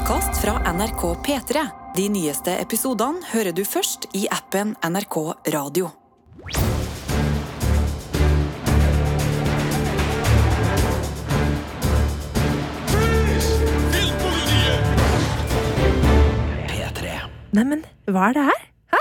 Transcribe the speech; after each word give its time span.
podkast 0.00 0.40
fra 0.42 0.72
NRK 0.72 1.02
P3. 1.26 1.66
De 1.96 2.06
nyeste 2.08 2.54
episodene 2.62 3.20
hører 3.34 3.52
du 3.52 3.64
først 3.68 4.06
i 4.16 4.24
appen 4.32 4.72
NRK 4.86 5.16
Radio. 5.52 5.90
Neimen, 17.50 17.80
hva 18.06 18.28
er 18.30 18.36
det 18.36 18.42
her? 18.46 18.60
Hæ? 18.94 18.98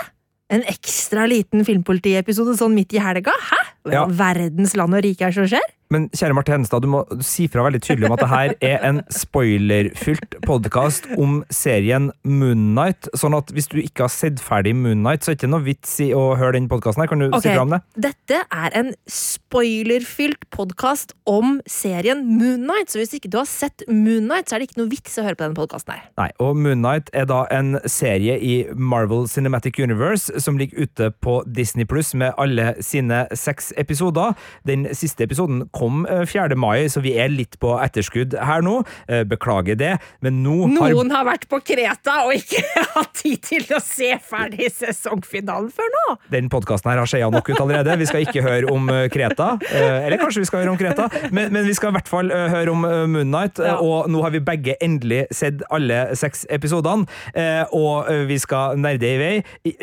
En 0.58 0.64
ekstra 0.72 1.28
liten 1.30 1.62
filmpolitiepisode 1.68 2.56
sånn 2.58 2.74
midt 2.74 2.96
i 2.98 3.02
helga? 3.04 3.36
Hæ? 3.50 3.60
Hva 3.86 3.94
Ja. 3.94 4.06
verdens 4.10 4.76
land 4.76 4.96
og 4.98 5.04
rike 5.06 5.28
er 5.28 5.32
som 5.32 5.46
skjer? 5.46 5.68
Men 5.90 6.04
kjære 6.14 6.36
Marte 6.38 6.54
Henstad, 6.54 6.84
du 6.86 6.92
må 6.94 7.00
si 7.26 7.48
fra 7.50 7.64
veldig 7.66 7.80
tydelig 7.82 8.06
om 8.06 8.14
at 8.14 8.22
det 8.22 8.28
her 8.30 8.52
er 8.62 8.84
en 8.86 9.00
spoilerfylt 9.10 10.36
podkast 10.46 11.08
om 11.18 11.40
serien 11.50 12.12
Moonnight. 12.22 13.08
Sånn 13.18 13.34
at 13.34 13.50
hvis 13.56 13.66
du 13.72 13.80
ikke 13.82 14.06
har 14.06 14.12
sett 14.14 14.38
ferdig 14.38 14.76
Moonnight, 14.78 15.26
så 15.26 15.32
er 15.32 15.34
det 15.34 15.40
ikke 15.40 15.50
noe 15.50 15.66
vits 15.66 15.96
i 16.06 16.12
å 16.14 16.36
høre 16.38 16.60
den 16.60 16.68
podkasten 16.70 17.02
her. 17.02 17.10
Kan 17.10 17.24
du 17.24 17.32
okay. 17.32 17.42
si 17.42 17.54
fra 17.56 17.64
om 17.66 17.74
det? 17.74 17.80
Dette 18.06 18.42
er 18.54 18.76
en 18.78 18.92
spoilerfylt 19.10 20.46
podkast 20.54 21.16
om 21.26 21.58
serien 21.66 22.22
Moonnight, 22.36 22.94
så 22.94 23.02
hvis 23.02 23.16
ikke 23.18 23.34
du 23.34 23.40
har 23.40 23.50
sett 23.50 23.82
Moonnight, 23.90 24.46
så 24.46 24.60
er 24.60 24.62
det 24.62 24.70
ikke 24.70 24.84
noe 24.84 24.92
vits 24.94 25.18
å 25.18 25.26
høre 25.26 25.42
på 25.42 25.48
denne 25.48 25.58
podkasten 25.58 25.96
her. 25.96 26.06
Nei, 26.22 26.30
og 26.38 26.54
Moonnight 26.62 27.10
er 27.18 27.26
da 27.34 27.40
en 27.50 27.80
serie 27.90 28.38
i 28.38 28.60
Marvel 28.78 29.26
Cinematic 29.26 29.82
Universe 29.82 30.38
som 30.46 30.62
ligger 30.62 30.86
ute 30.86 31.10
på 31.26 31.40
Disney 31.50 31.90
Pluss 31.90 32.14
med 32.14 32.38
alle 32.38 32.76
sine 32.86 33.26
seks 33.34 33.74
episoder. 33.74 34.38
Den 34.70 34.86
siste 34.94 35.26
episoden 35.26 35.66
kom 35.80 36.04
eh, 36.10 36.26
4. 36.30 36.58
mai, 36.60 36.86
så 36.92 37.02
vi 37.06 37.16
er 37.20 37.32
litt 37.32 37.56
på 37.64 37.74
etterskudd 37.80 38.36
her 38.46 38.64
nå. 38.66 38.78
Eh, 39.08 39.24
Beklager 39.30 39.78
det, 39.80 39.96
men 40.26 40.42
nå 40.44 40.58
har 40.68 40.92
Noen 40.94 41.12
har 41.16 41.26
vært 41.28 41.48
på 41.52 41.60
Kreta 41.66 42.20
og 42.28 42.36
ikke 42.36 42.62
hatt 42.98 43.14
tid 43.24 43.42
til 43.48 43.66
å 43.76 43.80
se 43.84 44.12
ferdig 44.28 44.70
sesongfinalen 44.76 45.72
før 45.74 45.90
nå! 45.96 46.06
Den 46.34 46.50
podkasten 46.52 46.92
her 46.92 47.00
har 47.02 47.10
skeia 47.10 47.30
nok 47.34 47.50
ut 47.54 47.60
allerede. 47.64 47.96
Vi 48.02 48.08
skal 48.10 48.26
ikke 48.28 48.44
høre 48.46 48.72
om 48.74 48.90
eh, 48.94 49.06
Kreta. 49.14 49.52
Eh, 49.70 50.06
Eller 50.08 50.20
kanskje 50.22 50.44
vi 50.44 50.50
skal 50.50 50.64
høre 50.64 50.74
om 50.74 50.80
Kreta, 50.80 51.08
men, 51.36 51.52
men 51.56 51.68
vi 51.68 51.76
skal 51.78 51.94
i 51.94 51.98
hvert 52.00 52.10
fall 52.12 52.32
eh, 52.34 52.48
høre 52.54 52.74
om 52.74 52.86
eh, 52.88 53.06
Moonnight. 53.16 53.60
eh, 53.62 53.68
Ja. 53.70 53.78
Og 53.86 54.10
nå 54.12 54.22
har 54.26 54.34
vi 54.34 54.40
begge 54.44 54.74
endelig 54.82 55.26
sett 55.36 55.62
alle 55.70 56.00
seks 56.18 56.46
episodene, 56.52 57.06
eh, 57.38 57.62
og 57.76 58.10
eh, 58.10 58.24
vi 58.30 58.40
skal 58.42 58.80
nerde 58.82 59.06
i 59.06 59.20
vei. 59.22 59.34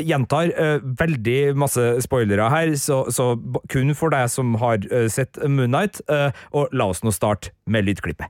Gjentar 0.02 0.50
eh, 0.50 0.80
veldig 0.98 1.38
masse 1.58 1.84
spoilere 2.04 2.48
her, 2.50 2.72
så, 2.80 3.04
så 3.14 3.28
kun 3.70 3.94
for 3.94 4.10
deg 4.14 4.26
som 4.32 4.56
har 4.58 4.82
eh, 4.90 5.06
sett 5.12 5.38
Moonnight. 5.46 5.85
Eh, 6.08 6.30
Og 6.52 6.68
la 6.72 6.84
oss 6.90 7.02
nå 7.04 7.10
starte 7.10 7.50
med 7.66 7.84
lydklippet. 7.84 8.26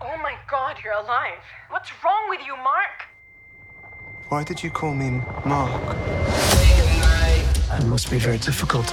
Oh 0.00 0.16
my 0.22 0.34
god, 0.50 0.76
you're 0.82 0.94
alive. 0.94 1.42
What's 1.70 1.90
wrong 2.02 2.28
with 2.30 2.40
you, 2.46 2.56
Mark? 2.56 3.08
Why 4.30 4.44
did 4.44 4.62
you 4.62 4.70
call 4.70 4.94
me 4.94 5.22
Mark? 5.44 5.96
It 7.78 7.86
must 7.86 8.10
be 8.10 8.18
very 8.18 8.38
difficult. 8.38 8.86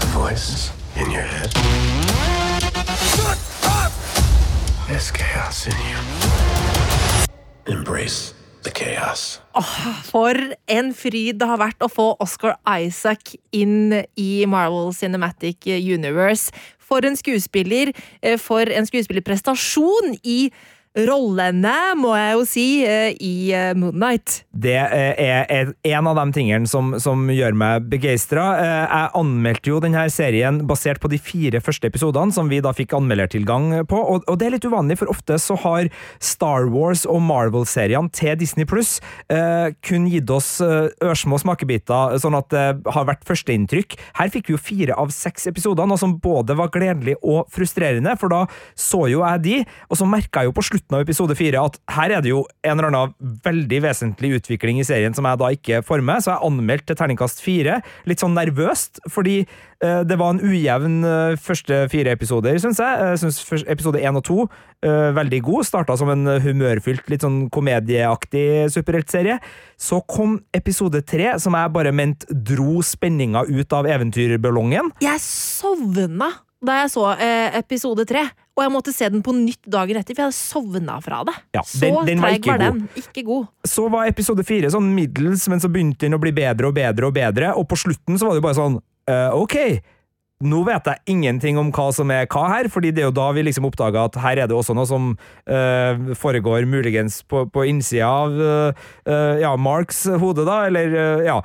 The 0.00 0.06
voice 0.12 0.70
in 0.96 1.10
your 1.10 1.22
head. 1.22 1.52
Shut 3.14 3.38
up! 3.64 3.92
There's 4.88 5.10
chaos 5.10 5.66
in 5.66 5.76
you. 5.88 5.98
Embrace 7.78 8.33
chaos. 8.72 9.40
For 10.08 10.38
en 10.70 10.92
fryd 10.96 11.40
det 11.40 11.48
har 11.48 11.60
vært 11.60 11.84
å 11.84 11.90
få 11.92 12.12
Oscar 12.22 12.56
Isaac 12.80 13.34
inn 13.52 13.92
i 14.16 14.30
Marvel 14.48 14.94
Cinematic 14.96 15.66
Universe. 15.66 16.54
For 16.84 17.04
en 17.04 17.16
skuespiller, 17.16 17.92
eh, 18.22 18.38
for 18.38 18.68
en 18.68 18.86
skuespillerprestasjon 18.86 20.18
i 20.22 20.52
rollene, 20.94 21.74
må 21.98 22.14
jeg 22.14 22.34
jo 22.34 22.44
si, 22.46 22.66
eh, 22.86 23.16
i 23.18 23.34
Moonlight. 23.74 24.04
Moonnight. 24.04 24.44
Det 24.54 24.76
eh, 24.76 25.44
er 25.50 25.72
en 25.94 26.08
av 26.10 26.18
de 26.20 26.24
tingene 26.36 26.68
som, 26.70 26.94
som 27.02 27.26
gjør 27.32 27.56
meg 27.58 27.88
begeistra. 27.90 28.44
Jeg 28.62 29.10
anmeldte 29.18 29.72
jo 29.72 29.80
denne 29.82 30.04
serien 30.12 30.60
basert 30.68 31.00
på 31.02 31.10
de 31.10 31.18
fire 31.18 31.60
første 31.64 31.88
episodene, 31.90 32.34
som 32.34 32.50
vi 32.50 32.60
da 32.64 32.72
fikk 32.76 32.94
anmeldertilgang 32.96 33.84
på. 33.90 33.98
Og, 33.98 34.26
og 34.30 34.38
det 34.38 34.46
er 34.46 34.54
litt 34.56 34.68
uvanlig, 34.68 34.98
for 35.00 35.10
ofte 35.12 35.38
så 35.42 35.56
har 35.64 35.90
Star 36.22 36.68
Wars 36.72 37.04
og 37.10 37.22
Marvel-seriene 37.26 38.12
til 38.14 38.38
Disney 38.38 38.68
Pluss 38.68 39.00
eh, 39.32 39.74
kun 39.84 40.06
gitt 40.10 40.30
oss 40.30 40.56
eh, 40.64 40.92
ørsmå 41.04 41.40
smakebiter, 41.42 42.18
sånn 42.22 42.38
at 42.38 42.50
det 42.54 42.66
har 42.94 43.08
vært 43.08 43.26
førsteinntrykk. 43.26 43.98
Her 44.20 44.32
fikk 44.32 44.50
vi 44.50 44.56
jo 44.56 44.62
fire 44.62 44.98
av 45.00 45.12
seks 45.14 45.48
episoder, 45.50 45.88
noe 45.90 46.00
som 46.00 46.16
både 46.22 46.56
var 46.58 46.72
gledelig 46.74 47.18
og 47.22 47.50
frustrerende, 47.54 48.14
for 48.20 48.32
da 48.32 48.44
så 48.78 49.04
jo 49.10 49.24
jeg 49.24 49.44
de, 49.44 49.60
og 49.90 49.98
så 49.98 50.08
merka 50.08 50.44
jeg 50.44 50.52
jo 50.52 50.56
på 50.56 50.66
slutten 50.70 50.83
av 50.92 51.04
episode 51.04 51.36
fire 51.38 51.62
at 51.62 51.78
her 51.94 52.12
er 52.16 52.24
det 52.24 52.32
jo 52.32 52.42
en 52.64 52.76
eller 52.76 52.90
annen 52.90 53.38
veldig 53.44 53.80
vesentlig 53.86 54.34
utvikling 54.40 54.80
i 54.80 54.86
serien 54.86 55.14
som 55.16 55.26
jeg 55.28 55.40
da 55.40 55.50
ikke 55.54 55.82
får 55.86 56.04
med, 56.04 56.24
så 56.24 56.34
jeg 56.34 56.48
anmeldte 56.48 56.90
til 56.90 56.98
terningkast 57.00 57.40
fire, 57.44 57.78
litt 58.08 58.22
sånn 58.22 58.36
nervøst, 58.36 59.00
fordi 59.12 59.40
uh, 59.44 60.02
det 60.04 60.18
var 60.20 60.34
en 60.34 60.42
ujevn 60.44 61.00
uh, 61.06 61.38
første 61.40 61.84
fire 61.92 62.14
episoder, 62.14 62.58
syns 62.62 62.82
jeg. 62.82 63.08
Jeg 63.14 63.22
syns 63.22 63.64
episode 63.70 64.02
én 64.02 64.18
og 64.18 64.24
to 64.26 64.38
eh, 64.84 65.10
veldig 65.16 65.40
god. 65.44 65.66
Starta 65.66 65.96
som 65.98 66.10
en 66.12 66.28
humørfylt, 66.44 67.06
litt 67.12 67.24
sånn 67.24 67.44
komedieaktig 67.54 68.70
superheltserie. 68.74 69.38
Så 69.80 70.00
kom 70.10 70.38
episode 70.56 71.02
tre, 71.06 71.34
som 71.42 71.56
jeg 71.56 71.74
bare 71.74 71.94
mente 71.94 72.28
dro 72.30 72.82
spenninga 72.84 73.46
ut 73.48 73.76
av 73.76 73.88
eventyrballongen. 73.90 74.92
Jeg 75.04 75.22
sovna 75.24 76.30
da 76.66 76.80
jeg 76.82 76.90
så 76.94 77.04
eh, 77.18 77.58
episode 77.60 78.04
tre, 78.08 78.22
og 78.54 78.62
jeg 78.62 78.70
måtte 78.74 78.92
se 78.94 79.08
den 79.10 79.22
på 79.26 79.32
nytt 79.34 79.66
dagen 79.70 79.98
etter, 79.98 80.14
for 80.14 80.22
jeg 80.24 80.30
hadde 80.30 80.38
sovna 80.38 81.00
fra 81.02 81.22
det. 81.26 81.34
Ja, 81.56 81.62
så 81.66 81.80
den- 81.82 82.06
den 82.06 82.20
var 82.22 82.30
treig 82.30 82.38
ikke 82.40 82.52
var 82.52 82.58
god. 82.58 82.78
den. 82.78 82.88
Ikke 83.02 83.24
god. 83.26 83.48
Så 83.66 83.88
var 83.90 84.06
episode 84.06 84.44
fire 84.46 84.70
sånn 84.70 84.92
middels, 84.94 85.48
men 85.50 85.58
så 85.60 85.68
begynte 85.72 86.06
den 86.06 86.14
å 86.14 86.20
bli 86.22 86.30
bedre 86.32 86.70
og 86.70 86.74
bedre 86.78 87.06
og 87.10 87.14
bedre, 87.16 87.50
og 87.58 87.66
på 87.68 87.76
slutten 87.80 88.18
så 88.18 88.26
var 88.28 88.34
det 88.36 88.42
jo 88.42 88.46
bare 88.48 88.60
sånn 88.60 88.78
uh, 89.10 89.30
Ok, 89.34 89.56
nå 90.44 90.60
vet 90.66 90.84
jeg 90.90 90.98
ingenting 91.14 91.56
om 91.58 91.70
hva 91.72 91.86
som 91.94 92.10
er 92.10 92.26
hva 92.28 92.44
her, 92.50 92.68
fordi 92.68 92.90
det 92.92 93.02
er 93.02 93.06
jo 93.08 93.14
da 93.16 93.30
vi 93.32 93.42
liksom 93.46 93.64
oppdaga 93.66 94.04
at 94.10 94.18
her 94.20 94.38
er 94.42 94.46
det 94.50 94.56
også 94.56 94.74
noe 94.76 94.86
som 94.86 95.12
uh, 95.48 96.14
foregår 96.18 96.66
muligens 96.68 97.22
på, 97.26 97.46
på 97.50 97.64
innsida 97.70 98.06
av 98.06 98.34
uh, 98.38 99.40
ja, 99.40 99.54
Marks 99.56 100.04
hode, 100.20 100.44
da, 100.44 100.66
eller 100.68 101.24
ja. 101.24 101.38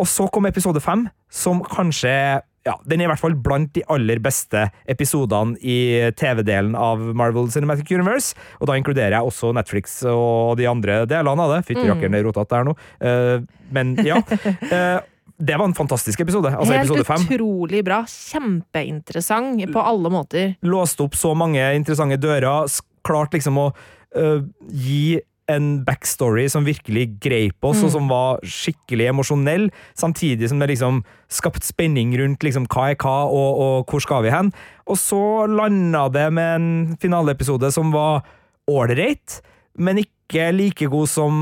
Og 0.00 0.08
så 0.10 0.26
kom 0.32 0.46
episode 0.50 0.80
fem, 0.82 1.06
som 1.30 1.62
kanskje 1.62 2.40
ja, 2.66 2.74
Den 2.84 3.00
er 3.00 3.08
i 3.08 3.10
hvert 3.10 3.22
fall 3.22 3.36
blant 3.40 3.72
de 3.76 3.82
aller 3.88 4.20
beste 4.22 4.66
episodene 4.90 5.56
i 5.64 6.10
TV-delen 6.18 6.74
av 6.76 7.00
Marvel 7.16 7.48
Cinematic 7.52 7.88
Universe. 7.94 8.34
Og 8.60 8.68
da 8.68 8.76
inkluderer 8.76 9.16
jeg 9.16 9.30
også 9.30 9.54
Netflix 9.56 10.00
og 10.08 10.58
de 10.60 10.68
andre 10.68 11.02
delene 11.08 11.46
av 11.46 11.54
det. 11.56 11.62
Fytti 11.68 11.86
rakkeren, 11.88 12.12
det 12.12 12.20
er 12.20 12.28
rotete 12.28 12.58
her 12.58 12.68
nå. 12.68 12.76
Uh, 13.00 13.64
men 13.72 13.94
ja. 14.04 14.20
Uh, 14.20 15.00
det 15.50 15.56
var 15.56 15.64
en 15.70 15.76
fantastisk 15.76 16.20
episode. 16.20 16.52
Altså 16.52 16.76
Helt 16.76 16.84
episode 16.84 17.08
fem. 17.08 17.24
utrolig 17.24 17.80
bra. 17.86 18.02
Kjempeinteressant 18.04 19.64
på 19.72 19.86
alle 19.92 20.12
måter. 20.12 20.52
Låste 20.60 21.06
opp 21.06 21.16
så 21.16 21.32
mange 21.38 21.64
interessante 21.78 22.20
dører. 22.20 22.68
Klart 23.06 23.32
liksom 23.36 23.56
å 23.56 23.70
uh, 23.72 24.44
gi 24.68 25.16
en 25.52 25.68
backstory 25.86 26.46
som 26.52 26.66
virkelig 26.66 27.06
greip 27.22 27.66
oss, 27.66 27.82
og 27.86 27.92
som 27.94 28.10
var 28.10 28.40
skikkelig 28.46 29.10
emosjonell, 29.12 29.68
samtidig 29.98 30.50
som 30.50 30.62
det 30.62 30.70
liksom 30.72 31.02
skapt 31.30 31.66
spenning 31.66 32.14
rundt 32.18 32.44
liksom 32.46 32.68
hva 32.70 32.90
er 32.92 32.98
hva, 33.00 33.16
og, 33.28 33.50
og 33.64 33.90
hvor 33.90 34.04
skal 34.04 34.24
vi 34.26 34.34
hen. 34.34 34.52
Og 34.90 34.98
så 35.00 35.22
landa 35.50 36.06
det 36.12 36.28
med 36.36 36.54
en 36.56 36.70
finaleepisode 37.02 37.70
som 37.74 37.92
var 37.94 38.24
ålreit, 38.70 39.40
men 39.78 40.02
ikke 40.02 40.19
like 40.54 40.86
god 40.92 41.08
som 41.10 41.34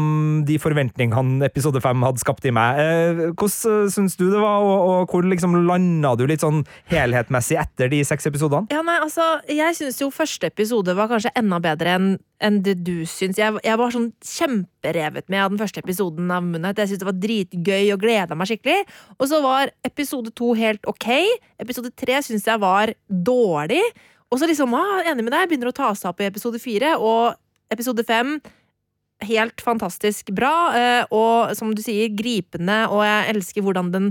de 0.49 0.59
forventningene 0.61 1.45
episode 1.47 1.81
fem 1.85 2.07
hadde 2.07 2.23
skapt 2.23 2.47
i 2.49 2.53
meg. 2.55 2.79
Eh, 2.81 3.23
hvordan 3.33 3.85
uh, 3.85 3.91
syns 3.93 4.17
du 4.17 4.29
det 4.31 4.41
var, 4.41 4.65
og, 4.65 4.79
og 4.89 5.13
hvor 5.13 5.27
liksom 5.29 5.57
landa 5.67 6.15
du 6.19 6.25
litt 6.29 6.45
sånn 6.45 6.65
helhetmessig 6.93 7.59
etter 7.61 7.93
de 7.93 8.01
seks 8.07 8.31
episodene? 8.31 8.71
Ja, 8.73 8.85
nei, 8.87 8.99
altså, 9.05 9.39
jeg 9.51 9.77
syns 9.79 10.01
jo 10.01 10.11
første 10.15 10.51
episode 10.51 10.97
var 10.97 11.11
kanskje 11.13 11.35
enda 11.39 11.61
bedre 11.63 11.99
enn 11.99 12.11
enn 12.45 12.61
det 12.63 12.77
du 12.87 13.03
syns. 13.09 13.39
Jeg, 13.41 13.57
jeg 13.65 13.79
var 13.81 13.91
sånn 13.95 14.13
kjemperevet 14.23 15.27
med 15.27 15.43
av 15.43 15.51
den 15.51 15.59
første 15.59 15.83
episoden 15.83 16.31
av 16.31 16.45
Moonlight. 16.47 16.79
Jeg 16.79 16.93
syntes 16.93 17.03
det 17.03 17.09
var 17.09 17.19
dritgøy 17.25 17.89
og 17.95 18.05
gleda 18.05 18.39
meg 18.39 18.51
skikkelig. 18.51 18.85
Og 19.19 19.25
så 19.31 19.41
var 19.43 19.73
episode 19.87 20.31
to 20.39 20.53
helt 20.59 20.87
ok. 20.87 21.09
Episode 21.59 21.91
tre 21.99 22.21
syns 22.23 22.47
jeg 22.47 22.63
var 22.63 22.95
dårlig. 23.09 23.83
Og 24.31 24.41
så 24.41 24.49
liksom, 24.49 24.77
ah, 24.77 25.03
enig 25.09 25.25
med 25.27 25.35
deg, 25.35 25.49
begynner 25.51 25.73
å 25.73 25.77
ta 25.77 25.91
seg 25.97 26.13
opp 26.13 26.23
i 26.23 26.29
episode 26.29 26.61
fire. 26.63 26.95
Og 27.01 27.35
episode 27.75 28.05
fem 28.07 28.37
helt 29.27 29.61
fantastisk 29.65 30.31
bra, 30.37 30.55
eh, 30.79 31.05
og 31.15 31.55
som 31.59 31.75
du 31.75 31.83
sier, 31.83 32.13
gripende, 32.15 32.85
og 32.93 33.03
jeg 33.07 33.35
elsker 33.35 33.65
hvordan 33.67 33.93
den 33.95 34.11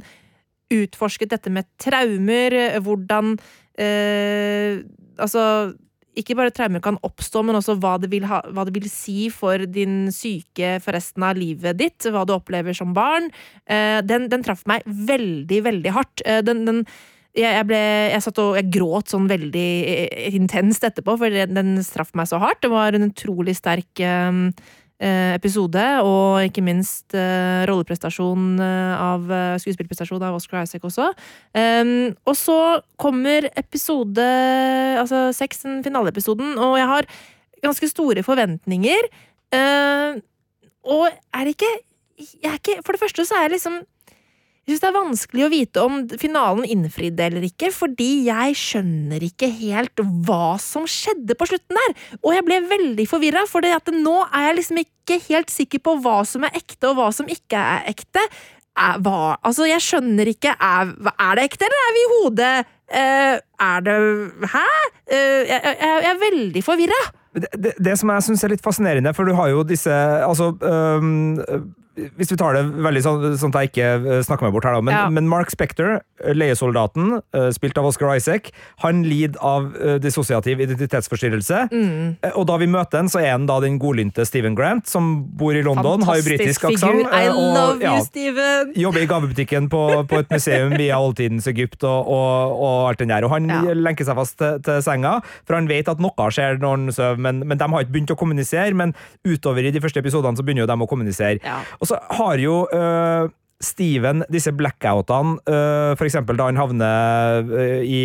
utforsket 0.73 1.31
dette 1.31 1.51
med 1.53 1.67
traumer, 1.81 2.53
eh, 2.53 2.79
hvordan 2.83 3.37
eh, 3.79 4.83
Altså, 5.17 5.73
ikke 6.13 6.35
bare 6.37 6.53
traumer 6.53 6.81
kan 6.81 6.99
oppstå, 7.05 7.41
men 7.41 7.57
også 7.57 7.73
hva 7.81 7.95
det, 8.01 8.09
ha, 8.29 8.43
hva 8.53 8.65
det 8.67 8.75
vil 8.75 8.85
si 8.89 9.31
for 9.33 9.63
din 9.65 10.11
syke 10.13 10.75
for 10.83 10.93
resten 10.93 11.25
av 11.25 11.37
livet 11.37 11.77
ditt, 11.79 12.05
hva 12.13 12.21
du 12.21 12.35
opplever 12.35 12.77
som 12.77 12.93
barn. 12.93 13.31
Eh, 13.65 13.97
den, 14.05 14.27
den 14.29 14.45
traff 14.45 14.61
meg 14.69 14.85
veldig, 14.85 15.61
veldig 15.65 15.93
hardt. 15.95 16.21
Eh, 16.25 16.43
den, 16.45 16.65
den 16.69 16.83
jeg, 17.37 17.49
jeg, 17.49 17.67
ble, 17.69 17.81
jeg 18.13 18.25
satt 18.25 18.41
og 18.41 18.57
jeg 18.57 18.71
gråt 18.73 19.13
sånn 19.13 19.29
veldig 19.29 19.69
eh, 19.93 20.27
intenst 20.37 20.85
etterpå, 20.85 21.17
for 21.21 21.33
den, 21.33 21.53
den 21.57 21.77
traff 21.85 22.13
meg 22.17 22.29
så 22.29 22.41
hardt. 22.41 22.63
Det 22.65 22.73
var 22.73 22.97
en 22.97 23.09
utrolig 23.09 23.57
sterk 23.57 24.01
eh, 24.01 24.43
episode, 25.37 25.83
og 26.01 26.41
ikke 26.47 26.63
minst 26.65 27.13
eh, 27.13 27.63
rolleprestasjon 27.69 28.57
eh, 28.63 28.93
av 28.97 29.29
eh, 29.29 29.57
skuespillprestasjon 29.61 30.25
av 30.25 30.37
Oscar 30.39 30.63
Isaac 30.63 30.87
også. 30.89 31.11
Og 32.27 32.35
så 32.37 32.59
kommer 32.97 33.49
episode 33.59 34.25
altså 34.97 35.27
seks, 35.37 35.61
den 35.65 35.83
finaleepisoden, 35.85 36.55
og 36.57 36.77
jeg 36.79 36.89
har 36.89 37.09
ganske 37.63 37.89
store 37.89 38.23
forventninger. 38.25 39.09
Eh, 39.53 40.17
og 40.87 41.05
er 41.11 41.45
det 41.45 41.57
ikke 41.57 41.75
jeg 42.17 42.49
er 42.49 42.57
ikke, 42.57 42.81
For 42.81 42.95
det 42.95 43.01
første 43.01 43.25
så 43.29 43.35
er 43.37 43.45
jeg 43.45 43.57
liksom 43.57 43.75
jeg 44.67 44.75
syns 44.75 44.83
det 44.83 44.87
er 44.89 44.95
vanskelig 44.97 45.43
å 45.45 45.51
vite 45.51 45.83
om 45.87 45.99
finalen 46.19 46.65
innfridde 46.67 47.23
eller 47.23 47.45
ikke, 47.47 47.69
fordi 47.71 48.25
jeg 48.25 48.57
skjønner 48.59 49.23
ikke 49.23 49.47
helt 49.61 50.01
hva 50.27 50.57
som 50.59 50.83
skjedde 50.91 51.37
på 51.39 51.47
slutten 51.47 51.79
der. 51.79 51.95
Og 52.19 52.35
jeg 52.35 52.43
ble 52.43 52.57
veldig 52.67 53.05
forvirra, 53.07 53.45
for 53.47 53.63
nå 53.63 54.17
er 54.27 54.49
jeg 54.49 54.57
liksom 54.57 54.81
ikke 54.81 55.19
helt 55.29 55.55
sikker 55.55 55.83
på 55.87 55.95
hva 56.03 56.17
som 56.27 56.43
er 56.43 56.59
ekte, 56.59 56.89
og 56.89 56.99
hva 56.99 57.07
som 57.15 57.31
ikke 57.31 57.55
er 57.77 57.87
ekte. 57.93 58.25
Er, 58.75 58.99
hva, 59.07 59.37
altså, 59.39 59.65
jeg 59.65 59.81
skjønner 59.81 60.29
ikke 60.29 60.51
Er, 60.53 60.91
er 61.09 61.39
det 61.39 61.47
ekte, 61.47 61.65
eller 61.65 61.79
er 61.87 61.95
vi 61.95 62.03
i 62.03 62.11
hodet? 62.11 62.51
Uh, 62.91 63.39
er 63.71 63.81
det 63.87 63.95
Hæ? 64.51 64.67
Uh, 65.09 65.15
jeg, 65.15 65.57
jeg, 65.63 65.79
jeg 65.79 66.11
er 66.11 66.21
veldig 66.27 66.63
forvirra. 66.67 67.01
Det, 67.33 67.49
det, 67.55 67.73
det 67.87 67.95
som 67.97 68.11
jeg 68.13 68.27
syns 68.27 68.43
er 68.43 68.53
litt 68.53 68.67
fascinerende, 68.67 69.15
for 69.15 69.25
du 69.25 69.33
har 69.39 69.49
jo 69.55 69.63
disse 69.65 69.95
Altså 70.27 70.51
øhm, 70.59 71.39
hvis 72.17 72.29
vi 72.31 72.37
tar 72.37 72.53
det 72.53 72.63
veldig 72.85 73.01
sånn, 73.01 73.23
sånn 73.41 73.53
at 73.55 73.63
jeg 73.65 73.71
ikke 73.71 73.87
øh, 74.17 74.21
snakker 74.25 74.45
meg 74.47 74.53
bort 74.53 74.65
her, 74.69 74.75
da. 74.77 74.81
Men, 74.85 74.93
Ja. 74.93 75.09
men 75.09 75.27
Mark 75.27 75.49
Spector, 75.49 75.97
øh, 76.23 76.33
leiesoldaten, 76.37 77.21
øh, 77.33 77.49
spilt 77.55 77.77
av 77.81 77.85
Oscar 77.89 78.15
Isaac, 78.15 78.51
han 78.83 79.01
lider 79.03 79.39
av 79.41 79.71
dissosiativ 80.03 80.59
identitetsforstyrrelse. 80.61 81.67
Mm. 81.71 82.17
Eh, 82.23 82.31
Og 82.37 82.45
da 82.47 82.57
vi 82.61 82.67
møter 82.69 82.97
han, 83.01 83.09
så 83.09 83.19
er 83.23 83.31
han 83.31 83.45
da 83.49 83.59
den 83.63 83.79
godlynte 83.79 84.25
Stephen 84.27 84.55
Grant, 84.55 84.87
som 84.87 85.23
bor 85.37 85.53
i 85.57 85.61
London, 85.65 86.01
har 86.05 86.19
jo 86.19 86.25
britisk 86.27 86.65
aksent. 86.69 87.07
I 87.11 87.27
og, 87.29 87.39
love 87.55 87.81
ja, 87.81 87.95
you, 87.97 88.05
Steven! 88.05 88.73
Jobber 88.77 89.01
i 89.01 89.07
gavebutikken 89.09 89.69
på, 89.73 89.81
på 90.07 90.19
et 90.21 90.29
museum 90.31 90.75
via 90.77 90.99
oldtidens 91.01 91.47
Egypt 91.49 91.83
og, 91.83 92.07
og, 92.07 92.57
og 92.61 92.89
alt 92.91 92.99
den 92.99 93.09
der. 93.13 93.25
Og 93.25 93.31
han 93.33 93.47
Ja. 93.49 93.61
lenker 93.73 94.05
seg 94.05 94.15
fast 94.19 94.37
til, 94.37 94.59
til 94.61 94.81
senga, 94.83 95.17
for 95.47 95.55
han 95.55 95.67
vet 95.69 95.87
at 95.89 95.99
noe 96.03 96.29
skjer 96.33 96.59
når 96.61 96.75
han 96.77 96.91
sover, 96.91 97.17
men, 97.17 97.39
men 97.47 97.57
de 97.57 97.63
har 97.71 97.85
ikke 97.85 97.93
begynt 97.95 98.11
å 98.13 98.17
kommunisere. 98.19 98.73
Men 98.75 98.93
utover 99.25 99.65
i 99.65 99.71
de 99.71 99.79
første 99.81 100.01
episodene 100.03 100.37
så 100.37 100.43
begynner 100.45 100.65
jo 100.65 100.69
de 100.69 100.77
å 100.83 100.87
kommunisere. 100.89 101.39
Ja. 101.43 101.61
Og 101.79 101.86
så 101.87 101.99
har 102.11 102.37
jo 102.41 102.67
øh, 102.73 103.29
Steven 103.63 104.23
disse 104.31 104.51
blackoutene, 104.53 105.39
øh, 105.49 105.97
for 105.97 106.05
eksempel 106.05 106.37
da 106.37 106.49
han 106.49 106.59
havner 106.59 107.45
øh, 107.47 107.81
i 107.83 108.01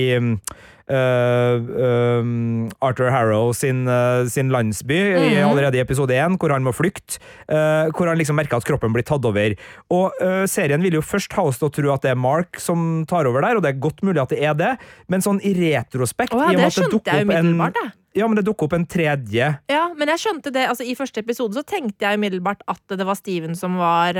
øh, 0.92 2.68
Arthur 2.84 3.10
Harrow 3.12 3.52
sin, 3.56 3.84
uh, 3.88 4.26
sin 4.28 4.50
landsby 4.52 4.98
i, 5.16 5.40
allerede 5.42 5.78
i 5.78 5.82
episode 5.82 6.14
1, 6.14 6.36
hvor 6.40 6.52
han 6.52 6.64
må 6.64 6.74
flykte. 6.76 7.20
Uh, 7.48 7.90
hvor 7.96 8.10
han 8.10 8.18
liksom 8.20 8.38
merker 8.38 8.60
at 8.60 8.68
kroppen 8.68 8.94
blir 8.94 9.06
tatt 9.06 9.24
over. 9.28 9.56
Og 9.92 10.22
serien 10.50 10.82
vil 10.84 10.98
jo 10.98 11.04
først 11.04 11.32
ha 11.36 11.44
oss 11.48 11.60
til 11.60 11.68
å 11.68 11.74
tro 11.74 11.92
at 11.94 12.04
det 12.04 12.12
er 12.12 12.20
Mark 12.20 12.60
som 12.62 13.02
tar 13.08 13.28
over 13.30 13.44
der, 13.44 13.58
og 13.58 13.64
det 13.64 13.72
er 13.72 13.82
godt 13.82 14.02
mulig 14.06 14.22
at 14.22 14.32
det 14.32 14.40
er 14.44 14.56
det, 14.58 14.72
men 15.12 15.24
sånn 15.24 15.40
i 15.44 15.52
retrospekt 15.56 16.34
oh, 16.36 16.42
ja, 16.44 16.52
i 16.52 16.56
og 16.56 16.60
med 16.60 16.64
det 16.64 16.70
at 16.70 16.78
skjønte 16.78 16.96
dukker 16.96 17.22
opp 17.22 17.34
en- 17.36 17.52
jeg. 17.62 17.92
Ja, 18.12 18.26
men 18.28 18.36
det 18.36 18.44
dukker 18.44 18.68
opp 18.68 18.74
en 18.76 18.84
tredje 18.84 19.46
Ja, 19.72 19.84
men 19.96 20.10
jeg 20.12 20.20
skjønte 20.20 20.50
det, 20.52 20.66
altså 20.68 20.84
I 20.84 20.92
første 20.98 21.22
episode 21.24 21.56
så 21.56 21.62
tenkte 21.64 22.04
jeg 22.04 22.20
umiddelbart 22.20 22.60
at 22.68 22.92
det 22.92 23.06
var 23.08 23.16
Steven 23.16 23.56
som 23.56 23.78
var 23.80 24.18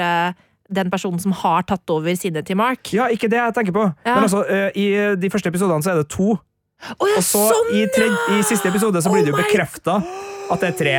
den 0.73 0.93
personen 0.93 1.21
som 1.21 1.35
har 1.37 1.67
tatt 1.69 1.93
over 1.93 2.17
sinnet 2.17 2.47
til 2.49 2.57
Mark. 2.57 2.89
Ja, 2.95 3.11
ikke 3.13 3.29
det 3.29 3.37
jeg 3.37 3.55
tenker 3.59 3.77
på. 3.77 3.85
Ja. 4.07 4.15
Men 4.15 4.25
altså, 4.25 4.43
i 4.79 4.87
de 5.21 5.31
første 5.33 5.53
episodene 5.53 5.85
så 5.85 5.93
er 5.93 6.01
det 6.01 6.09
to. 6.15 6.39
Å 6.83 7.09
ja, 7.09 7.19
Og 7.21 7.25
så 7.25 7.43
sånn! 7.53 7.73
i, 7.79 7.85
tre, 7.95 8.09
i 8.35 8.43
siste 8.47 8.71
episode 8.73 9.03
så 9.03 9.13
blir 9.13 9.23
det 9.27 9.33
jo 9.33 9.39
Oh 9.39 9.45
bekrefta 9.45 10.01
at 10.53 10.65
det 10.65 10.73
er 10.73 10.79
tre. 10.79 10.95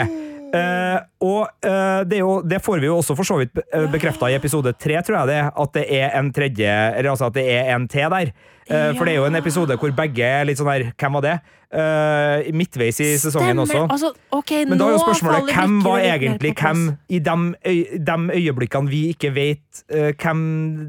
Eh, 0.53 0.97
og 1.23 1.47
eh, 1.63 2.01
det, 2.09 2.19
jo, 2.19 2.41
det 2.43 2.59
får 2.63 2.81
vi 2.83 2.89
jo 2.89 2.97
også 2.99 3.15
for 3.15 3.27
så 3.27 3.39
vidt 3.39 3.55
bekrefta 3.93 4.27
i 4.27 4.35
episode 4.35 4.73
tre, 4.75 4.97
tror 5.05 5.21
jeg 5.21 5.31
det, 5.31 5.41
at 5.63 5.77
det 5.77 5.85
er 5.95 6.17
en 6.19 6.33
tredje 6.35 6.73
Eller 6.97 7.13
altså 7.13 7.29
at 7.29 7.37
det 7.37 7.45
er 7.47 7.71
en 7.75 7.87
til 7.87 8.11
der. 8.11 8.33
Eh, 8.67 8.93
For 8.95 9.03
det 9.03 9.15
er 9.15 9.19
jo 9.19 9.27
en 9.27 9.39
episode 9.39 9.75
hvor 9.79 9.91
begge 9.95 10.23
er 10.23 10.47
litt 10.47 10.59
sånn 10.59 10.71
der 10.71 10.93
Hvem 10.95 11.19
var 11.19 11.25
det? 11.25 11.35
Eh, 11.73 12.51
midtveis 12.53 12.99
i 13.01 13.07
sesongen 13.17 13.57
Stemmer. 13.57 13.63
også. 13.63 13.85
Altså, 13.89 14.09
okay, 14.29 14.61
Men 14.69 14.77
da 14.77 14.91
er 14.91 14.93
jo 14.93 14.99
spørsmålet 15.01 15.49
hvem 15.55 15.79
var 15.81 16.03
egentlig 16.05 16.51
hvem 16.53 16.83
i 17.09 17.17
de, 17.17 18.17
øyeblikkene 18.37 18.91
vi 18.91 18.99
ikke 19.09 19.31
vet 19.33 19.81
uh, 19.89 20.11
hvem 20.13 20.43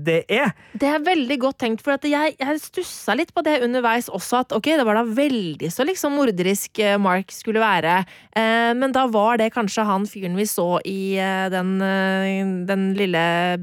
det 0.05 0.27
er? 0.29 0.53
Det 0.77 0.91
er 0.91 1.01
veldig 1.01 1.39
godt 1.41 1.59
tenkt, 1.63 1.81
for 1.81 1.97
jeg, 2.05 2.37
jeg 2.37 2.61
stussa 2.61 3.17
litt 3.17 3.33
på 3.33 3.41
det 3.47 3.63
underveis 3.65 4.11
også. 4.13 4.43
At 4.45 4.53
ok, 4.53 4.75
det 4.77 4.85
var 4.85 4.95
da 5.01 5.07
veldig 5.09 5.73
så 5.73 5.87
liksom 5.89 6.19
morderisk 6.19 6.79
eh, 6.79 6.99
Mark 7.01 7.33
skulle 7.33 7.61
være. 7.65 8.05
uh, 8.37 8.77
men 8.77 8.93
da 8.93 9.07
var 9.09 9.41
det 9.41 9.55
kanskje 9.55 9.85
han 9.89 10.05
fyren 10.05 10.24
vi 10.33 10.47
så 10.49 10.81
i 10.85 11.19
eh, 11.21 11.51
den, 11.53 11.77
eh, 11.85 12.47
den 12.69 12.95
lille 12.97 13.59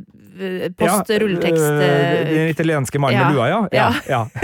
post 0.77 1.09
rulletekst... 1.09 1.63
eh, 1.63 1.81
eh, 1.81 2.29
Den 2.29 2.47
italienske 2.53 2.99
mannen 2.99 3.19
ja. 3.19 3.25
med 3.27 3.35
lua, 3.35 3.49
ja? 3.49 3.67
Ja. 3.71 3.93
ja. 4.07 4.29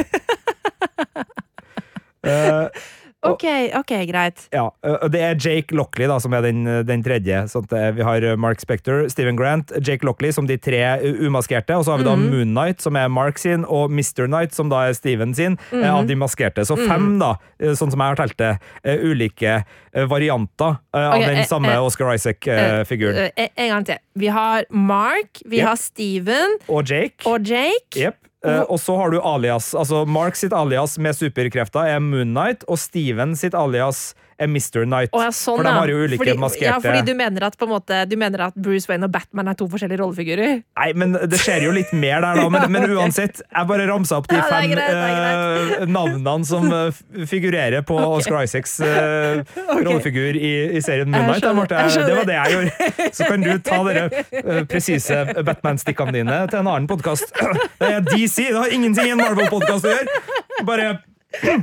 Eh, 3.27 3.33
ok, 3.35 3.79
ok, 3.81 3.93
greit. 4.09 4.47
Ja, 4.53 4.67
og 4.71 5.11
det 5.13 5.21
er 5.21 5.35
Jake 5.35 5.75
Lockley 5.75 6.07
da, 6.09 6.19
som 6.23 6.33
er 6.37 6.45
den, 6.45 6.63
den 6.87 7.03
tredje. 7.05 7.43
Sånn 7.51 7.67
at 7.67 7.75
eh, 7.77 7.89
vi 7.97 8.05
har 8.07 8.27
Mark 8.39 8.61
Spector, 8.63 9.05
Steven 9.11 9.37
Grant, 9.39 9.71
Jake 9.81 10.05
Lockley 10.07 10.31
som 10.35 10.47
de 10.49 10.57
tre 10.61 10.81
umaskerte. 11.27 11.75
Og 11.77 11.85
så 11.87 11.93
har 11.95 12.01
vi 12.03 12.07
da 12.07 12.15
Moon 12.19 12.53
Knight, 12.55 12.81
som 12.83 12.97
er 12.99 13.09
Mark 13.11 13.39
sin, 13.41 13.65
og 13.65 13.91
Mr. 13.91 14.25
Knight, 14.27 14.55
som 14.57 14.71
da 14.71 14.85
er 14.87 14.97
Steven 14.97 15.33
sin, 15.37 15.57
eh, 15.71 15.87
av 15.89 16.07
de 16.07 16.15
maskerte. 16.19 16.65
Så 16.67 16.77
fem, 16.79 17.17
da, 17.21 17.35
eh, 17.59 17.73
sånn 17.77 17.91
som 17.93 17.99
jeg 18.03 18.15
har 18.15 18.21
telt 18.21 18.37
det, 18.41 18.53
eh, 18.83 18.97
ulike 19.03 19.57
eh, 19.57 20.05
varianter 20.05 20.77
eh, 20.93 21.01
av 21.01 21.17
okay, 21.17 21.27
den 21.31 21.43
eh, 21.43 21.49
samme 21.49 21.73
eh, 21.73 21.83
Oscar 21.83 22.13
Isaac-figuren. 22.15 23.31
Eh, 23.35 23.49
en- 23.55 23.67
gang 23.67 23.83
til. 23.85 23.97
Vi 24.15 24.27
har 24.33 24.65
Mark, 24.71 25.41
vi 25.45 25.59
yep. 25.59 25.67
har 25.67 25.75
Steven 25.81 26.57
og 26.67 26.87
Jake. 26.89 27.25
og 27.25 27.43
Jake. 27.45 27.99
Jep. 27.99 28.15
Eh, 28.45 28.61
og 28.69 28.79
så 28.81 28.97
har 28.99 29.13
du 29.13 29.19
alias. 29.21 29.71
Altså 29.77 30.03
Mark 30.05 30.37
sitt 30.37 30.53
alias 30.53 30.97
med 31.01 31.17
superkrefter 31.17 31.89
er 31.95 32.03
Moon 32.03 32.35
Knight, 32.35 32.65
og 32.69 32.79
Steven 32.81 33.35
sitt 33.39 33.57
alias 33.57 34.11
Mr. 34.37 34.85
Knight. 34.85 35.13
Å, 35.15 35.23
ja, 35.25 35.31
sånn, 35.33 35.59
For 35.59 35.65
de 35.65 35.73
har 35.73 35.91
jo 35.91 36.01
ulike 36.05 36.21
fordi, 36.21 36.35
maskerte 36.41 36.69
Ja, 36.69 36.77
fordi 36.83 37.01
du 37.07 37.13
mener 37.17 37.47
at 37.47 37.57
måte 37.67 38.03
Du 38.09 38.13
mener 38.19 38.43
at 38.47 38.57
Bruce 38.57 38.89
Wayne 38.89 39.07
og 39.07 39.13
Batman 39.13 39.49
er 39.51 39.57
to 39.57 39.65
forskjellige 39.71 40.01
rollefigurer? 40.03 40.61
Nei, 40.61 40.89
men 40.97 41.15
det 41.17 41.39
skjer 41.41 41.65
jo 41.65 41.73
litt 41.75 41.93
mer 41.97 42.21
der, 42.21 42.41
da. 42.41 42.45
Men, 42.53 42.67
men 42.75 42.93
uansett, 42.97 43.41
jeg 43.41 43.69
bare 43.71 43.87
ramsa 43.89 44.19
opp 44.21 44.29
de 44.29 44.37
Ja, 44.37 44.45
fem 44.51 44.69
greit, 44.71 44.93
eh, 44.93 45.87
navnene 45.89 46.47
som 46.47 46.69
eh, 46.73 47.01
figurerer 47.29 47.85
på 47.87 47.97
Oscar 47.97 48.45
Isaacs 48.45 48.77
eh, 48.85 49.41
rollefigur 49.73 50.37
i, 50.37 50.53
i 50.77 50.83
serien 50.85 51.09
Moon 51.09 51.25
Knight. 51.25 51.41
skjønner, 51.41 51.73
jeg 51.73 51.95
skjønner. 51.95 52.07
Det 52.07 52.17
var 52.19 52.29
det 52.29 52.37
jeg 52.37 52.55
gjorde. 52.55 53.09
Så 53.17 53.29
kan 53.31 53.45
du 53.45 53.51
ta 53.65 53.79
dere 53.87 54.05
uh, 54.07 54.61
presise 54.69 55.19
Batman-stikkene 55.47 56.13
dine 56.13 56.39
til 56.51 56.61
en 56.61 56.71
annen 56.73 56.89
podkast. 56.89 57.33
Det 57.81 57.89
er 57.89 58.05
DC, 58.05 58.49
det 58.51 58.57
har 58.57 58.73
ingenting 58.73 59.09
i 59.09 59.15
en 59.15 59.21
Marvel-podkast 59.21 59.87
å 59.87 59.95
gjøre! 59.95 60.21
Bare 60.67 60.89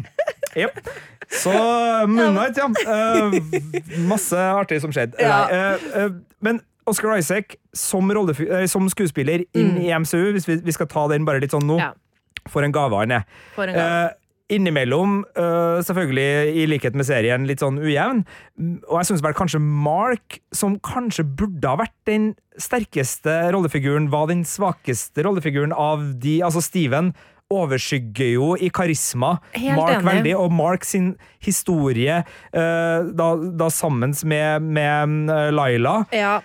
Jepp. 0.55 0.79
Så 1.31 1.53
Moonlight, 2.11 2.57
ja. 2.59 2.69
Uh, 2.69 3.35
masse 4.09 4.37
artig 4.37 4.81
som 4.83 4.93
skjedde. 4.95 5.19
Ja. 5.21 5.45
Uh, 5.49 5.55
eh, 5.55 6.01
eh, 6.05 6.11
men 6.45 6.61
Oscar 6.87 7.17
Isaac 7.17 7.57
som, 7.73 8.11
eh, 8.11 8.67
som 8.69 8.89
skuespiller 8.93 9.47
inn 9.57 9.79
i 9.81 9.89
MCU, 9.97 10.33
hvis 10.37 10.49
vi, 10.49 10.59
vi 10.67 10.73
skal 10.77 10.87
ta 10.91 11.07
den 11.09 11.25
bare 11.25 11.41
litt 11.41 11.55
sånn 11.55 11.65
nå, 11.65 11.79
Mm. 11.79 11.81
Ja. 11.81 11.93
for 12.53 12.63
en 12.63 12.73
gave 12.73 12.93
han 13.01 13.11
er. 13.11 13.25
Eh, 13.57 14.11
innimellom, 14.53 15.23
eh, 15.35 15.81
selvfølgelig 15.81 16.53
i 16.61 16.67
likhet 16.69 16.95
med 16.95 17.07
serien, 17.09 17.47
litt 17.49 17.61
sånn 17.65 17.79
ujevn. 17.81 18.27
Mm, 18.61 18.83
Og 18.91 18.99
jeg 19.01 19.07
syns 19.09 19.23
vel 19.25 19.33
kanskje 19.33 19.61
Mark, 19.61 20.41
som 20.53 20.79
kanskje 20.79 21.25
burde 21.25 21.65
ha 21.65 21.77
vært 21.81 21.97
den 22.05 22.35
sterkeste 22.61 23.51
rollefiguren, 23.55 24.11
var 24.11 24.27
den 24.29 24.45
svakeste 24.45 25.25
rollefiguren 25.25 25.73
av 25.73 26.21
de. 26.21 26.43
Altså 26.43 26.61
Steven 26.63 27.15
overskygger 27.63 28.33
jo 28.35 28.55
i 28.57 28.71
karisma 28.75 29.37
Helt 29.55 29.79
Mark 29.79 29.99
enig. 29.99 30.09
veldig, 30.11 30.35
og 30.41 30.55
Mark 30.55 30.87
sin 30.89 31.13
historie, 31.45 32.23
eh, 32.53 33.13
da, 33.15 33.29
da 33.37 33.71
sammen 33.73 34.15
med, 34.25 34.67
med 34.75 35.31
eh, 35.33 35.53
Laila 35.55 36.01
ja. 36.15 36.41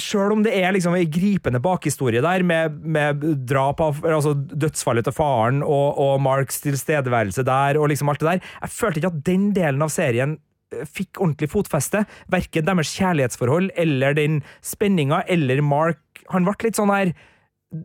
Sjøl 0.00 0.32
om 0.34 0.40
det 0.42 0.50
er 0.58 0.72
liksom 0.74 0.96
en 0.98 1.10
gripende 1.10 1.60
bakhistorie 1.62 2.22
der, 2.24 2.42
med, 2.42 2.80
med 2.82 3.20
drap 3.46 3.78
av 3.84 4.00
altså 4.02 4.32
dødsfallet 4.34 5.06
til 5.06 5.14
faren 5.14 5.60
og, 5.62 6.00
og 6.02 6.16
Marks 6.24 6.58
tilstedeværelse 6.64 7.44
der, 7.46 7.78
og 7.78 7.92
liksom 7.92 8.10
alt 8.10 8.24
det 8.24 8.32
der, 8.32 8.48
jeg 8.64 8.74
følte 8.74 9.00
ikke 9.00 9.12
at 9.12 9.22
den 9.28 9.44
delen 9.54 9.84
av 9.86 9.92
serien 9.94 10.34
eh, 10.74 10.82
fikk 10.82 11.22
ordentlig 11.22 11.52
fotfeste. 11.52 12.02
Verken 12.34 12.66
deres 12.66 12.90
kjærlighetsforhold 12.96 13.70
eller 13.84 14.18
den 14.18 14.42
spenninga 14.66 15.22
eller 15.30 15.62
Mark 15.62 16.00
Han 16.32 16.46
ble 16.46 16.56
litt 16.64 16.78
sånn 16.78 16.90
her 16.90 17.14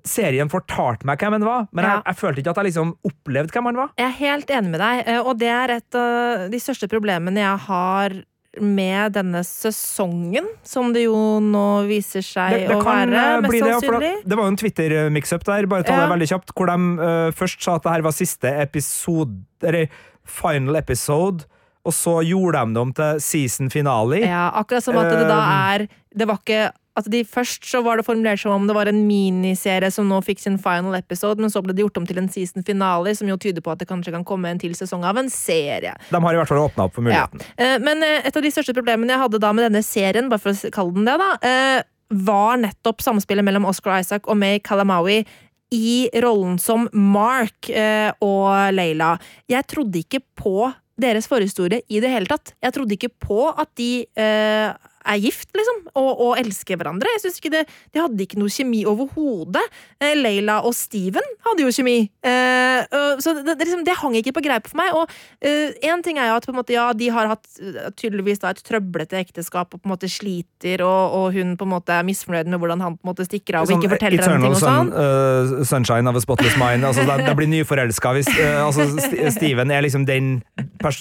Serien 0.05 0.49
fortalte 0.51 1.05
meg 1.09 1.19
hvem 1.21 1.37
han 1.39 1.45
var, 1.47 1.67
men 1.73 1.85
Ja. 1.85 1.95
jeg, 1.97 2.03
jeg 2.11 2.15
følte 2.21 2.41
ikke 2.43 2.49
at 2.55 2.57
jeg 2.63 2.69
liksom 2.71 2.95
opplevde 3.09 3.51
hvem 3.55 3.65
han 3.71 3.75
var. 3.83 3.89
Jeg 3.97 4.05
er 4.07 4.17
helt 4.19 4.49
enig 4.49 4.69
med 4.75 4.79
deg, 4.83 5.03
eh, 5.07 5.19
og 5.21 5.37
det 5.41 5.47
er 5.53 5.69
et 5.79 5.95
av 5.95 6.49
de 6.51 6.59
største 6.59 6.89
problemene 6.91 7.39
jeg 7.41 7.57
har 7.67 8.19
med 8.59 9.13
denne 9.13 9.43
sesongen, 9.45 10.47
som 10.65 10.89
det 10.91 11.03
jo 11.05 11.15
nå 11.43 11.65
viser 11.87 12.23
seg 12.25 12.55
Det, 12.55 12.63
det 12.67 12.75
å 12.75 12.81
være, 12.83 13.13
eh, 13.13 13.41
mest 13.45 13.53
det, 13.53 13.59
sannsynlig. 13.61 14.13
det, 14.25 14.35
var 14.39 14.43
jo 14.43 14.51
en 14.53 14.57
Twitter-mix-up 14.57 15.43
der, 15.45 15.67
bare 15.69 15.83
ta 15.85 15.93
Ja. 15.93 15.99
det 16.07 16.13
veldig 16.15 16.29
kjapt, 16.33 16.53
hvor 16.57 16.65
de 16.71 16.77
uh, 16.99 17.31
først 17.31 17.61
sa 17.61 17.75
at 17.77 17.83
det 17.85 17.91
her 17.93 18.01
var 18.01 18.11
siste 18.17 18.49
episode, 18.61 19.37
eller 19.63 19.87
final 20.25 20.75
episode, 20.81 21.45
og 21.85 21.93
så 21.95 22.17
gjorde 22.25 22.59
de 22.65 22.73
det 22.73 22.81
om 22.81 22.91
til 22.93 23.21
season 23.23 23.69
finale. 23.69 24.19
Ja, 24.25 24.49
akkurat 24.59 24.83
som 24.83 24.97
at 24.99 25.09
det 25.13 25.27
da 25.29 25.39
er 25.75 25.87
Det 26.13 26.27
var 26.27 26.37
ikke 26.41 26.71
at 26.99 27.09
de 27.11 27.23
Først 27.29 27.67
så 27.67 27.81
var 27.85 27.99
det 27.99 28.05
formulert 28.07 28.41
som 28.41 28.55
om 28.55 28.65
det 28.67 28.75
var 28.75 28.89
en 28.89 29.01
miniserie 29.05 29.91
som 29.93 30.07
nå 30.09 30.17
fikk 30.25 30.41
sin 30.41 30.57
final 30.61 30.95
episode, 30.97 31.41
men 31.41 31.51
så 31.53 31.61
ble 31.63 31.75
det 31.75 31.83
gjort 31.83 31.99
om 32.01 32.07
til 32.09 32.21
en 32.21 32.29
season 32.31 32.65
finale, 32.65 33.13
som 33.15 33.29
jo 33.29 33.37
tyder 33.39 33.63
på 33.63 33.73
at 33.73 33.81
det 33.81 33.89
kanskje 33.89 34.13
kan 34.15 34.25
komme 34.27 34.51
en 34.51 34.61
til 34.61 34.73
sesong 34.77 35.05
av 35.07 35.19
en 35.21 35.29
serie. 35.33 35.93
De 36.09 36.21
har 36.23 36.35
i 36.35 36.39
hvert 36.41 36.49
fall 36.49 36.63
åpna 36.63 36.87
opp 36.87 36.97
for 36.97 37.05
muligheten. 37.05 37.43
Ja. 37.59 37.77
Men 37.83 38.03
eh, 38.05 38.25
et 38.27 38.35
av 38.35 38.45
de 38.45 38.51
største 38.53 38.75
problemene 38.77 39.13
jeg 39.13 39.23
hadde 39.23 39.41
da 39.43 39.53
med 39.55 39.69
denne 39.69 39.83
serien, 39.85 40.31
bare 40.31 40.43
for 40.43 40.55
å 40.55 40.73
kalle 40.73 40.95
den 40.97 41.07
det, 41.09 41.17
da, 41.21 41.29
eh, 41.45 41.85
var 42.09 42.57
nettopp 42.57 43.03
samspillet 43.05 43.45
mellom 43.45 43.67
Oscar 43.69 43.99
Isaac 44.01 44.27
og 44.27 44.39
May 44.41 44.59
Kalamaui 44.65 45.23
i 45.75 46.09
rollen 46.23 46.57
som 46.61 46.87
Mark 46.93 47.69
eh, 47.69 48.09
og 48.25 48.73
Leila. 48.73 49.13
Jeg 49.49 49.67
trodde 49.69 50.01
ikke 50.01 50.23
på 50.39 50.71
deres 50.99 51.29
forhistorie 51.29 51.85
i 51.87 52.01
det 52.03 52.11
hele 52.11 52.29
tatt. 52.29 52.55
Jeg 52.63 52.75
trodde 52.75 52.97
ikke 52.97 53.11
på 53.21 53.43
at 53.51 53.69
de 53.79 53.91
eh, 54.19 54.88
er 55.09 55.19
gift, 55.23 55.49
liksom, 55.57 55.81
og, 55.97 56.09
og 56.27 56.37
elsker 56.41 56.79
hverandre. 56.79 57.11
Jeg 57.15 57.23
synes 57.25 57.39
ikke 57.41 57.51
det, 57.57 57.63
De 57.95 58.01
hadde 58.03 58.25
ikke 58.25 58.39
noe 58.39 58.51
kjemi 58.53 58.83
overhodet. 58.89 59.63
Eh, 60.01 60.13
Leila 60.19 60.59
og 60.67 60.75
Steven 60.77 61.25
hadde 61.47 61.65
jo 61.65 61.73
kjemi. 61.73 61.97
Eh, 62.23 62.85
så 63.19 63.33
det, 63.39 63.45
det, 63.49 63.57
liksom, 63.65 63.83
det 63.87 63.97
hang 63.99 64.15
ikke 64.19 64.35
på 64.37 64.43
greip 64.45 64.69
for 64.69 64.79
meg. 64.79 64.93
Og 64.95 65.09
én 65.83 66.03
ting 66.05 66.19
er 66.21 66.29
jo 66.31 66.37
at 66.39 66.45
på 66.47 66.53
en 66.53 66.59
måte, 66.61 66.73
ja, 66.75 66.87
de 66.93 67.09
har 67.13 67.29
hatt 67.33 67.47
øh, 67.61 67.89
tydeligvis 67.99 68.41
da, 68.43 68.53
et 68.53 68.61
trøblete 68.65 69.17
ekteskap 69.19 69.73
og 69.75 69.81
på 69.81 69.87
en 69.89 69.93
måte 69.95 70.09
sliter, 70.11 70.83
og, 70.85 71.15
og 71.19 71.33
hun 71.37 71.55
på 71.59 71.67
en 71.67 71.73
måte 71.73 71.95
er 71.95 72.05
misfornøyd 72.07 72.49
med 72.51 72.59
hvordan 72.61 72.83
han 72.85 72.97
på 72.97 73.03
en 73.05 73.11
måte 73.11 73.25
stikker 73.27 73.59
av 73.59 73.67
og 73.67 73.71
Sånn 73.73 73.81
ikke 73.83 73.93
forteller 73.95 74.23
henne 74.25 74.43
ting 74.45 74.55
og 74.55 74.61
sånn. 74.61 74.89
sun, 74.89 74.93
sånn. 74.93 75.59
eh, 75.59 75.65
Sunshine 75.69 76.09
of 76.11 76.19
a 76.19 76.23
Spotless 76.23 76.57
Mind. 76.61 76.85
Altså, 76.87 77.05
da, 77.07 77.17
da 77.23 77.33
blir 77.37 77.49
nyforelska 77.51 78.13
hvis 78.17 78.29
uh, 78.35 78.65
altså, 78.67 78.85
St- 78.99 79.31
Steven 79.35 79.71
er 79.73 79.83
liksom 79.85 80.05
den 80.09 80.31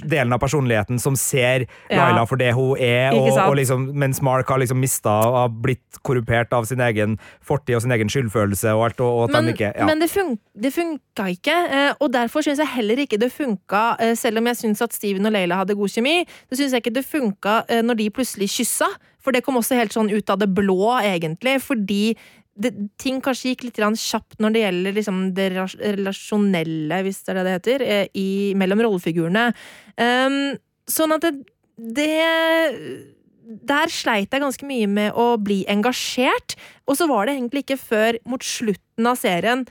delen 0.09 0.33
av 0.35 0.41
personligheten 0.43 0.99
som 1.03 1.17
ser 1.19 1.67
Ja. 1.91 2.09
For 2.29 2.37
det 2.41 2.51
hun 2.57 2.77
er, 2.83 3.13
og, 3.15 3.29
og 3.39 3.55
liksom, 3.57 3.85
mens 3.99 4.21
Mark 4.25 4.49
har 4.53 4.61
liksom 4.63 4.81
mista 4.83 5.15
og 5.27 5.59
blitt 5.65 6.01
korrupert 6.07 6.53
av 6.57 6.67
sin 6.69 6.83
egen 6.85 7.17
fortid 7.45 7.77
og 7.79 7.85
sin 7.85 7.95
egen 7.95 8.11
skyldfølelse 8.13 8.73
og 8.77 8.87
alt, 8.89 9.03
og, 9.05 9.25
og 9.25 9.35
Men, 9.35 9.51
ikke 9.53 9.73
ja. 9.73 9.89
men 9.89 10.03
det, 10.03 10.11
fun 10.13 10.37
det 10.55 10.73
funka 10.75 11.29
ikke, 11.35 11.57
eh, 11.67 11.91
og 11.99 12.13
derfor 12.15 12.45
syns 12.47 12.63
jeg 12.63 12.75
heller 12.77 13.05
ikke 13.05 13.21
det 13.21 13.31
funka, 13.35 13.85
eh, 14.03 14.15
selv 14.19 14.41
om 14.41 14.51
jeg 14.51 14.61
syns 14.63 14.83
at 14.85 14.97
Steven 14.97 15.29
og 15.29 15.35
Leila 15.35 15.63
hadde 15.63 15.77
god 15.79 15.93
kjemi, 15.93 16.17
så 16.49 16.61
syns 16.61 16.75
jeg 16.75 16.85
ikke 16.85 16.97
det 16.99 17.07
funka 17.07 17.61
eh, 17.69 17.85
når 17.85 18.03
de 18.03 18.11
plutselig 18.15 18.51
kyssa. 18.57 18.91
For 19.19 19.35
det 19.35 19.43
kom 19.45 19.59
også 19.59 19.77
helt 19.77 19.93
sånn 19.93 20.13
ut 20.13 20.31
av 20.31 20.39
det 20.41 20.49
blå, 20.55 20.95
egentlig, 21.03 21.59
fordi 21.61 22.15
det, 22.59 22.73
ting 22.99 23.21
kanskje 23.23 23.53
gikk 23.53 23.69
litt 23.69 23.79
kjapt 23.79 24.41
når 24.43 24.55
det 24.55 24.63
gjelder 24.63 24.97
liksom 24.97 25.21
det 25.37 25.49
relasjonelle, 25.53 27.03
hvis 27.07 27.21
det 27.27 27.33
er 27.33 27.39
det 27.39 27.45
det 27.47 27.55
heter, 27.57 27.85
i, 28.19 28.29
mellom 28.59 28.83
rollefigurene. 28.87 29.45
Um, 29.99 30.57
sånn 30.91 31.15
at 31.15 31.27
det, 31.27 31.35
det 31.79 32.09
der 33.49 33.89
sleit 33.89 34.33
jeg 34.35 34.43
ganske 34.45 34.67
mye 34.69 34.89
med 34.91 35.17
å 35.17 35.37
bli 35.41 35.63
engasjert, 35.73 36.57
og 36.85 36.99
så 36.99 37.09
var 37.09 37.27
det 37.27 37.39
egentlig 37.39 37.65
ikke 37.65 37.81
før 37.81 38.19
mot 38.29 38.45
slutten 38.45 39.09
av 39.09 39.17
serien, 39.21 39.65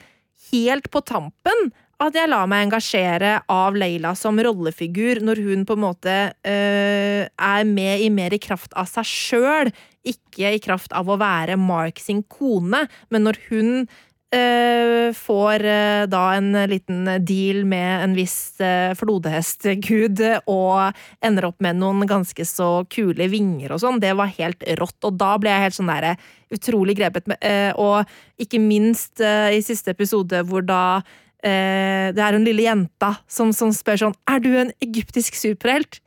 helt 0.49 0.89
på 0.89 1.03
tampen, 1.05 1.69
at 2.01 2.13
jeg 2.13 2.29
la 2.29 2.43
meg 2.49 2.67
engasjere 2.67 3.39
av 3.49 3.77
Leila 3.77 4.11
som 4.17 4.37
rollefigur, 4.41 5.21
når 5.25 5.41
hun 5.45 5.63
på 5.65 5.77
en 5.77 5.81
måte 5.81 6.15
øh, 6.45 7.23
er 7.25 7.69
med 7.69 8.03
i 8.05 8.11
mer 8.13 8.35
i 8.37 8.41
kraft 8.41 8.75
av 8.77 8.89
seg 8.89 9.07
sjøl, 9.09 9.71
ikke 10.07 10.53
i 10.53 10.61
kraft 10.63 10.93
av 10.95 11.09
å 11.09 11.17
være 11.19 11.57
Mark 11.59 12.01
sin 12.01 12.21
kone, 12.29 12.85
men 13.09 13.25
når 13.25 13.41
hun 13.49 13.71
får 14.27 15.63
øh, 15.63 16.05
da 16.11 16.21
en 16.35 16.51
liten 16.67 17.05
deal 17.23 17.61
med 17.65 18.03
en 18.03 18.15
viss 18.17 18.59
øh, 18.59 18.91
flodhestgud 18.99 20.19
og 20.51 20.97
ender 21.23 21.47
opp 21.47 21.61
med 21.63 21.79
noen 21.79 22.03
ganske 22.09 22.43
så 22.45 22.83
kule 22.91 23.29
vinger 23.31 23.71
og 23.71 23.79
sånn, 23.83 24.01
det 24.03 24.11
var 24.19 24.33
helt 24.35 24.65
rått. 24.79 24.97
Og 25.07 25.15
da 25.15 25.37
ble 25.39 25.53
jeg 25.53 25.65
helt 25.67 25.77
sånn 25.79 25.91
derre 25.93 26.17
utrolig 26.53 26.97
grepet 26.99 27.27
med 27.27 27.39
eh, 27.43 27.71
Og 27.75 28.07
ikke 28.41 28.59
minst 28.63 29.21
eh, 29.23 29.57
i 29.57 29.63
siste 29.63 29.91
episode 29.95 30.43
hvor 30.47 30.65
da 30.65 30.99
eh, 31.43 32.11
det 32.15 32.23
er 32.23 32.37
hun 32.37 32.47
lille 32.47 32.67
jenta 32.67 33.13
som, 33.31 33.53
som 33.55 33.73
spør 33.75 34.07
sånn 34.07 34.17
Er 34.29 34.43
du 34.43 34.51
en 34.55 34.73
egyptisk 34.83 35.39
superhelt? 35.39 36.01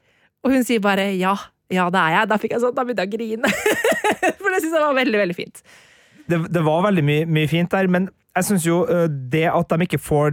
Og 0.44 0.54
hun 0.54 0.64
sier 0.64 0.80
bare 0.84 1.10
ja. 1.16 1.36
Ja, 1.70 1.84
det 1.92 2.00
er 2.00 2.14
jeg. 2.16 2.28
Da 2.32 2.36
fikk 2.42 2.56
jeg 2.56 2.62
sånn, 2.64 2.74
da 2.74 2.82
begynte 2.82 3.04
jeg 3.04 3.12
å 3.12 3.14
grine. 3.14 3.50
For 4.40 4.50
det 4.50 4.58
syns 4.58 4.72
jeg 4.74 4.82
var 4.82 4.96
veldig, 4.96 5.18
veldig 5.20 5.36
fint. 5.38 5.60
Det, 6.30 6.38
det 6.54 6.62
var 6.66 6.86
veldig 6.86 7.04
mye, 7.04 7.26
mye 7.26 7.48
fint 7.50 7.70
der, 7.74 7.88
men 7.90 8.08
jeg 8.36 8.46
syns 8.46 8.64
jo 8.66 8.84
øh, 8.86 9.08
det 9.32 9.48
at 9.50 9.72
de 9.72 9.82
ikke 9.88 9.98
får 9.98 10.28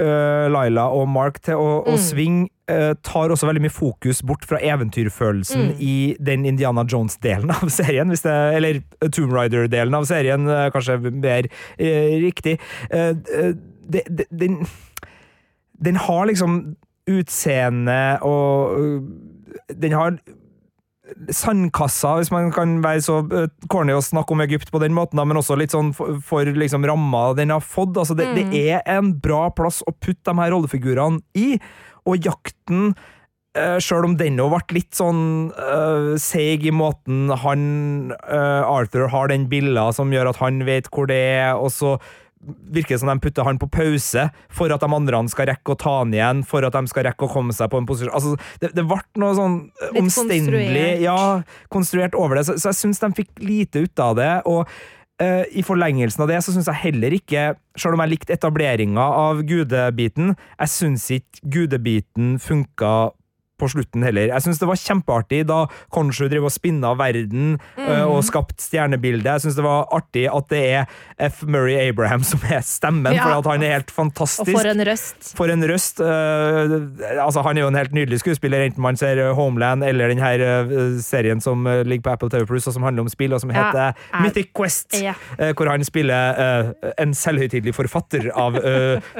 uh, 0.00 0.46
Laila 0.48 0.86
og 0.96 1.04
Mark 1.12 1.36
til 1.44 1.60
å, 1.60 1.82
å 1.84 1.92
Mm. 1.92 2.00
svinge, 2.00 2.46
uh, 2.72 2.94
tar 3.04 3.28
også 3.34 3.44
veldig 3.50 3.60
mye 3.66 3.74
fokus 3.76 4.22
bort 4.24 4.46
fra 4.48 4.56
eventyrfølelsen 4.64 5.66
Mm. 5.68 5.74
i 5.84 6.16
den 6.16 6.46
Indiana 6.48 6.84
Jones-delen 6.88 7.52
av 7.52 7.68
serien, 7.68 8.08
det, 8.08 8.24
eller 8.56 8.80
Tomb 9.12 9.36
Raider-delen 9.36 9.94
av 9.94 10.08
serien, 10.08 10.48
uh, 10.48 10.70
kanskje 10.72 10.96
mer 11.12 11.50
riktig. 12.24 12.56
Det, 12.88 14.02
det, 14.08 14.24
den, 14.30 14.62
den 15.84 15.96
har 16.08 16.26
liksom 16.30 16.76
utseende 17.10 18.18
og 18.22 19.02
Den 19.76 19.92
har 19.92 20.16
sandkassa, 21.32 22.16
hvis 22.18 22.32
man 22.34 22.50
kan 22.54 22.78
være 22.84 23.04
så 23.04 23.20
eh, 23.34 23.48
corny 23.72 23.94
å 23.96 24.02
snakke 24.04 24.34
om 24.34 24.44
Egypt 24.44 24.72
på 24.72 24.82
den 24.82 24.94
måten, 24.96 25.20
da, 25.20 25.26
men 25.28 25.40
også 25.40 25.58
litt 25.60 25.74
sånn 25.74 25.92
for, 25.96 26.20
for 26.26 26.46
liksom 26.46 26.86
ramma 26.88 27.30
den 27.38 27.54
har 27.54 27.64
fått. 27.64 27.96
Altså, 27.96 28.16
det, 28.18 28.30
det 28.38 28.46
er 28.60 28.84
en 28.90 29.14
bra 29.22 29.46
plass 29.54 29.82
å 29.86 29.94
putte 29.94 30.30
de 30.30 30.38
her 30.40 30.54
rollefigurene 30.54 31.22
i, 31.38 31.56
og 32.08 32.24
jakten 32.24 32.94
Uh, 33.52 33.76
Sjøl 33.84 34.06
om 34.06 34.14
den 34.16 34.40
òg 34.40 34.48
ble 34.54 34.78
litt 34.78 34.96
sånn 34.96 35.50
uh, 35.52 36.14
seig 36.16 36.62
i 36.64 36.70
måten 36.72 37.28
han 37.42 37.64
uh, 38.24 38.64
Arthur 38.64 39.10
har 39.12 39.28
den 39.28 39.44
billa 39.50 39.90
som 39.92 40.08
gjør 40.08 40.30
at 40.30 40.38
han 40.40 40.62
vet 40.64 40.88
hvor 40.88 41.10
det 41.10 41.18
er, 41.34 41.50
og 41.60 41.68
så 41.74 41.98
virker 42.74 42.98
som 42.98 43.10
de 43.12 43.18
putter 43.22 43.46
han 43.46 43.58
på 43.60 43.68
pause 43.72 44.24
for 44.52 44.72
at 44.74 44.82
de 44.82 44.88
andre 44.96 45.20
skal 45.30 45.48
rekke 45.52 45.74
å 45.74 45.78
ta 45.78 45.98
han 46.00 46.14
igjen, 46.14 46.42
for 46.48 46.66
at 46.66 46.74
de 46.74 46.90
skal 46.90 47.06
rekke 47.08 47.28
å 47.28 47.30
komme 47.32 47.54
seg 47.56 47.70
på 47.72 47.80
en 47.80 47.86
posisjon 47.88 48.14
Altså, 48.16 48.34
det, 48.62 48.72
det 48.76 48.86
ble 48.88 48.98
noe 49.22 49.36
sånn 49.38 49.58
Litt 49.68 50.00
omstendelig 50.02 50.48
konstruert. 50.50 51.04
Ja, 51.04 51.20
konstruert 51.72 52.18
over 52.18 52.38
det, 52.38 52.46
så, 52.48 52.58
så 52.58 52.72
jeg 52.72 52.80
syns 52.80 53.02
de 53.02 53.12
fikk 53.22 53.32
lite 53.42 53.86
ut 53.86 54.02
av 54.02 54.18
det. 54.18 54.32
og 54.50 54.66
eh, 55.22 55.44
i 55.54 55.64
forlengelsen 55.66 56.24
av 56.24 56.30
det 56.32 56.42
så 56.44 56.54
syns 56.54 56.70
jeg 56.70 56.82
heller 56.88 57.14
ikke, 57.16 57.52
selv 57.78 57.96
om 57.96 58.04
jeg 58.04 58.14
likte 58.16 58.36
etableringa 58.36 59.08
av 59.22 59.42
gudebiten, 59.48 60.34
jeg 60.58 60.74
syns 60.76 61.08
ikke 61.18 61.52
gudebiten 61.56 62.36
funka 62.42 63.12
på 63.60 63.68
slutten 63.70 64.02
heller. 64.02 64.26
Jeg 64.32 64.42
syns 64.42 64.58
det 64.58 64.66
var 64.66 64.78
kjempeartig 64.80 65.42
da 65.46 65.58
Konshu 65.94 66.24
driver 66.28 66.48
og 66.48 66.54
spinna 66.54 66.94
verden 66.98 67.58
eh, 67.78 68.02
og 68.08 68.24
skapt 68.26 68.58
stjernebildet. 68.64 69.28
Jeg 69.36 69.44
syns 69.44 69.58
det 69.60 69.64
var 69.66 69.84
artig 69.94 70.24
at 70.32 70.48
det 70.50 70.62
er 70.80 70.86
F. 71.28 71.42
Murray 71.46 71.76
Abraham 71.90 72.24
som 72.26 72.40
er 72.50 72.64
stemmen, 72.66 73.12
Ja. 73.14 73.22
for 73.28 73.38
at 73.38 73.50
han 73.52 73.62
er 73.62 73.74
helt 73.76 73.92
Og 73.92 73.94
fantastisk. 74.00 74.50
for 74.50 74.66
en 74.66 74.82
røst. 74.88 75.30
For 75.38 75.52
en 75.52 75.62
røst. 75.68 76.00
Uh, 76.00 76.74
altså 77.22 77.42
Han 77.46 77.56
er 77.58 77.62
jo 77.62 77.68
en 77.70 77.78
helt 77.78 77.92
nydelig 77.94 78.18
skuespiller, 78.24 78.64
enten 78.66 78.82
man 78.82 78.96
ser 78.98 79.18
eh, 79.22 79.32
Homeland 79.36 79.84
eller 79.86 80.08
den 80.10 80.18
her 80.22 80.40
eh, 80.42 80.98
serien 81.02 81.40
som 81.40 81.62
ligger 81.86 82.02
på 82.08 82.12
Apple 82.16 82.30
TV 82.34 82.46
Plus, 82.46 82.66
og 82.66 82.74
som 82.74 82.82
handler 82.82 83.02
om 83.06 83.08
spill, 83.12 83.32
og 83.36 83.40
som 83.44 83.50
Ja, 83.54 83.68
heter 83.68 83.80
er- 83.92 84.22
Mythic 84.24 84.50
Quest. 84.56 84.98
Ja. 85.02 85.14
hvor 85.54 85.68
han 85.70 85.84
spiller 85.84 86.72
en 86.98 87.14
selvhøytidelig 87.14 87.74
forfatter 87.74 88.30
av 88.34 88.56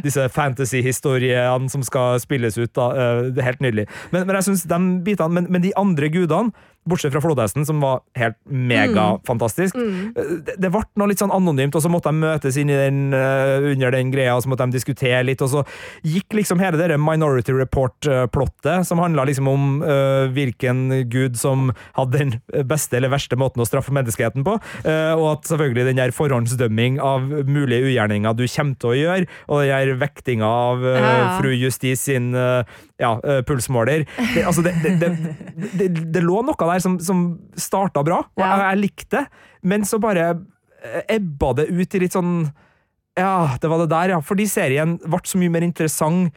disse 0.05 0.27
fantasy-historiene 0.29 1.69
som 1.71 1.83
skal 1.87 2.19
spilles 2.23 2.59
ut. 2.59 2.73
Da. 2.75 2.89
Det 3.31 3.39
er 3.43 3.49
helt 3.53 3.61
nydelig. 3.65 3.87
Men, 4.13 4.27
men 4.33 4.41
jeg 4.41 4.49
synes 4.49 4.67
de 4.71 4.79
bitene, 5.05 5.37
men, 5.37 5.49
men 5.53 5.65
de 5.65 5.75
andre 5.79 6.09
gudene 6.13 6.53
Bortsett 6.89 7.13
fra 7.15 7.21
flodhesten, 7.23 7.67
som 7.67 7.79
var 7.81 8.01
helt 8.19 8.35
megafantastisk. 8.51 9.77
Eh, 9.77 10.31
Det, 10.43 10.57
det 10.59 10.71
ble 10.73 10.83
noe 10.99 11.11
litt 11.11 11.21
sånn 11.23 11.31
anonymt, 11.35 11.77
og 11.79 11.83
så 11.85 11.91
måtte 11.93 12.11
de 12.11 12.19
møtes 12.25 12.57
inn 12.59 12.71
i 12.73 12.79
den, 12.79 13.13
eh, 13.15 13.69
under 13.71 13.95
den 13.95 14.11
greia, 14.11 14.35
og 14.35 14.43
så 14.43 14.51
måtte 14.51 14.67
de 14.67 14.75
diskutere 14.75 15.23
litt, 15.23 15.43
og 15.45 15.51
så 15.53 15.63
gikk 16.03 16.35
liksom 16.35 16.59
hele 16.63 16.81
det 16.81 16.99
Minority 16.99 17.55
Report-plottet, 17.55 18.87
som 18.89 18.99
handla 18.99 19.27
liksom 19.29 19.49
om 19.49 19.83
uh, 19.83 20.27
hvilken 20.35 21.09
gud 21.11 21.39
som 21.39 21.71
hadde 21.95 22.19
den 22.19 22.67
beste 22.67 22.99
eller 22.99 23.13
verste 23.13 23.39
måten 23.39 23.63
å 23.63 23.67
straffe 23.69 23.95
menneskeheten 23.95 24.43
på, 24.47 24.57
uh, 24.59 25.15
og 25.15 25.27
at 25.37 25.53
selvfølgelig 25.53 25.87
den 25.93 26.01
der 26.03 26.15
forhåndsdømming 26.17 26.99
av 27.03 27.31
mulige 27.47 27.93
ugjerninger 27.93 28.35
du 28.35 28.45
kommer 28.49 28.79
til 28.83 28.91
å 28.91 28.97
gjøre, 28.99 29.29
og 29.47 29.63
den 29.63 29.73
der 29.73 29.95
vektinga 30.03 30.49
av 30.49 30.83
uh, 30.83 30.99
Ja, 31.03 31.39
fru 31.39 31.53
Justis 31.53 32.07
sin 32.09 32.33
ja, 32.33 33.11
pulsmåler. 33.47 34.07
Det, 34.35 34.45
altså, 34.47 34.63
det, 34.65 34.73
det, 34.83 34.93
det, 35.01 35.11
det, 35.79 35.89
det 36.15 36.23
lå 36.25 36.41
noe 36.47 36.57
der 36.72 36.72
som, 36.81 36.99
som 37.03 37.23
starta 37.59 38.03
bra, 38.07 38.23
og 38.25 38.43
jeg, 38.43 38.63
jeg 38.65 38.81
likte 38.81 39.21
det, 39.21 39.47
men 39.69 39.85
så 39.85 40.01
bare 40.03 40.31
eh, 40.33 41.03
ebba 41.19 41.53
det 41.61 41.69
ut 41.71 41.95
i 41.95 42.01
litt 42.03 42.17
sånn 42.17 42.47
Ja, 43.19 43.59
det 43.61 43.69
var 43.69 43.83
det 43.83 43.91
der, 43.93 44.15
ja. 44.15 44.21
Fordi 44.25 44.47
serien 44.49 44.97
ble 45.05 45.21
så 45.29 45.37
mye 45.37 45.53
mer 45.53 45.67
interessant 45.67 46.33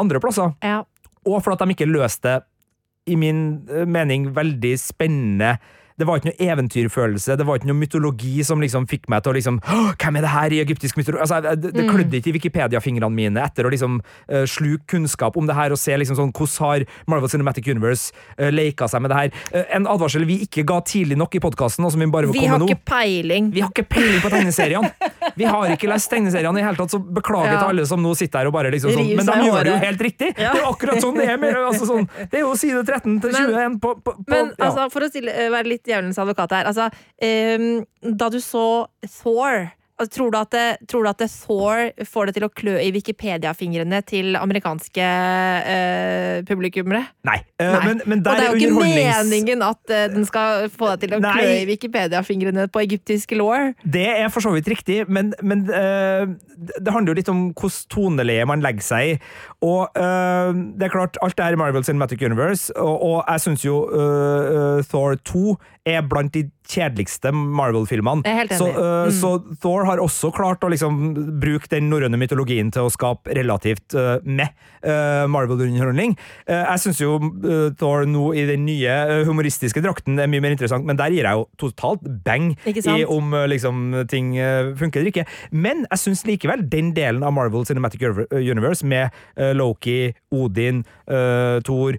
andre 0.00 0.20
plasser. 0.22 0.54
Ja. 0.64 0.80
Og 1.28 1.42
for 1.44 1.52
at 1.52 1.60
de 1.60 1.74
ikke 1.74 1.90
løste 1.90 2.38
det 2.38 3.12
i 3.12 3.16
min 3.20 3.66
eh, 3.68 3.84
mening 3.88 4.30
veldig 4.36 4.72
spennende 4.80 5.58
det 5.98 6.06
var 6.06 6.20
ikke 6.20 6.30
noe 6.30 6.48
eventyrfølelse, 6.48 7.36
det 7.38 7.46
var 7.48 7.58
ikke 7.58 7.68
noe 7.70 7.78
mytologi 7.78 8.36
som 8.46 8.62
liksom 8.62 8.86
fikk 8.90 9.08
meg 9.10 9.24
til 9.24 9.32
å 9.32 9.36
liksom 9.38 9.60
«Åh, 9.66 9.90
Hvem 9.98 10.18
er 10.20 10.24
det 10.24 10.30
her 10.32 10.54
i 10.54 10.60
egyptisk 10.62 10.98
mytologi? 10.98 11.24
Altså, 11.24 11.54
det 11.58 11.72
det 11.74 11.86
klødde 11.88 12.18
ikke 12.20 12.30
i 12.30 12.36
Wikipedia-fingrene 12.38 13.10
mine 13.14 13.42
etter 13.42 13.66
å 13.66 13.72
liksom 13.72 13.98
uh, 14.00 14.44
sluke 14.48 14.86
kunnskap 14.94 15.36
om 15.38 15.48
det 15.48 15.56
her 15.58 15.74
og 15.74 15.80
se 15.80 15.96
liksom 15.98 16.16
sånn 16.18 16.30
hvordan 16.32 16.64
har 16.64 16.84
Marvel 17.10 17.30
Cinematic 17.32 17.66
Universe 17.70 18.12
uh, 18.38 18.48
leka 18.54 18.88
seg 18.90 19.02
med 19.04 19.12
det 19.12 19.18
her. 19.18 19.32
Uh, 19.52 19.64
en 19.76 19.88
advarsel 19.90 20.24
vi 20.28 20.40
ikke 20.46 20.64
ga 20.68 20.78
tidlig 20.86 21.18
nok 21.18 21.34
i 21.38 21.42
podkasten, 21.42 21.84
og 21.86 21.92
som 21.94 22.02
vi 22.02 22.08
bare 22.12 22.30
vil 22.30 22.38
komme 22.38 22.60
nå. 22.62 22.68
Vi 22.68 22.72
har 22.72 22.78
ikke 22.78 22.90
peiling. 22.92 23.50
Vi 23.54 23.64
har 23.64 23.72
ikke 23.74 23.86
peiling 23.90 24.22
på 24.24 24.32
tegneseriene! 24.32 24.92
Vi 25.38 25.46
har 25.46 25.74
ikke 25.74 25.90
lest 25.90 26.10
tegneseriene 26.10 26.62
i 26.62 26.64
hele 26.66 26.78
tatt, 26.78 26.94
så 26.94 26.98
beklager 27.02 27.52
Ja. 27.52 27.58
til 27.60 27.68
alle 27.74 27.86
som 27.86 28.00
nå 28.02 28.14
sitter 28.18 28.42
her 28.42 28.48
og 28.50 28.54
bare 28.56 28.70
liksom 28.74 28.94
sånn 28.94 29.10
Men 29.18 29.28
de 29.28 29.36
gjør 29.46 29.66
det 29.66 29.72
jo 29.74 29.78
helt 29.84 30.02
riktig! 30.08 30.30
Ja. 30.38 30.54
Det 30.54 30.62
er 30.62 30.70
akkurat 30.70 31.02
sånn 31.02 31.18
det 31.18 31.28
er! 31.28 31.36
Med, 31.38 31.54
altså 31.68 31.86
sånn, 31.88 32.08
det 32.32 32.40
er 32.40 32.42
jo 32.42 32.54
side 32.58 32.82
13 32.86 33.20
til 33.22 33.36
21 33.36 33.76
på, 33.82 33.92
på, 34.02 34.14
på 34.16 34.32
Men 34.32 34.50
ja. 34.50 34.68
altså, 34.68 34.88
for 34.94 35.06
å 35.06 35.10
stille, 35.12 35.34
eh, 35.34 35.50
være 35.52 35.70
litt 35.74 35.87
djevelens 35.88 36.18
advokat 36.20 36.52
her. 36.52 36.68
Altså, 36.70 36.90
ehm, 37.22 37.84
Da 38.18 38.28
du 38.30 38.40
så 38.40 38.86
Thor 39.20 39.66
altså, 39.98 40.12
tror, 40.14 40.30
du 40.32 40.38
at 40.38 40.50
det, 40.54 40.66
tror 40.90 41.04
du 41.04 41.10
at 41.10 41.20
det 41.22 41.28
Thor 41.34 42.06
får 42.08 42.28
det 42.30 42.34
til 42.38 42.46
å 42.46 42.50
klø 42.54 42.76
i 42.80 42.90
Wikipedia-fingrene 42.94 44.00
til 44.08 44.38
amerikanske 44.38 45.08
eh, 45.74 46.40
publikummere? 46.48 47.04
Nei. 47.28 47.38
eh, 47.58 47.72
Nei. 47.74 47.82
Men, 47.86 48.02
men 48.06 48.22
Og 48.22 48.24
det 48.28 48.34
er 48.34 48.48
jo 48.48 48.58
ikke 48.58 48.70
underholdnings- 48.72 49.28
meningen 49.28 49.64
at 49.66 49.94
eh, 49.94 50.06
den 50.14 50.26
skal 50.28 50.68
få 50.72 50.92
deg 50.94 51.06
til 51.06 51.18
å 51.18 51.22
Nei. 51.24 51.34
klø 51.36 51.54
i 51.58 51.66
Wikipedia-fingrene 51.72 52.68
på 52.72 52.84
egyptisk 52.84 53.34
law. 53.38 53.72
Det 53.84 54.06
er 54.14 54.28
for 54.32 54.44
så 54.44 54.52
vidt 54.54 54.70
riktig, 54.70 55.02
men, 55.08 55.34
men 55.42 55.66
eh, 55.70 56.26
det 56.78 56.94
handler 56.94 57.12
jo 57.14 57.18
litt 57.20 57.32
om 57.32 57.44
hvilket 57.52 57.88
toneleie 57.92 58.46
man 58.48 58.62
legger 58.64 58.84
seg 58.84 59.12
i. 59.12 59.16
Og 59.66 59.98
eh, 59.98 60.52
det 60.78 60.88
er 60.88 60.94
klart, 60.94 61.18
alt 61.24 61.36
det 61.38 61.44
her 61.48 61.56
i 61.58 61.60
Marvel 61.60 61.84
Cinematic 61.86 62.22
Universe, 62.22 62.72
og, 62.76 63.02
og 63.02 63.18
jeg 63.28 63.44
syns 63.44 63.64
jo 63.66 63.80
uh, 63.90 64.78
Thor 64.88 65.16
2 65.26 65.56
er 65.88 66.04
blant 66.06 66.34
de 66.34 66.44
kjedeligste 66.68 67.32
Marvel-filmene. 67.32 68.22
Så, 68.52 68.68
eh, 68.68 68.98
Mm. 69.08 69.12
så 69.12 69.30
Thor 69.60 69.84
har 69.84 69.98
også 69.98 70.32
klart 70.34 70.60
å 70.60 70.70
liksom 70.70 71.38
bruke 71.40 71.68
den 71.68 71.88
norrøne 71.90 72.18
mytologien 72.18 72.70
til 72.72 72.82
å 72.82 72.92
skape 72.92 73.32
relativt 73.34 73.94
uh, 73.94 74.18
med 74.24 74.48
uh, 74.84 75.26
Marvel-underholdning. 75.26 76.16
Jeg 76.46 76.78
syns 76.82 77.00
jo 77.00 77.18
Thor 77.78 78.04
nå 78.06 78.34
i 78.36 78.44
den 78.46 78.64
nye 78.66 79.24
humoristiske 79.24 79.82
drakten 79.82 80.18
er 80.20 80.28
mye 80.28 80.40
mer 80.40 80.54
interessant, 80.54 80.84
men 80.84 80.96
der 80.96 81.10
gir 81.10 81.24
jeg 81.24 81.38
jo 81.38 81.46
totalt 81.58 82.04
bang 82.24 82.52
i 82.66 83.04
om 83.04 83.32
liksom, 83.48 84.06
ting 84.08 84.34
funker 84.78 85.00
eller 85.00 85.12
ikke. 85.12 85.26
Men 85.52 85.84
jeg 85.90 85.98
syns 86.04 86.24
likevel 86.28 86.68
den 86.68 86.92
delen 86.96 87.24
av 87.24 87.32
Marvel 87.32 87.64
Cinematic 87.68 88.02
Universe 88.32 88.84
med 88.86 89.10
Loki, 89.56 90.14
Odin, 90.34 90.84
uh, 91.10 91.60
Thor 91.64 91.98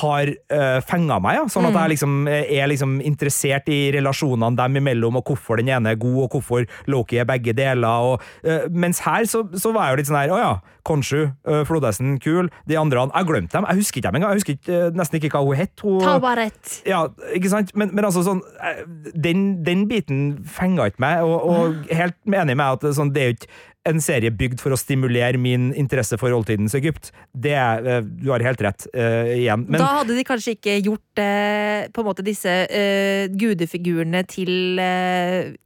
har 0.00 0.30
uh, 0.30 0.78
fenga 0.86 1.18
meg, 1.22 1.40
ja. 1.40 1.46
sånn 1.52 1.68
at 1.70 1.76
jeg 1.78 1.94
liksom 1.94 2.14
eh, 2.30 2.52
er 2.58 2.70
liksom 2.70 2.98
interessert 3.06 3.68
i 3.72 3.80
relasjonene 3.96 4.58
dem 4.58 4.80
imellom, 4.80 5.18
og 5.20 5.30
hvorfor 5.30 5.60
den 5.60 5.70
ene 5.72 5.94
er 5.94 6.00
god, 6.00 6.22
og 6.26 6.36
hvorfor 6.36 6.66
Loki 6.90 7.20
er 7.22 7.28
begge 7.28 7.54
deler. 7.56 8.12
Og, 8.12 8.24
uh, 8.46 8.66
mens 8.70 9.02
her 9.06 9.28
så, 9.30 9.44
så 9.54 9.74
var 9.74 9.88
jeg 9.88 9.96
jo 9.96 10.00
litt 10.02 10.10
sånn 10.10 10.20
her 10.20 10.34
Å 10.34 10.40
ja, 10.40 10.54
Konshu, 10.86 11.26
uh, 11.48 11.62
flodhesten, 11.66 12.16
kul. 12.22 12.50
De 12.68 12.78
andre 12.78 13.06
Jeg 13.06 13.28
glemte 13.28 13.56
dem. 13.56 13.66
Jeg 13.68 13.82
husker 13.82 14.00
ikke 14.00 14.08
dem 14.08 14.18
engang. 14.20 14.34
Jeg 14.34 14.42
husker 14.42 14.58
ikke, 14.58 14.80
uh, 14.86 14.96
nesten 14.96 15.20
ikke 15.20 15.32
hva 15.34 15.42
hun 15.44 15.58
het. 15.58 15.74
Hun, 15.82 16.00
Tabaret. 16.02 16.80
ja, 16.86 17.04
ikke 17.34 17.52
sant? 17.52 17.72
Men, 17.74 17.92
men 17.94 18.06
altså 18.06 18.22
sånn 18.26 18.42
eh, 18.62 18.84
Den, 19.12 19.46
den 19.66 19.86
biten 19.90 20.20
fenga 20.46 20.88
ikke 20.90 21.02
meg, 21.02 21.24
og, 21.26 21.48
og 21.50 21.94
helt 21.94 22.16
enig 22.26 22.56
med 22.56 22.66
at 22.66 22.94
sånn, 22.96 23.12
det 23.14 23.22
er 23.22 23.32
jo 23.32 23.38
ikke 23.38 23.54
en 23.86 24.02
serie 24.02 24.32
bygd 24.34 24.60
for 24.62 24.74
å 24.74 24.78
stimulere 24.80 25.38
min 25.40 25.70
interesse 25.78 26.18
for 26.20 26.34
oldtidens 26.34 26.74
Egypt. 26.78 27.12
Det 27.32 27.54
er, 27.56 27.86
eh, 27.86 28.02
Du 28.02 28.30
har 28.32 28.42
helt 28.42 28.60
rett 28.62 28.86
uh, 28.94 29.28
igjen. 29.30 29.66
Men 29.68 29.80
da 29.80 30.00
hadde 30.00 30.16
de 30.16 30.24
kanskje 30.26 30.56
ikke 30.56 30.76
gjort 30.80 31.20
uh, 31.22 31.86
på 31.92 32.02
en 32.02 32.08
måte 32.08 32.24
disse 32.26 32.50
uh, 32.50 33.26
gudefigurene 33.36 34.22
til 34.30 34.80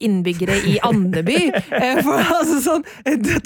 innbyggere 0.01 0.59
i 0.69 0.77
Andeby. 0.91 1.39
for 2.05 2.33
altså 2.37 2.61
sånn, 2.65 2.87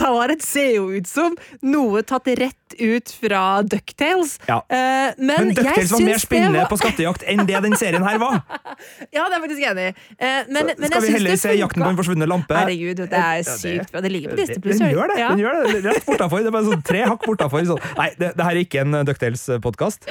Tawaret 0.01 0.43
ser 0.45 0.75
jo 0.79 0.89
ut 0.95 1.09
som 1.09 1.37
noe 1.63 2.03
tatt 2.07 2.29
rett 2.39 2.64
ut 2.79 3.13
fra 3.21 3.63
Ducktales. 3.63 4.39
Ja. 4.49 4.61
Uh, 4.67 5.15
men 5.19 5.35
men 5.49 5.55
Ducktales 5.55 5.93
var 5.93 6.05
mer 6.05 6.23
spennende 6.23 6.65
var 6.65 6.71
på 6.73 6.79
skattejakt 6.81 7.27
enn 7.31 7.45
det 7.49 7.61
den 7.67 7.77
serien 7.81 8.05
her 8.07 8.21
var! 8.23 8.41
Ja, 9.15 9.29
det 9.31 9.37
er 9.37 9.43
faktisk 9.45 9.63
enig. 9.69 9.85
Eh, 10.19 10.49
men, 10.51 10.71
men 10.77 10.89
Skal 10.91 11.03
vi 11.05 11.13
heller 11.15 11.37
se 11.39 11.53
'Jakten 11.55 11.85
på 11.85 11.91
en 11.93 11.99
forsvunnet 11.99 12.29
lampe'? 12.29 12.57
Herregud, 12.59 13.05
det 13.11 13.21
er 13.21 13.45
sykt 13.47 13.93
bra. 13.93 14.03
Det 14.03 14.11
ligger 14.11 14.35
på 14.35 14.39
Disney 14.41 14.57
Den, 14.57 14.65
Plus. 14.65 14.81
den 14.81 14.91
gjør 14.91 15.13
det! 15.13 15.19
Ja. 15.21 15.29
den 15.31 15.43
gjør 15.45 15.61
det, 15.61 15.85
Rett 15.85 16.07
bortafor. 16.09 16.43
Det 16.43 16.51
er 16.51 16.57
bare 16.57 16.69
sånn 16.73 16.85
tre 16.91 17.05
hakk 17.07 17.27
bortafor. 17.29 17.65
Sånn. 17.69 17.87
Nei, 18.01 18.11
det, 18.19 18.33
det 18.35 18.49
her 18.49 18.59
er 18.59 18.63
ikke 18.65 18.83
en 18.83 18.99
Ducktails-podkast. 19.07 20.11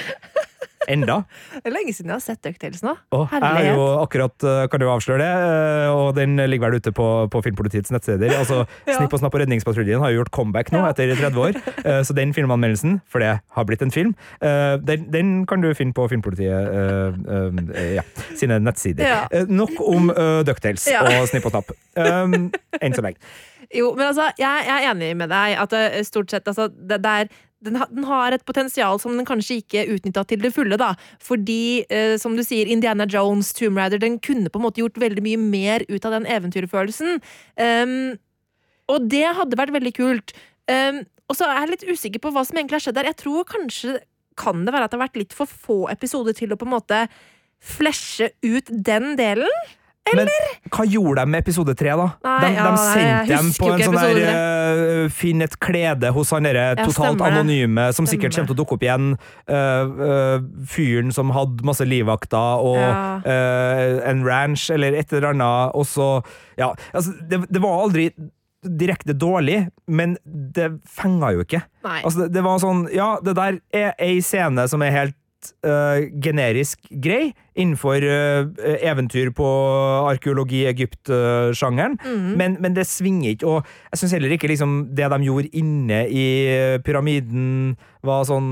Enda. 0.92 1.22
Det 1.54 1.70
er 1.70 1.74
lenge 1.78 1.94
siden 1.96 2.12
jeg 2.12 2.18
har 2.18 2.24
sett 2.26 2.42
Ducktails 2.44 2.82
nå. 2.84 2.92
Og 3.16 3.32
jeg 3.32 3.40
har 3.44 3.68
jo 3.70 3.84
akkurat, 4.02 4.36
eh, 4.44 4.66
kan 4.68 4.82
du 4.82 4.86
avsløre 4.92 5.22
det, 5.22 5.30
eh, 5.30 5.92
og 5.96 6.16
den 6.18 6.36
ligger 6.50 6.68
vel 6.74 6.82
ute 6.84 6.92
på, 6.96 7.06
på 7.32 7.42
Filmpolitiets 7.46 7.94
nettsteder. 7.96 8.34
Altså, 8.40 8.64
Ja. 8.90 8.98
Snipp 8.98 9.14
og 9.16 9.22
Snapp 9.22 9.36
og 9.38 9.42
Redningspatruljen 9.44 10.02
har 10.04 10.12
jo 10.12 10.20
gjort 10.22 10.34
comeback 10.36 10.74
nå 10.76 10.82
Ja. 10.84 10.90
etter 10.92 11.14
30 11.16 11.40
år, 11.40 11.60
eh, 11.88 12.02
så 12.04 12.16
den 12.18 12.34
filmanmeldelsen, 12.36 13.00
for 13.08 13.24
det 13.24 13.32
har 13.56 13.70
blitt 13.70 13.82
en 13.86 13.92
film, 13.96 14.12
den, 14.44 15.08
den 15.12 15.32
kan 15.48 15.62
du 15.64 15.70
finne 15.78 15.94
på 15.96 16.06
Filmpolitiet 16.12 17.96
ja, 17.96 18.04
sine 18.36 18.60
nettsider. 18.60 19.48
Nok 19.50 19.80
om 19.80 20.12
Ducktales 20.46 20.86
Ja. 20.92 21.06
og 21.08 21.28
Snipp 21.32 21.48
og 21.48 21.56
Snapp. 21.56 21.74
Enn 21.96 22.94
så 22.96 23.06
lenge. 23.06 23.20
Jo, 23.74 23.88
men 23.98 24.06
altså, 24.12 24.28
jeg, 24.38 24.66
jeg 24.68 24.84
er 24.86 24.92
enig 24.92 25.08
med 25.18 25.32
deg 25.34 25.56
at 25.58 25.72
det, 25.74 26.04
stort 26.06 26.30
sett 26.30 26.46
altså, 26.52 26.68
det, 26.70 27.00
det 27.02 27.14
er 27.24 27.32
den, 27.64 28.04
har 28.08 28.36
et 28.36 28.46
potensial 28.46 29.00
som 29.02 29.16
den 29.18 29.28
kanskje 29.28 29.62
ikke 29.62 29.86
utnytta 29.96 30.26
til 30.28 30.44
det 30.44 30.54
fulle. 30.56 30.78
da 30.80 30.94
Fordi, 31.24 31.86
eh, 31.90 32.16
som 32.22 32.36
du 32.36 32.44
sier, 32.44 32.68
Indiana 32.68 33.08
Jones, 33.10 33.54
Tomb 33.54 33.78
Raider, 33.78 34.00
den 34.00 34.20
kunne 34.20 34.50
på 34.50 34.60
en 34.60 34.66
måte 34.68 34.84
gjort 34.84 35.00
veldig 35.00 35.24
mye 35.24 35.40
mer 35.40 35.86
ut 35.90 36.06
av 36.06 36.18
den 36.18 36.28
eventyrfølelsen. 36.28 37.22
Um, 37.58 38.18
og 38.92 39.10
det 39.10 39.26
hadde 39.38 39.60
vært 39.60 39.76
veldig 39.76 39.94
kult. 39.96 40.34
Um, 40.68 41.04
og 41.30 41.38
så 41.40 41.48
er 41.48 41.64
jeg 41.64 41.72
litt 41.72 41.86
usikker 41.88 42.24
på 42.24 42.34
hva 42.34 42.44
som 42.46 42.60
egentlig 42.60 42.80
har 42.80 42.88
skjedd 42.88 43.00
der. 43.00 43.12
Jeg 43.12 43.22
tror 43.24 43.48
kanskje 43.48 44.00
kan 44.40 44.66
det 44.66 44.74
være 44.74 44.88
at 44.88 44.94
det 44.94 45.00
har 45.00 45.08
vært 45.08 45.22
litt 45.22 45.36
for 45.38 45.50
få 45.50 45.80
episoder 45.94 46.36
til 46.36 46.54
å 46.54 46.60
på 46.60 46.68
en 46.68 46.76
måte 46.76 47.06
flashe 47.64 48.32
ut 48.44 48.70
den 48.70 49.14
delen. 49.20 49.50
Men 50.12 50.28
hva 50.74 50.84
gjorde 50.90 51.24
de 51.24 51.32
med 51.32 51.46
episode 51.46 51.74
tre, 51.80 51.94
da? 51.96 52.08
Nei, 52.28 52.34
de, 52.44 52.50
ja, 52.58 52.66
de 52.68 52.82
sendte 52.82 53.30
dem 53.32 53.52
på 53.56 53.70
en 53.72 53.84
sånn 53.86 53.96
der 53.98 54.20
eh, 54.26 55.06
Finn 55.16 55.44
et 55.46 55.56
klede 55.64 56.12
hos 56.16 56.34
han 56.36 56.44
derre 56.48 56.66
Ja, 56.74 56.76
totalt 56.82 57.16
stemmer 57.16 57.38
anonyme, 57.40 57.88
som 57.96 58.08
sikkert 58.10 58.36
Stemmer. 58.36 58.50
kommer 58.50 58.52
til 58.52 58.58
å 58.58 58.62
dukke 58.62 58.78
opp 58.78 58.84
igjen. 58.84 59.08
Uh, 59.48 60.04
uh, 60.04 60.68
fyren 60.70 61.14
som 61.16 61.32
hadde 61.36 61.66
masse 61.68 61.88
livvakter 61.88 62.68
og 62.68 62.78
Ja. 62.84 63.00
en 64.12 64.24
ranch 64.28 64.68
eller 64.74 64.96
et 65.00 65.12
eller 65.14 65.32
annet, 65.32 65.76
og 65.78 65.88
så 65.88 66.10
Ja, 66.60 66.74
altså, 66.94 67.16
det, 67.30 67.46
det 67.50 67.62
var 67.64 67.84
aldri 67.86 68.10
direkte 68.64 69.16
dårlig, 69.16 69.70
men 69.88 70.18
det 70.26 70.70
fenga 70.88 71.34
jo 71.36 71.44
ikke. 71.44 71.64
Nei. 71.84 72.00
Altså, 72.04 72.24
det, 72.26 72.34
det 72.38 72.44
var 72.46 72.62
sånn 72.64 72.86
Ja, 72.94 73.16
det 73.24 73.36
der 73.40 73.60
er 73.76 73.94
ei 74.00 74.20
scene 74.24 74.68
som 74.72 74.84
er 74.86 74.96
helt 74.96 75.20
uh, 75.68 76.04
generisk 76.24 76.80
grei 77.04 77.34
innenfor 77.54 78.04
eh, 78.04 78.48
eventyr 78.90 79.32
på 79.36 79.48
arkeologi-Egypt-sjangeren, 80.12 81.98
mm. 82.02 82.30
men, 82.40 82.58
men 82.64 82.76
det 82.78 82.88
svinger 82.90 83.34
ikke. 83.34 83.50
Og 83.50 83.74
jeg 83.94 84.04
syns 84.04 84.18
heller 84.18 84.36
ikke 84.36 84.52
liksom, 84.52 84.78
det 84.98 85.10
de 85.14 85.20
gjorde 85.28 85.54
inne 85.60 86.06
i 86.10 86.28
pyramiden, 86.86 87.76
var 88.04 88.26
sånn 88.28 88.48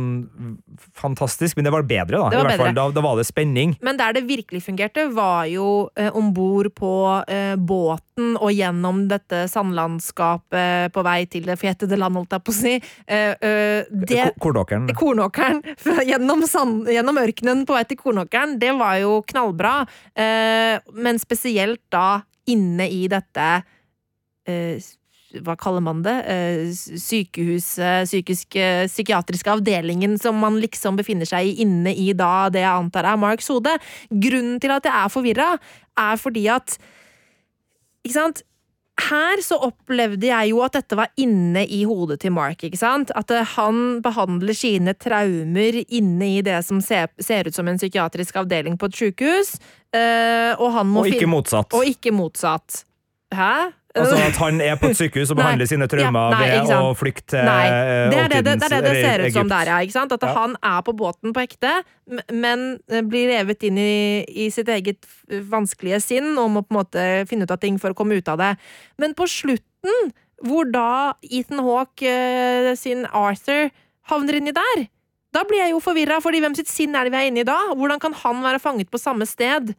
fantastisk, 0.95 1.57
men 1.57 1.67
det 1.67 1.73
var 1.75 1.83
bedre, 1.83 2.15
da. 2.15 2.29
Det 2.31 2.39
var 2.39 2.45
I 2.45 2.47
hvert 2.47 2.61
fall. 2.61 2.69
bedre. 2.69 2.77
Da, 2.77 2.95
da 2.95 3.03
var 3.03 3.19
det 3.19 3.27
spenning. 3.27 3.75
Men 3.83 3.99
der 3.99 4.15
det 4.15 4.23
virkelig 4.29 4.63
fungerte, 4.63 5.09
var 5.11 5.49
jo 5.51 5.89
eh, 5.99 6.07
om 6.15 6.31
bord 6.35 6.71
på 6.77 6.93
eh, 7.27 7.57
båten 7.59 8.37
og 8.37 8.51
gjennom 8.53 9.03
dette 9.11 9.43
sandlandskapet 9.51 10.93
på 10.95 11.03
vei 11.03 11.19
til 11.31 11.49
det 11.49 11.57
fetede 11.59 11.99
land, 11.99 12.19
holdt 12.21 12.37
jeg 12.37 12.45
på 12.47 12.53
å 12.53 12.57
si. 12.61 12.75
Eh, 13.11 13.33
eh, 13.43 14.31
Kornåkeren. 14.41 14.87
Kornåkeren 14.95 15.61
gjennom, 16.09 16.45
sand, 16.47 16.87
gjennom 16.91 17.19
ørkenen 17.19 17.65
på 17.67 17.75
vei 17.75 17.83
til 17.89 17.99
Kornåkeren, 17.99 18.55
det 18.61 18.71
var 18.79 18.90
jo 18.99 19.21
knallbra. 19.31 19.75
Eh, 20.13 20.77
men 20.93 21.21
spesielt 21.21 21.81
da 21.93 22.21
inne 22.51 22.89
i 22.91 23.05
dette 23.11 23.47
eh, 24.49 24.81
hva 25.39 25.55
kaller 25.59 25.83
man 25.83 26.01
det? 26.03 26.15
Eh, 26.27 26.71
Sykehuset, 26.75 28.07
psykiske, 28.09 28.67
psykiatriske 28.91 29.53
avdelingen 29.53 30.17
som 30.19 30.35
man 30.41 30.59
liksom 30.59 30.97
befinner 30.99 31.29
seg 31.29 31.47
i 31.47 31.55
inne 31.63 31.93
i 31.95 32.11
da 32.17 32.49
det 32.51 32.65
jeg 32.65 32.71
antar 32.83 33.07
er 33.07 33.19
Marks 33.21 33.47
hode. 33.53 33.77
Grunnen 34.11 34.59
til 34.61 34.75
at 34.75 34.87
jeg 34.87 34.95
er 34.97 35.13
forvirra, 35.13 35.51
er 35.99 36.19
fordi 36.19 36.47
at 36.51 36.77
Ikke 38.01 38.17
sant? 38.17 38.41
Her 39.09 39.41
så 39.43 39.57
opplevde 39.65 40.27
jeg 40.29 40.51
jo 40.51 40.61
at 40.65 40.75
dette 40.77 40.97
var 40.99 41.09
inne 41.19 41.63
i 41.65 41.81
hodet 41.87 42.19
til 42.23 42.33
Mark. 42.35 42.63
ikke 42.63 42.77
sant? 42.79 43.11
At 43.17 43.31
eh, 43.33 43.47
han 43.55 44.01
behandler 44.03 44.53
sine 44.57 44.93
traumer 44.93 45.79
inne 45.87 46.29
i 46.37 46.41
det 46.45 46.59
som 46.67 46.81
ser, 46.83 47.09
ser 47.19 47.49
ut 47.49 47.57
som 47.57 47.67
en 47.71 47.79
psykiatrisk 47.81 48.35
avdeling 48.43 48.77
på 48.77 48.91
et 48.91 48.99
sykehus. 49.01 49.55
eh, 49.93 50.53
og 50.59 50.71
han 50.77 50.87
må 50.87 51.05
Og 51.05 51.07
ikke 51.11 51.27
motsatt. 51.27 51.73
og 51.73 51.85
ikke 51.87 52.11
motsatt. 52.15 52.83
Hæ? 53.33 53.71
Altså 53.91 54.15
at 54.15 54.37
han 54.39 54.61
er 54.63 54.77
på 54.79 54.87
et 54.91 54.97
sykehus 54.99 55.31
og 55.33 55.39
behandler 55.41 55.67
sine 55.67 55.87
traumer 55.91 56.31
Ja, 56.31 56.37
nei, 56.37 56.49
ved 56.67 56.71
å 56.77 56.93
flykte 56.95 57.33
til 57.33 57.43
Nei, 57.47 57.65
det 58.11 58.19
er 58.21 58.29
det 58.31 58.39
det, 58.45 58.53
det, 58.61 58.67
er 58.67 58.73
det, 58.75 58.81
det 58.85 59.03
ser 59.03 59.23
ut 59.25 59.35
som 59.35 59.51
der, 59.51 59.71
ja. 59.73 59.79
Ikke 59.83 59.95
sant? 59.97 60.15
At 60.15 60.23
Ja. 60.23 60.31
han 60.37 60.55
er 60.63 60.79
på 60.87 60.93
båten 60.95 61.33
på 61.35 61.43
ekte, 61.43 61.73
men 62.31 62.65
eh, 62.87 63.03
blir 63.03 63.27
revet 63.33 63.63
inn 63.67 63.77
i, 63.81 64.23
i 64.27 64.47
sitt 64.53 64.71
eget 64.71 65.03
vanskelige 65.51 65.99
sinn 66.03 66.31
og 66.39 66.49
må 66.55 66.63
på 66.63 66.71
en 66.75 66.79
måte 66.79 67.05
finne 67.29 67.43
ut 67.47 67.51
av 67.51 67.59
ting 67.63 67.79
for 67.81 67.91
å 67.91 67.97
komme 67.97 68.15
ut 68.15 68.31
av 68.31 68.39
det. 68.39 68.53
Men 69.01 69.13
på 69.17 69.27
slutten, 69.27 70.11
hvor 70.47 70.71
da 70.71 71.13
Ethan 71.27 71.61
Hawke 71.65 72.07
eh, 72.07 72.71
sin 72.79 73.03
Arthur 73.11 73.69
havner 74.11 74.39
inni 74.39 74.55
der, 74.55 74.87
da 75.31 75.45
blir 75.47 75.61
jeg 75.63 75.71
jo 75.75 75.79
forvirra, 75.83 76.17
fordi 76.23 76.41
hvem 76.43 76.55
sitt 76.57 76.67
sinn 76.71 76.95
er 76.95 77.07
det 77.07 77.13
vi 77.13 77.19
er 77.21 77.29
inne 77.29 77.43
i 77.45 77.47
da? 77.47 77.59
Hvordan 77.75 78.01
kan 78.03 78.15
han 78.23 78.41
være 78.43 78.59
fanget 78.59 78.89
på 78.91 78.99
samme 78.99 79.27
sted? 79.29 79.73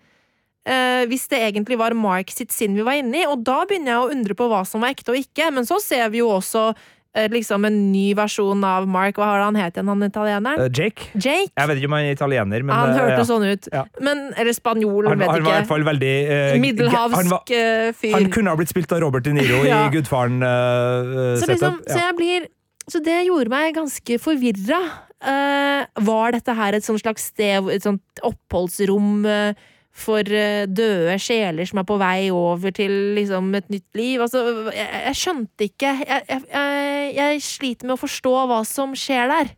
Eh, 0.68 1.05
hvis 1.11 1.29
det 1.33 1.42
egentlig 1.48 1.79
var 1.81 1.96
Mark 1.98 2.33
sitt 2.35 2.55
sinn 2.55 2.77
vi 2.79 2.87
var 2.87 3.01
inne 3.01 3.22
i, 3.22 3.29
og 3.29 3.44
da 3.46 3.62
begynner 3.68 3.94
jeg 3.94 4.03
å 4.03 4.11
undre 4.16 4.38
på 4.38 4.48
hva 4.53 4.64
som 4.68 4.85
var 4.85 4.94
ekte 4.94 5.14
og 5.14 5.20
ikke, 5.20 5.53
men 5.55 5.68
så 5.68 5.81
ser 5.83 6.11
vi 6.12 6.22
jo 6.22 6.31
også 6.33 6.70
eh, 7.16 7.29
liksom 7.33 7.66
en 7.68 7.79
ny 7.92 8.12
versjon 8.18 8.64
av 8.66 8.87
Mark, 8.90 9.18
hva 9.20 9.29
har 9.33 9.44
han 9.44 9.59
het 9.59 9.77
igjen, 9.77 9.90
han 9.92 10.07
italieneren? 10.07 10.64
Eh, 10.64 10.70
Jake? 10.70 11.11
Jake? 11.14 11.51
Jeg 11.51 11.70
vet 11.70 11.81
ikke 11.81 11.90
om 11.90 11.96
han 11.98 12.09
er 12.09 12.16
italiener, 12.16 12.66
men 12.66 12.75
han 12.77 12.94
hørtes 12.94 13.03
hørte 13.03 13.20
ja. 13.20 13.29
sånn 13.31 13.46
ut. 13.48 13.70
Ja. 13.75 13.85
Men, 14.09 14.25
eller 14.33 14.57
spanjol, 14.57 15.11
han, 15.11 15.22
vet 15.22 15.33
han 15.33 15.46
var 15.46 15.55
i 15.55 15.59
hvert 15.59 15.70
fall 15.70 15.87
veldig 15.92 16.14
eh, 16.38 16.57
Middelhavsk 16.62 17.20
han, 17.20 17.31
var, 17.37 17.55
eh, 17.59 17.92
fyr. 17.96 18.16
han 18.16 18.33
kunne 18.35 18.55
ha 18.55 18.61
blitt 18.61 18.72
spilt 18.72 18.96
av 18.96 19.05
Robert 19.05 19.29
De 19.29 19.37
Niro 19.37 19.62
Ja. 19.72 19.85
i 19.87 19.94
Gudfaren 19.94 20.42
uh, 20.42 21.38
så, 21.38 21.48
liksom, 21.48 21.79
så 21.87 21.96
jeg 22.01 22.14
blir 22.18 22.46
Så 22.90 23.01
det 23.05 23.14
gjorde 23.29 23.53
meg 23.53 23.77
ganske 23.77 24.18
forvirra. 24.20 24.81
Uh, 25.22 25.85
var 26.03 26.35
dette 26.35 26.55
her 26.59 26.75
et 26.75 26.85
sånt 26.85 26.98
slags 26.98 27.29
sted, 27.31 27.68
et 27.70 27.85
sånt 27.85 28.25
oppholdsrom 28.27 29.22
eh, 29.31 29.61
for 29.93 30.25
eh, 30.25 30.65
døde 30.67 31.19
sjeler 31.21 31.69
som 31.69 31.83
er 31.83 31.87
på 31.89 31.99
vei 32.01 32.31
over 32.33 32.73
til 32.75 32.93
liksom 33.19 33.51
et 33.59 33.69
nytt 33.73 33.99
liv? 33.99 34.23
Altså, 34.25 34.45
jeg, 34.73 34.89
jeg 35.09 35.19
skjønte 35.21 35.69
ikke 35.69 35.91
jeg, 36.01 36.23
jeg, 36.29 37.11
jeg, 37.19 37.43
sliter 37.45 37.89
med 37.91 37.97
å 37.99 38.01
forstå 38.01 38.33
hva 38.51 38.63
som 38.69 38.97
skjer 38.99 39.29
der. 39.33 39.53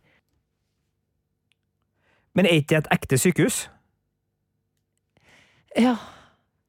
Men 2.35 2.49
er 2.49 2.59
ikke 2.59 2.75
det 2.75 2.83
et 2.83 2.91
ekte 2.97 3.21
sykehus? 3.21 3.63
Ja, 5.75 5.95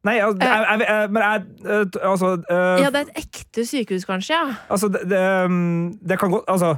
Nei, 0.06 0.20
altså, 0.22 0.38
jeg, 0.46 0.66
jeg, 0.70 0.86
jeg, 0.86 1.10
men 1.10 1.22
jeg 1.22 1.42
eh, 1.66 2.10
Altså, 2.10 2.26
øh, 2.50 2.80
ja 2.82 2.90
det 2.94 3.00
er 3.00 3.08
et 3.08 3.24
ekte 3.24 3.66
sykehus, 3.66 4.04
kanskje? 4.06 4.34
ja 4.34 4.54
altså 4.70 4.88
det, 4.88 5.02
det, 5.10 5.22
um, 5.44 5.98
det 6.08 6.18
kan 6.18 6.30
godt 6.30 6.44
Altså 6.48 6.76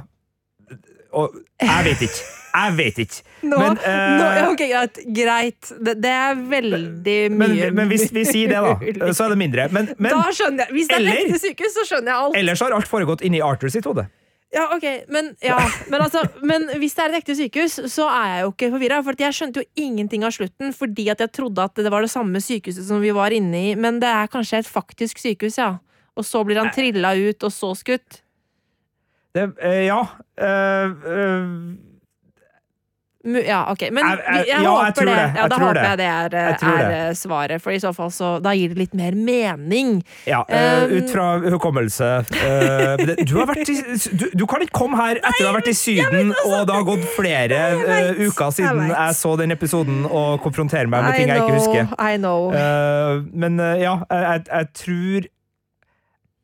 og, 1.11 1.33
Jeg 1.61 1.85
vet 1.85 2.01
ikke. 2.01 2.38
Jeg 2.49 2.75
vet 2.77 3.01
ikke. 3.05 3.23
Nå, 3.41 3.57
Men, 3.61 3.77
uh, 3.79 3.97
nå, 4.19 4.29
ja, 4.35 4.45
ok, 4.51 4.63
greit. 4.71 5.01
greit. 5.15 5.71
Det, 5.79 5.95
det 6.03 6.13
er 6.13 6.39
veldig 6.51 7.17
mye 7.35 7.69
men 7.75 7.91
hvis 7.91 8.09
vi 8.15 8.25
sier 8.27 8.51
det, 8.51 8.95
da, 8.99 9.11
så 9.13 9.27
er 9.27 9.35
det 9.35 9.39
mindre. 9.41 9.67
Men, 9.75 9.91
men 10.01 10.15
da 10.15 10.29
skjønner 10.35 10.65
jeg. 10.65 10.75
Hvis 10.77 10.89
det 10.91 10.99
er 10.99 11.11
ekte 11.13 11.41
sykehus, 11.45 11.75
så 11.77 11.85
skjønner 11.91 12.11
jeg 12.13 12.25
alt. 12.25 12.39
ellers 12.41 12.63
har 12.65 12.75
alt 12.77 12.89
foregått 12.89 13.23
inni 13.25 13.41
Arthur 13.45 13.71
sitt 13.73 13.87
hode. 13.89 14.07
Ja, 14.49 14.63
ok, 14.73 14.85
men, 15.13 15.35
ja, 15.45 15.59
men, 15.93 16.01
altså, 16.01 16.23
men 16.41 16.63
hvis 16.81 16.95
det 16.97 17.03
er 17.03 17.11
et 17.11 17.19
ekte 17.19 17.35
sykehus, 17.37 17.75
så 17.93 18.07
er 18.09 18.31
jeg 18.31 18.45
jo 18.47 18.53
ikke 18.55 18.71
forvirra. 18.73 19.01
For 19.05 19.21
jeg 19.21 19.35
skjønte 19.37 19.61
jo 19.61 19.67
ingenting 19.77 20.25
av 20.25 20.33
slutten 20.33 20.73
fordi 20.73 21.05
at 21.13 21.21
jeg 21.21 21.31
trodde 21.37 21.67
at 21.69 21.77
det 21.77 21.91
var 21.93 22.01
det 22.01 22.09
samme 22.09 22.41
sykehuset 22.41 22.87
som 22.87 23.03
vi 23.03 23.13
var 23.13 23.35
inne 23.35 23.61
i. 23.67 23.75
Men 23.77 24.01
det 24.01 24.09
er 24.09 24.31
kanskje 24.33 24.63
et 24.63 24.71
faktisk 24.71 25.21
sykehus, 25.21 25.59
ja. 25.61 25.75
Og 26.17 26.25
så 26.25 26.41
blir 26.43 26.57
han 26.59 26.73
trilla 26.73 27.13
ut, 27.15 27.45
og 27.45 27.53
så 27.53 27.69
skutt. 27.77 28.23
Det, 29.37 29.45
eh, 29.61 29.85
ja 29.85 29.99
eh, 30.41 30.89
eh, 30.89 31.45
Mu- 31.45 31.77
Ja, 33.35 33.65
ok. 33.71 33.83
Men 33.91 34.05
Jeg- 34.05 34.19
jeg- 34.25 34.47
jeg, 34.47 34.63
ja, 34.63 34.69
håper 34.69 35.05
det. 35.05 35.15
det. 35.15 35.35
Ja, 35.35 35.47
da 35.47 35.55
håper 35.55 35.73
det. 35.73 35.83
jeg 35.83 35.97
det 35.97 36.39
er, 36.39 36.91
er 37.09 37.13
svaret. 37.13 37.61
For 37.61 37.71
i 37.71 37.79
så 37.79 37.93
fall 37.95 38.09
så 38.11 38.41
da 38.41 38.51
gir 38.55 38.69
det 38.69 38.77
litt 38.77 38.93
mer 38.93 39.11
mening. 39.15 40.03
Ja, 40.27 40.43
Um, 40.49 40.91
ut 40.97 41.09
fra 41.11 41.37
hukommelse 41.39 42.07
uh, 42.25 42.97
du, 43.25 43.33
har 43.37 43.45
vært 43.47 43.69
i, 43.69 43.75
du, 44.17 44.25
du 44.35 44.45
kan 44.49 44.61
ikke 44.61 44.73
komme 44.79 44.97
her 44.97 45.19
etter 45.19 45.45
å 45.45 45.51
ha 45.51 45.53
vært 45.59 45.69
i 45.71 45.73
Syden, 45.77 46.33
og 46.45 46.65
det 46.67 46.75
har 46.75 46.83
gått 46.87 47.05
flere 47.15 47.59
uh, 47.79 48.21
uker 48.27 48.51
siden 48.51 48.87
Jeg 48.87 48.95
jeg 48.95 49.15
så 49.15 49.35
den 49.37 49.51
episoden, 49.51 50.05
og 50.05 50.41
konfrontere 50.43 50.87
meg 50.87 51.03
med 51.03 51.15
ting 51.15 51.27
jeg 51.29 51.43
ikke 51.43 51.57
husker. 51.59 51.93
I 51.99 52.17
know. 52.17 52.49
Uh, 52.53 53.21
men 53.33 53.59
ja, 53.79 53.97
jeg 54.09 54.67
tror 54.73 55.27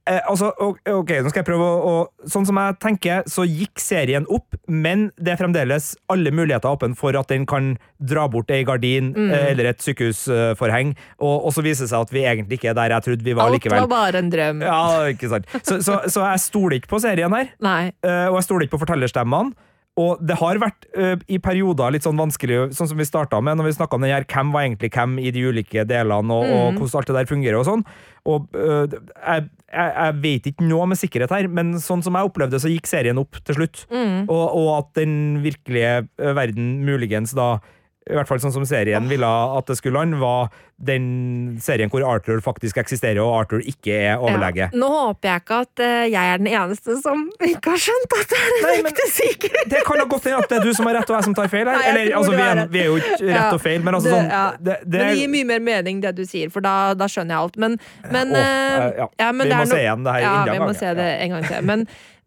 eh, 0.08 0.20
altså, 0.30 0.52
ok, 0.60 1.12
nå 1.24 1.30
skal 1.32 1.42
jeg 1.42 1.48
prøve 1.48 1.66
å, 1.66 1.76
å 1.92 2.30
Sånn 2.30 2.46
som 2.50 2.58
jeg 2.58 2.78
tenker, 2.82 3.24
så 3.30 3.44
gikk 3.46 3.78
serien 3.82 4.26
opp, 4.34 4.56
men 4.68 5.12
det 5.22 5.36
er 5.36 5.40
fremdeles 5.42 5.92
alle 6.10 6.32
muligheter 6.34 6.72
åpne 6.74 6.98
for 6.98 7.14
at 7.20 7.30
den 7.30 7.46
kan 7.50 7.74
dra 8.02 8.28
bort 8.32 8.50
ei 8.52 8.64
gardin 8.66 9.12
Mm. 9.16 9.30
eh, 9.32 9.52
eller 9.52 9.70
et 9.74 9.84
sykehusforheng, 9.86 10.96
og, 11.20 11.46
og 11.46 11.54
så 11.56 11.64
viser 11.66 11.86
det 11.86 11.92
seg 11.94 12.06
at 12.08 12.14
vi 12.16 12.24
egentlig 12.26 12.60
ikke 12.60 12.72
er 12.74 12.80
der 12.80 12.96
jeg 12.98 13.06
trodde 13.10 13.24
vi 13.28 13.36
var 13.38 13.50
Alt 13.52 13.60
likevel. 13.60 13.86
var 13.86 13.92
bare 13.94 14.24
en 14.24 14.32
drøm. 14.34 14.62
Ja, 14.66 14.82
ikke 15.14 15.30
sant. 15.32 15.46
Så, 15.64 15.80
så, 15.86 16.00
så 16.10 16.26
jeg 16.32 16.44
stoler 16.48 16.80
ikke 16.80 16.92
på 16.96 17.02
serien 17.04 17.34
her, 17.36 17.54
Nei. 17.70 17.92
eh, 18.06 18.26
og 18.32 18.40
jeg 18.42 18.48
stoler 18.50 18.66
ikke 18.68 18.78
på 18.80 18.84
fortellerstemmene. 18.88 19.56
Og 19.96 20.20
det 20.28 20.36
har 20.42 20.58
vært 20.60 20.90
ø, 21.00 21.14
i 21.32 21.38
perioder 21.40 21.94
litt 21.96 22.04
sånn 22.04 22.18
vanskelig, 22.20 22.74
sånn 22.76 22.90
som 22.92 22.98
vi 23.00 23.06
starta 23.08 23.38
med, 23.40 23.56
når 23.56 23.70
vi 23.70 23.76
snakka 23.78 23.96
om 23.96 24.04
den 24.04 24.12
her, 24.12 24.26
hvem 24.28 24.50
var 24.52 24.66
egentlig 24.66 24.90
hvem 24.92 25.14
i 25.24 25.32
de 25.32 25.46
ulike 25.48 25.86
delene, 25.88 26.36
og, 26.36 26.50
og 26.52 26.66
Mm. 26.74 26.80
hvordan 26.82 27.00
alt 27.00 27.08
det 27.08 27.16
der 27.16 27.30
fungerer 27.30 27.62
og 27.62 27.64
sånn. 27.70 27.86
Og 28.28 28.50
ø, 28.60 28.82
jeg, 28.92 29.46
jeg, 29.76 29.94
jeg 29.96 30.18
vet 30.24 30.50
ikke 30.52 30.68
noe 30.70 30.88
med 30.90 31.00
sikkerhet 31.00 31.34
her, 31.36 31.48
men 31.52 31.76
sånn 31.84 32.04
som 32.06 32.16
jeg 32.18 32.30
opplevde, 32.30 32.62
så 32.62 32.72
gikk 32.72 32.88
serien 32.90 33.20
opp 33.22 33.40
til 33.44 33.60
slutt. 33.60 33.86
Mm. 33.92 34.26
Og, 34.26 34.46
og 34.46 34.70
at 34.80 34.94
den 35.02 35.16
virkelige 35.44 36.06
eh, 36.06 36.36
verden 36.38 36.78
muligens 36.88 37.36
da 37.38 37.58
i 38.06 38.14
hvert 38.14 38.30
fall 38.30 38.42
sånn 38.42 38.54
som 38.54 38.66
serien 38.70 39.08
ville 39.10 39.26
at 39.26 39.70
det 39.70 39.80
skulle 39.80 39.98
lande, 39.98 40.20
var 40.22 40.52
den 40.78 41.56
serien 41.64 41.88
hvor 41.88 42.04
Arthur 42.04 42.42
faktisk 42.44 42.76
eksisterer, 42.82 43.22
og 43.24 43.32
Arthur 43.40 43.62
ikke 43.64 43.94
er 43.96 44.18
overlege. 44.20 44.66
Ja. 44.66 44.76
Nå 44.76 44.90
håper 44.92 45.30
jeg 45.30 45.44
ikke 45.46 45.60
at 45.64 45.82
eh, 45.86 46.08
jeg 46.12 46.32
er 46.34 46.42
den 46.42 46.50
eneste 46.52 46.98
som 47.00 47.22
ikke 47.40 47.72
har 47.78 47.80
skjønt 47.80 48.16
at 48.18 48.34
det 48.34 48.40
er 48.42 48.50
en 48.50 48.66
Nei, 48.66 48.74
ekte 48.92 49.06
sykehus! 49.14 49.70
Det 49.72 49.84
kan 49.88 50.02
da 50.02 50.08
godt 50.12 50.28
hende 50.28 50.42
at 50.44 50.52
det 50.52 50.58
er 50.60 50.68
du 50.68 50.74
som 50.76 50.90
har 50.90 50.98
rett 51.00 51.14
og 51.14 51.16
jeg 51.16 51.28
som 51.30 51.36
tar 51.38 51.48
feil 51.54 51.70
her. 51.72 51.80
Nei, 51.80 51.92
Eller, 51.94 52.10
altså, 52.20 52.34
vi, 52.36 52.42
er, 52.44 52.62
vi 52.74 52.82
er 52.82 52.90
jo 52.90 52.98
ikke 53.00 53.14
rett 53.22 53.32
Ja. 53.32 53.46
og 53.56 53.62
feil, 53.64 53.86
men 53.88 53.96
altså 54.00 54.10
Det- 54.12 54.18
sånn 54.18 54.34
ja. 54.36 54.42
det, 54.60 54.76
det, 54.84 55.00
Men 55.00 55.08
det 55.08 55.22
gir 55.22 55.32
mye 55.38 55.48
mer 55.54 55.64
mening, 55.70 56.02
det 56.04 56.12
du 56.18 56.26
sier, 56.28 56.52
for 56.52 56.66
da, 56.66 56.74
da 56.94 57.08
skjønner 57.08 57.38
jeg 57.38 57.46
alt. 57.46 57.56
Men, 57.64 57.78
men, 58.12 58.36
Åh, 58.36 59.08
eh, 59.16 59.32
men 59.32 59.48
Vi 59.48 59.54
må 59.56 59.62
no... 59.64 59.72
se 59.72 59.80
igjen 59.80 60.04
det 60.04 60.18
her 60.18 60.26
ja, 60.28 60.34
vi 60.50 60.60
må 60.60 60.68
gang, 60.74 60.80
se 60.82 60.92
det 61.00 61.08
en 61.22 61.38
gang 61.38 61.48
til. 61.54 61.70
Men, 61.72 61.86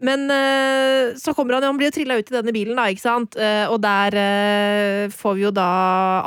men 0.09 0.25
eh, 0.31 1.03
så 1.21 1.35
kommer 1.37 1.59
han, 1.59 1.69
han 1.69 1.77
blir 1.77 1.93
jo 1.93 1.97
trilla 1.99 2.17
ut 2.17 2.33
i 2.33 2.37
denne 2.39 2.57
bilen, 2.57 2.81
da, 2.81 2.89
ikke 2.89 3.05
sant? 3.05 3.37
Og 3.69 3.77
der 3.85 4.17
får 5.13 5.37
vi 5.37 5.45
jo 5.45 5.53
da 5.53 5.69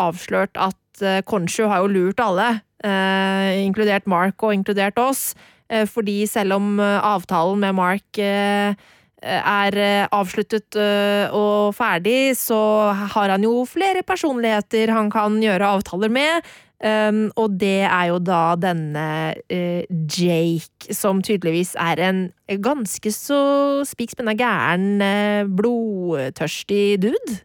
avslørt 0.05 0.53
at 0.61 0.77
uh, 1.05 1.21
Konshu 1.27 1.65
har 1.67 1.83
jo 1.83 1.91
lurt 1.91 2.21
alle, 2.23 2.61
eh, 2.83 3.61
inkludert 3.65 4.07
Mark 4.09 4.41
og 4.43 4.55
inkludert 4.55 4.97
oss. 5.01 5.33
Eh, 5.71 5.85
fordi 5.87 6.25
selv 6.27 6.57
om 6.59 6.79
eh, 6.79 6.97
avtalen 6.99 7.61
med 7.63 7.77
Mark 7.77 8.19
eh, 8.19 8.73
er 9.21 9.77
eh, 9.77 10.07
avsluttet 10.11 10.75
eh, 10.75 11.31
og 11.31 11.75
ferdig, 11.77 12.33
så 12.37 12.91
har 13.13 13.31
han 13.31 13.45
jo 13.45 13.61
flere 13.69 14.03
personligheter 14.03 14.91
han 14.91 15.11
kan 15.13 15.39
gjøre 15.43 15.77
avtaler 15.77 16.11
med. 16.11 16.51
Um, 16.81 17.27
og 17.37 17.59
det 17.61 17.83
er 17.85 18.07
jo 18.09 18.15
da 18.25 18.55
denne 18.57 19.35
eh, 19.53 19.85
Jake, 20.09 20.89
som 20.97 21.19
tydeligvis 21.21 21.75
er 21.77 22.01
en 22.01 22.23
ganske 22.57 23.11
så 23.13 23.37
spik 23.85 24.15
spenna 24.15 24.33
gæren, 24.33 24.95
eh, 25.05 25.45
blodtørstig 25.45 26.97
dude. 27.03 27.37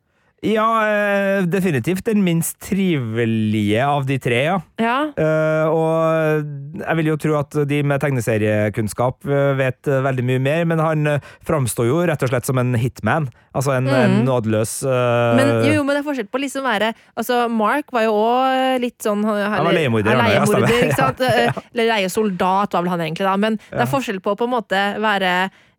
Ja, 0.44 0.66
eh, 0.84 1.46
definitivt 1.48 2.04
den 2.04 2.20
minst 2.22 2.58
trivelige 2.60 3.80
av 3.86 4.04
de 4.06 4.18
tre, 4.20 4.42
ja. 4.44 4.58
Ja. 4.78 4.96
Eh, 5.16 5.66
og 5.72 6.82
jeg 6.82 6.96
vil 7.00 7.08
jo 7.08 7.16
tro 7.16 7.38
at 7.40 7.56
de 7.66 7.78
med 7.82 8.02
tegneseriekunnskap 8.04 9.24
eh, 9.26 9.54
vet 9.58 9.88
veldig 10.04 10.24
mye 10.28 10.42
mer, 10.44 10.64
men 10.68 10.82
han 10.82 11.08
framstår 11.46 11.88
jo 11.88 12.02
rett 12.06 12.22
og 12.26 12.30
slett 12.30 12.46
som 12.48 12.60
en 12.60 12.76
hitman. 12.78 13.30
Altså 13.56 13.72
en, 13.78 13.88
en 13.88 14.18
Mhm. 14.18 14.24
nådeløs 14.28 14.72
uh, 14.84 15.32
Men 15.38 15.48
jo, 15.64 15.72
jo, 15.78 15.84
men 15.86 15.96
det 15.96 16.02
er 16.02 16.04
forskjell 16.10 16.26
på 16.28 16.40
liksom 16.42 16.66
være 16.66 16.90
Altså, 17.16 17.46
Mark 17.48 17.88
var 17.90 18.02
jo 18.04 18.12
òg 18.12 18.82
litt 18.82 19.00
sånn 19.00 19.22
Han 19.24 19.64
var 19.64 19.72
leiemorder, 19.72 20.12
er 20.12 20.34
ja, 20.36 20.42
leiemorder, 20.44 20.74
ikke 20.84 20.98
sant? 20.98 21.22
Ja, 21.46 21.54
Eller 21.72 21.88
leiesoldat 21.94 22.76
var 22.76 22.84
vel 22.84 22.92
han 22.92 23.00
egentlig, 23.06 23.24
da. 23.24 23.36
Men 23.40 23.56
det 23.70 23.80
er 23.86 23.88
forskjell 23.88 24.20
på 24.20 24.34
å 24.34 24.36
på 24.36 24.44
en 24.44 24.52
måte 24.58 24.82
være 25.00 25.32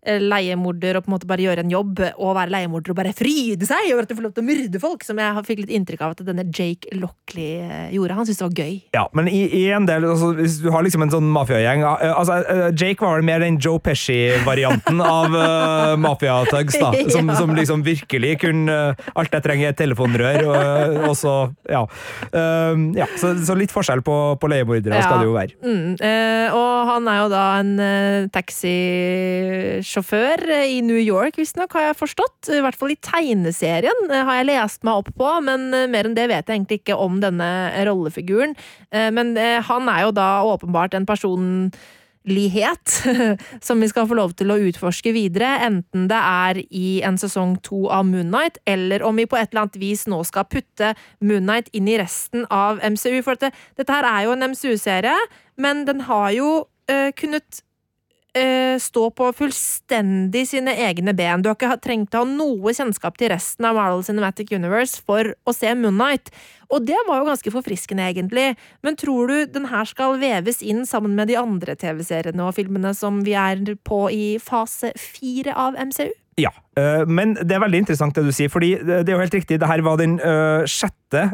leiemorder 0.08 0.98
og 1.00 1.04
på 1.04 1.10
en 1.10 1.16
måte 1.18 1.28
bare 1.28 1.44
gjøre 1.44 1.64
en 1.66 1.72
jobb, 1.72 2.00
og 2.16 2.36
være 2.38 2.54
leiemorder 2.54 2.94
og 2.94 2.98
bare 3.00 3.12
fryde 3.18 3.68
seg 3.68 3.90
over 3.92 4.06
at 4.06 4.12
du 4.12 4.16
får 4.16 4.26
lov 4.28 4.36
til 4.38 4.44
å 4.44 4.48
myrde 4.48 4.80
folk, 4.80 5.04
som 5.04 5.20
jeg 5.20 5.44
fikk 5.48 5.64
litt 5.66 5.74
inntrykk 5.76 6.04
av 6.06 6.14
at 6.16 6.22
denne 6.28 6.46
Jake 6.48 6.92
Lockley 6.96 7.58
eh, 7.64 7.90
gjorde. 7.96 8.16
Han 8.18 8.28
syntes 8.28 8.40
det 8.40 8.48
var 8.48 8.56
gøy. 8.64 8.76
Ja, 8.96 9.04
men 9.18 9.28
i, 9.32 9.42
i 9.58 9.64
en 9.76 9.88
del 9.90 10.06
altså, 10.08 10.32
Hvis 10.38 10.60
du 10.64 10.70
har 10.74 10.86
liksom 10.86 11.04
en 11.06 11.12
sånn 11.14 11.28
mafiagjeng 11.34 11.84
eh, 11.84 12.14
altså, 12.14 12.38
eh, 12.44 12.70
Jake 12.78 13.04
var 13.04 13.18
vel 13.18 13.28
mer 13.28 13.44
den 13.44 13.58
Joe 13.64 13.82
Pesci-varianten 13.84 15.02
av 15.04 15.36
uh, 15.38 15.96
mafiatugs, 16.00 16.78
da. 16.80 16.92
Som, 17.12 17.28
Ja. 17.28 17.36
som 17.40 17.56
liksom 17.58 17.84
virkelig 17.86 18.38
kunne 18.46 18.78
eh, 18.92 19.10
Alt 19.20 19.34
jeg 19.36 19.44
trenger, 19.46 19.68
er 19.68 19.76
et 19.76 19.82
telefonrør, 19.82 20.40
og, 20.48 20.98
og 21.10 21.16
så 21.20 21.36
Ja. 21.70 21.84
Um, 22.32 22.92
ja 22.98 23.08
så, 23.20 23.34
så 23.44 23.56
litt 23.58 23.74
forskjell 23.74 24.02
på, 24.06 24.16
på 24.40 24.50
leiemordere 24.52 25.02
skal 25.04 25.22
det 25.22 25.28
jo 25.28 25.36
være. 25.36 25.58
Mm, 25.64 25.96
uh, 26.00 26.48
og 26.56 26.92
han 26.92 27.10
er 27.12 27.18
jo 27.20 27.28
da 27.34 27.44
en 27.62 27.72
uh, 27.82 28.30
taxisjåfør 28.34 29.87
eh, 29.96 30.78
i 30.78 30.82
New 30.82 31.00
York, 31.00 31.38
visstnok, 31.38 31.74
har 31.74 31.90
jeg 31.90 32.00
forstått. 32.02 32.50
I 32.52 32.62
hvert 32.64 32.78
fall 32.78 32.92
i 32.94 33.00
tegneserien 33.00 34.12
eh, 34.12 34.24
har 34.26 34.40
jeg 34.40 34.50
lest 34.50 34.84
meg 34.84 35.02
opp 35.02 35.12
på, 35.16 35.30
men 35.46 35.74
eh, 35.74 35.88
mer 35.88 36.08
enn 36.08 36.16
det 36.18 36.28
vet 36.28 36.48
jeg 36.48 36.58
egentlig 36.58 36.82
ikke 36.82 36.98
om 36.98 37.20
denne 37.22 37.50
rollefiguren. 37.88 38.56
Men 38.92 39.36
han 39.38 39.90
er 39.92 40.06
jo 40.06 40.12
da 40.16 40.28
åpenbart 40.48 40.96
en 40.96 41.06
personlighet 41.06 42.94
som 43.68 43.82
vi 43.84 43.90
skal 43.92 44.08
få 44.10 44.18
lov 44.18 44.34
til 44.40 44.52
å 44.52 44.60
utforske 44.70 45.12
videre, 45.16 45.50
enten 45.66 46.08
det 46.10 46.20
er 46.20 46.62
i 46.70 47.02
en 47.06 47.20
sesong 47.20 47.58
to 47.66 47.86
av 47.94 48.08
Moonnight, 48.08 48.62
eller 48.66 49.06
om 49.06 49.20
vi 49.20 49.28
på 49.30 49.38
et 49.40 49.52
eller 49.52 49.66
annet 49.66 49.80
vis 49.82 50.08
nå 50.10 50.24
skal 50.28 50.48
putte 50.50 50.94
Moonnight 51.20 51.70
inn 51.78 51.90
i 51.92 52.00
resten 52.00 52.48
av 52.54 52.82
MCU. 52.82 53.20
For 53.26 53.40
dette, 53.40 53.54
her 53.92 54.10
er 54.10 54.26
jo 54.28 54.36
en 54.36 54.50
MCU-serie, 54.54 55.16
men 55.60 55.86
den 55.90 56.08
har 56.08 56.32
jo 56.36 56.52
kunnet 57.20 57.62
eh, 58.36 58.76
stå 58.82 59.08
på 59.16 59.30
fullstendig 59.36 60.44
sine 60.50 60.74
egne 60.88 61.14
ben. 61.18 61.42
Du 61.42 61.50
har 61.50 61.58
ikke 61.58 61.78
trengt 61.84 62.16
å 62.16 62.24
ha 62.24 62.30
noe 62.30 62.74
kjennskap 62.76 63.18
til 63.20 63.32
resten 63.34 63.68
av 63.68 63.78
Marvel 63.78 64.04
Cinematic 64.08 64.52
Universe 64.56 65.02
for 65.04 65.34
å 65.48 65.56
se 65.56 65.74
Moonnight. 65.78 66.32
Og 66.74 66.84
det 66.88 67.00
var 67.08 67.22
jo 67.22 67.30
ganske 67.30 67.54
forfriskende, 67.54 68.10
egentlig. 68.12 68.50
Men 68.84 69.00
tror 69.00 69.32
du 69.32 69.52
den 69.56 69.70
her 69.72 69.88
skal 69.88 70.18
veves 70.22 70.62
inn 70.62 70.86
sammen 70.90 71.16
med 71.16 71.32
de 71.32 71.38
andre 71.40 71.78
TV-seriene 71.80 72.44
og 72.44 72.58
filmene 72.58 72.94
som 72.98 73.22
vi 73.28 73.38
er 73.40 73.64
på 73.88 74.08
i 74.12 74.26
fase 74.44 74.92
fire 75.00 75.56
av 75.56 75.80
MCU? 75.80 76.10
Ja, 76.38 76.52
øh, 76.78 77.08
men 77.10 77.34
det 77.34 77.56
er 77.56 77.64
veldig 77.64 77.80
interessant 77.82 78.18
det 78.18 78.28
du 78.28 78.36
sier, 78.36 78.52
fordi 78.54 78.76
det 78.78 79.08
er 79.08 79.16
jo 79.16 79.24
helt 79.24 79.38
riktig, 79.40 79.58
det 79.58 79.70
her 79.70 79.82
var 79.82 79.98
den 79.98 80.20
øh, 80.22 80.68
sjette 80.70 81.32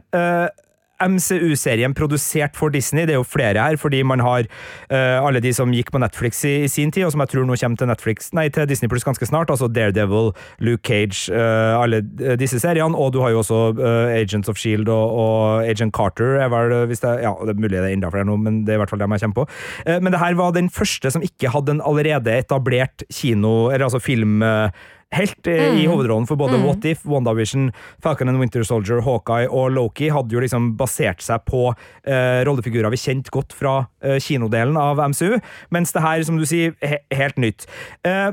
MCU-serien 1.02 1.94
produsert 1.98 2.58
for 2.60 2.74
Disney. 2.74 3.08
Det 3.08 3.16
er 3.16 3.22
jo 3.22 3.28
flere 3.28 3.60
her, 3.60 3.78
fordi 3.78 4.04
man 4.04 4.20
har 4.24 4.46
uh, 4.92 5.26
alle 5.28 5.42
de 5.44 5.54
som 5.54 5.74
gikk 5.74 5.92
på 5.94 6.02
Netflix 6.02 6.44
i, 6.46 6.64
i 6.64 6.72
sin 6.72 6.92
tid, 6.92 7.06
og 7.08 7.14
som 7.16 7.24
jeg 7.26 7.34
tror 7.34 7.48
nå 7.50 7.58
kommer 7.60 7.80
til, 7.80 7.90
Netflix, 7.90 8.32
nei, 8.34 8.48
til 8.54 8.68
Disney 8.70 8.92
Plus 8.92 9.06
ganske 9.08 9.28
snart, 9.28 9.52
altså 9.54 9.68
Daredevil, 9.68 10.32
Luke 10.64 10.84
Cage, 10.88 11.28
uh, 11.34 11.82
alle 11.82 12.04
øh, 12.22 12.38
disse 12.40 12.60
seriene, 12.60 12.98
og 12.98 13.14
du 13.14 13.22
har 13.24 13.34
jo 13.34 13.42
også 13.44 13.62
uh, 13.80 14.14
Agents 14.14 14.50
of 14.50 14.58
Shield 14.62 14.90
og, 14.90 15.18
og 15.24 15.68
Agent 15.68 15.94
Carter, 15.96 16.38
er 16.44 16.52
vel, 16.54 16.86
hvis 16.88 17.04
det, 17.04 17.18
ja, 17.24 17.34
det 17.42 17.56
er 17.56 17.62
mulig 17.62 17.78
det 17.78 17.84
er 17.84 17.94
enda 17.96 18.12
flere 18.14 18.28
nå, 18.28 18.38
men 18.40 18.64
det 18.66 18.74
er 18.74 18.80
i 18.80 18.84
hvert 18.84 18.94
fall 18.94 19.02
dem 19.04 19.16
jeg 19.16 19.26
kommer 19.26 19.44
på. 19.44 19.48
Eh, 19.86 20.00
Men 20.02 20.14
det 20.14 20.22
her 20.22 20.40
var 20.40 20.56
den 20.56 20.70
første 20.74 21.12
som 21.14 21.24
ikke 21.26 21.52
hadde 21.54 21.78
en 21.78 21.86
allerede 21.86 22.38
etablert 22.44 23.06
kino, 23.12 23.70
eller 23.70 23.88
altså 23.88 24.02
film 24.04 24.44
eh, 24.46 24.70
helt 25.14 25.50
mm. 25.50 25.78
i 25.80 25.86
hovedrollen 25.90 26.28
for 26.30 26.40
både 26.40 26.60
What 26.64 26.86
If, 26.90 27.04
WandaVision, 27.10 27.70
Falcon 28.04 28.32
and 28.32 28.42
Winter 28.42 28.66
Soldier, 28.68 29.02
Hawkeye 29.06 29.50
og 29.50 29.74
Loki 29.76 30.10
hadde 30.14 30.36
jo 30.36 30.44
liksom 30.44 30.74
basert 30.80 31.24
seg 31.26 31.46
på 31.50 31.68
eh, 31.72 32.42
rollefigurer 32.48 32.94
vi 32.94 33.02
kjente 33.02 33.34
godt 33.34 33.56
fra 33.58 33.84
eh, 34.04 34.20
kinodelen 34.24 34.80
av 34.80 35.02
MCU, 35.14 35.38
mens 35.74 35.94
det 35.96 36.04
her, 36.06 36.26
som 36.28 36.40
du 36.40 36.48
sier, 36.50 36.76
he 36.84 37.00
helt 37.14 37.40
nytt. 37.42 37.68
Eh, 38.08 38.32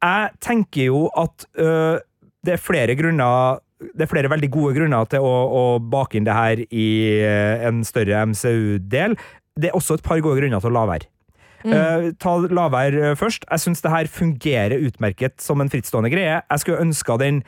jeg 0.00 0.30
tenker 0.44 0.88
jo 0.88 1.08
at 1.18 1.44
eh, 1.60 1.98
det 2.46 2.56
er 2.56 2.62
flere 2.62 2.96
grunner 2.96 3.60
det 3.80 4.04
er 4.04 4.10
flere 4.10 4.28
veldig 4.28 4.50
gode 4.52 4.74
grunner 4.76 5.06
til 5.08 5.24
å, 5.24 5.30
å 5.56 5.62
bake 5.80 6.18
inn 6.18 6.26
det 6.26 6.36
her 6.36 6.60
i 6.68 6.88
eh, 7.24 7.62
en 7.64 7.80
større 7.88 8.26
MCU-del. 8.28 9.16
Det 9.56 9.70
er 9.70 9.76
også 9.76 9.96
et 9.96 10.04
par 10.04 10.20
gode 10.20 10.36
grunner 10.36 10.60
til 10.60 10.68
å 10.68 10.74
la 10.76 10.82
være. 10.90 11.08
Eh, 11.64 12.10
ta 12.20 12.36
lavær 12.48 12.94
eh, 12.96 13.16
først. 13.18 13.44
Jeg 13.50 13.64
syns 13.64 13.82
det 13.84 13.92
her 13.92 14.10
fungerer 14.10 14.86
utmerket 14.86 15.40
som 15.42 15.60
en 15.60 15.70
frittstående 15.72 16.12
greie. 16.12 16.38
Jeg 16.40 16.62
skulle 16.62 16.80
ønska 16.86 17.18
den 17.20 17.42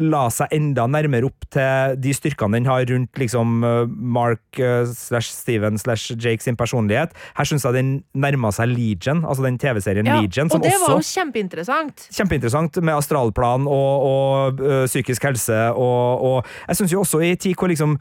la 0.00 0.22
seg 0.32 0.54
enda 0.56 0.86
nærmere 0.88 1.28
opp 1.28 1.44
til 1.52 1.98
de 2.00 2.14
styrkene 2.16 2.56
den 2.56 2.68
har 2.68 2.86
rundt 2.88 3.20
liksom 3.20 3.58
eh, 3.60 3.90
Mark 3.92 4.60
slash 4.88 5.34
Steven 5.34 5.76
slash 5.78 6.16
Jake 6.16 6.42
sin 6.42 6.56
personlighet. 6.56 7.12
Her 7.36 7.50
syns 7.50 7.66
jeg 7.68 7.76
den 7.76 7.90
nærma 8.16 8.50
seg 8.56 8.72
Legion, 8.72 9.20
altså 9.28 9.44
den 9.44 9.60
TV-serien 9.60 10.08
Legion, 10.08 10.50
som 10.50 10.62
og 10.62 10.66
det 10.66 10.74
var 10.80 10.96
jo 10.96 11.04
kjempeinteressant. 11.04 12.08
Kjempeinteressant 12.08 12.80
med 12.82 12.96
astralplan 12.96 13.68
og, 13.68 14.06
og 14.08 14.64
ø, 14.64 14.84
psykisk 14.88 15.28
helse, 15.28 15.60
og, 15.76 16.24
og 16.24 16.54
jeg 16.70 16.80
syns 16.80 16.96
jo 16.96 17.04
også 17.04 17.20
i 17.28 17.34
tid 17.36 17.58
hvor 17.60 17.68
liksom 17.70 17.98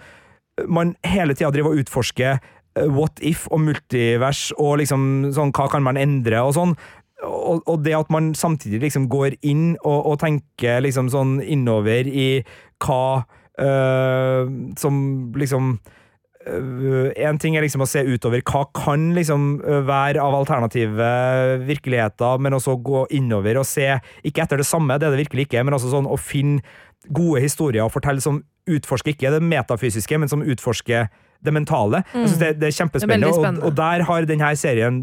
man 0.72 0.96
hele 1.04 1.36
tida 1.36 1.52
driver 1.52 1.76
og 1.76 1.84
utforsker 1.84 2.40
what 2.76 3.22
if 3.24 3.46
og 3.52 3.64
multivers 3.64 4.50
og 4.60 4.80
liksom 4.82 5.32
sånn 5.36 5.54
hva 5.56 5.70
kan 5.72 5.86
man 5.86 6.00
endre 6.00 6.44
og 6.44 6.56
sånn. 6.58 6.76
Og, 7.26 7.64
og 7.64 7.82
det 7.86 7.96
at 7.96 8.12
man 8.12 8.34
samtidig 8.36 8.82
liksom 8.84 9.08
går 9.10 9.38
inn 9.48 9.76
og, 9.80 10.00
og 10.12 10.18
tenker 10.22 10.84
liksom 10.84 11.10
sånn 11.14 11.38
innover 11.42 12.10
i 12.10 12.30
hva 12.84 13.24
øh, 13.64 14.52
som 14.78 14.98
liksom 15.40 15.78
en 16.46 17.40
ting 17.42 17.56
er 17.58 17.64
liksom 17.66 17.82
å 17.82 17.88
se 17.90 18.04
utover 18.06 18.44
hva 18.46 18.66
kan 18.78 19.08
liksom 19.18 19.56
være 19.88 20.22
av 20.22 20.36
alternative 20.38 21.08
virkeligheter, 21.66 22.38
men 22.38 22.54
også 22.54 22.76
gå 22.86 23.06
innover 23.18 23.58
og 23.58 23.66
se, 23.66 23.88
ikke 24.22 24.44
etter 24.44 24.62
det 24.62 24.68
samme, 24.70 25.00
det 25.00 25.08
er 25.08 25.16
det 25.16 25.24
virkelig 25.24 25.48
ikke, 25.48 25.64
men 25.66 25.74
også 25.78 25.90
sånn 25.96 26.06
å 26.06 26.20
finne 26.22 26.62
gode 27.10 27.42
historier 27.42 27.86
og 27.86 27.94
fortelle 27.94 28.22
som 28.22 28.44
utforsker 28.70 29.16
ikke 29.16 29.34
det 29.34 29.42
metafysiske, 29.46 30.20
men 30.22 30.30
som 30.30 30.46
utforsker 30.46 31.10
det 31.46 31.54
mentale. 31.56 32.02
Jeg 32.12 32.30
synes 32.30 32.40
det, 32.42 32.52
det 32.62 32.70
er 32.70 32.78
kjempespennende, 32.80 33.32
Det 33.32 33.46
er 33.46 33.60
og, 33.60 33.68
og 33.70 33.78
der 33.78 34.06
har 34.10 34.30
denne 34.30 34.52
serien 34.60 35.02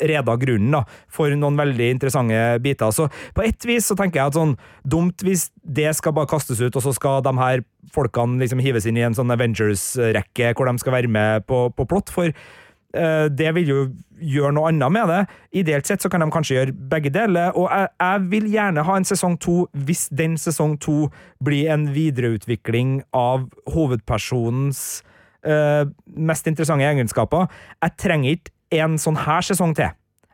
reda 0.00 0.36
grunnen 0.40 0.78
da, 0.78 0.84
for 1.12 1.32
noen 1.38 1.58
veldig 1.60 1.90
interessante 1.96 2.40
biter. 2.64 2.94
Så 2.94 3.08
på 3.36 3.44
ett 3.46 3.68
vis 3.68 3.88
så 3.90 3.98
tenker 3.98 4.22
jeg 4.22 4.32
at 4.32 4.38
sånn 4.38 4.56
dumt 4.82 5.22
hvis 5.26 5.50
det 5.62 5.90
skal 5.98 6.16
bare 6.16 6.30
kastes 6.30 6.60
ut, 6.62 6.74
og 6.74 6.84
så 6.84 6.94
skal 6.96 7.22
de 7.24 7.34
her 7.38 7.64
folkene 7.92 8.40
liksom 8.40 8.62
hives 8.62 8.86
inn 8.88 8.98
i 8.98 9.04
en 9.06 9.16
sånn 9.16 9.32
Avengers-rekke 9.34 10.54
hvor 10.56 10.70
de 10.70 10.78
skal 10.80 10.96
være 10.96 11.12
med 11.12 11.46
på, 11.48 11.66
på 11.76 11.86
plott, 11.88 12.12
for 12.12 12.32
uh, 12.32 13.26
det 13.28 13.52
vil 13.58 13.72
jo 13.72 13.84
gjøre 14.22 14.54
noe 14.54 14.70
annet 14.70 14.94
med 14.94 15.10
det. 15.10 15.20
Ideelt 15.62 15.88
sett 15.88 16.04
så 16.04 16.10
kan 16.12 16.22
de 16.22 16.30
kanskje 16.32 16.56
gjøre 16.56 16.76
begge 16.92 17.12
deler, 17.14 17.54
og 17.58 17.68
jeg, 17.68 17.90
jeg 17.98 18.26
vil 18.32 18.50
gjerne 18.52 18.86
ha 18.86 18.98
en 18.98 19.08
sesong 19.08 19.38
to 19.42 19.56
hvis 19.72 20.06
den 20.14 20.38
sesong 20.40 20.76
to 20.82 21.08
blir 21.42 21.72
en 21.74 21.88
videreutvikling 21.94 23.00
av 23.16 23.48
hovedpersonens 23.74 25.02
eh, 25.44 25.84
mest 26.16 26.46
interessante 26.46 26.86
egenskaper. 26.88 27.48
Jeg 27.82 27.96
trenger 27.98 28.36
ikke 28.36 28.82
en 28.82 28.96
sånn 28.98 29.18
her 29.26 29.42
sesong 29.46 29.74
til. 29.76 29.90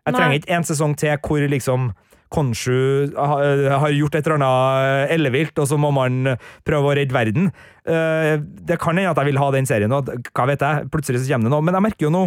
Jeg 0.07 0.13
Nei. 0.15 0.19
trenger 0.21 0.39
ikke 0.41 0.55
en 0.57 0.69
sesong 0.69 0.95
til 0.97 1.17
hvor 1.25 1.49
liksom 1.53 1.91
Konshu 2.29 3.09
har 3.17 3.89
gjort 3.97 4.15
et 4.19 4.27
eller 4.27 4.37
annet 4.37 5.13
ellevilt, 5.15 5.59
og 5.59 5.69
så 5.71 5.79
må 5.81 5.89
man 5.97 6.35
prøve 6.69 6.91
å 6.91 6.97
redde 6.99 7.15
verden. 7.17 7.49
Eh, 7.89 8.37
Det 8.69 8.77
kan 8.79 8.97
hende 8.97 9.11
at 9.11 9.17
jeg 9.17 9.31
vil 9.33 9.41
ha 9.41 9.51
den 9.51 9.65
serien, 9.67 9.93
og 9.93 10.11
hva 10.37 10.47
vet 10.47 10.61
jeg, 10.61 10.91
plutselig 10.93 11.23
så 11.25 11.33
kommer 11.33 11.49
det 11.49 11.55
noe. 11.57 11.65
Men 11.65 11.75
jeg 11.79 11.83
merker 11.89 12.05
jo 12.09 12.11
nå 12.13 12.27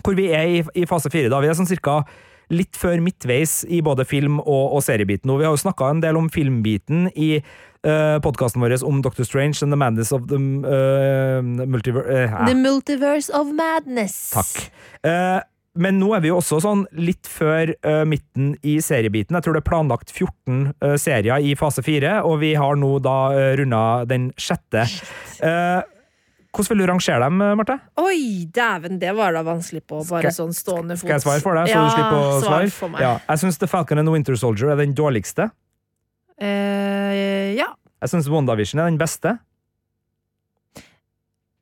hvor 0.00 0.16
vi 0.16 0.30
er 0.32 0.46
i, 0.48 0.64
i 0.80 0.86
fase 0.88 1.10
fire. 1.12 1.28
Vi 1.28 1.48
er 1.50 1.58
sånn 1.58 1.68
cirka 1.68 2.00
litt 2.50 2.78
før 2.78 3.00
midtveis 3.04 3.60
i 3.70 3.80
både 3.84 4.06
film- 4.08 4.40
og, 4.42 4.76
og 4.76 4.84
seriebiten. 4.86 5.30
Og 5.30 5.40
vi 5.40 5.48
har 5.48 5.54
jo 5.54 5.62
snakka 5.62 5.90
en 5.90 6.02
del 6.04 6.18
om 6.18 6.30
filmbiten 6.32 7.08
i 7.14 7.36
uh, 7.40 8.18
podkasten 8.24 8.62
vår 8.62 8.78
om 8.86 9.02
Doctor 9.04 9.26
Strange 9.28 9.62
and 9.62 9.72
the 9.72 9.78
Madness 9.78 10.12
of 10.12 10.26
the 10.30 10.40
uh, 10.40 11.40
Multiverse 11.42 12.26
The 12.50 12.58
Multiverse 12.58 13.30
of 13.36 13.54
Madness. 13.54 14.18
Takk. 14.34 14.68
Uh, 15.06 15.40
men 15.78 16.00
nå 16.00 16.08
er 16.16 16.22
vi 16.24 16.30
jo 16.32 16.40
også 16.40 16.58
sånn 16.64 16.82
litt 16.98 17.28
før 17.30 17.70
uh, 17.86 18.02
midten 18.08 18.56
i 18.66 18.78
seriebiten. 18.82 19.36
Jeg 19.38 19.46
tror 19.46 19.54
det 19.54 19.62
er 19.62 19.68
planlagt 19.68 20.10
14 20.10 20.72
uh, 20.82 20.96
serier 20.98 21.46
i 21.46 21.54
fase 21.58 21.84
4, 21.86 22.18
og 22.26 22.40
vi 22.42 22.56
har 22.58 22.78
nå 22.80 22.96
da 23.04 23.18
uh, 23.30 23.44
runda 23.60 23.84
den 24.10 24.30
sjette. 24.40 24.86
Eh, 25.40 25.80
hvordan 26.52 26.68
vil 26.74 26.78
du 26.82 26.86
rangere 26.90 27.20
dem, 27.24 27.40
eh, 27.42 27.54
Marte? 27.60 27.76
Oi, 28.02 28.46
dæven, 28.50 28.98
det 28.98 29.12
var 29.16 29.32
da 29.32 29.42
vanskelig 29.46 29.82
på 29.86 30.00
bare 30.08 30.30
Skal- 30.32 30.46
sånn 30.48 30.54
stående 30.56 30.96
fot. 30.98 31.06
Skal 31.06 31.16
jeg 31.18 31.22
svare 31.26 31.40
for 31.44 31.54
deg, 31.54 31.68
så 31.68 31.76
ja, 31.76 31.84
du 31.84 31.90
slipper 31.94 32.18
å 32.18 32.40
svar 32.42 32.48
svare? 32.50 32.70
for 32.72 32.88
meg. 32.88 33.00
Ja, 33.00 33.12
jeg 33.28 33.38
syns 33.44 33.58
The 33.58 33.66
Falcon 33.70 33.98
and 33.98 34.08
Winter 34.10 34.34
Soldier 34.36 34.70
er 34.72 34.76
den 34.76 34.94
dårligste. 34.94 35.50
Eh, 36.40 37.54
ja. 37.56 37.68
Jeg 38.02 38.08
syns 38.10 38.28
WandaVision 38.28 38.80
er 38.80 38.90
den 38.90 38.98
beste. 38.98 39.38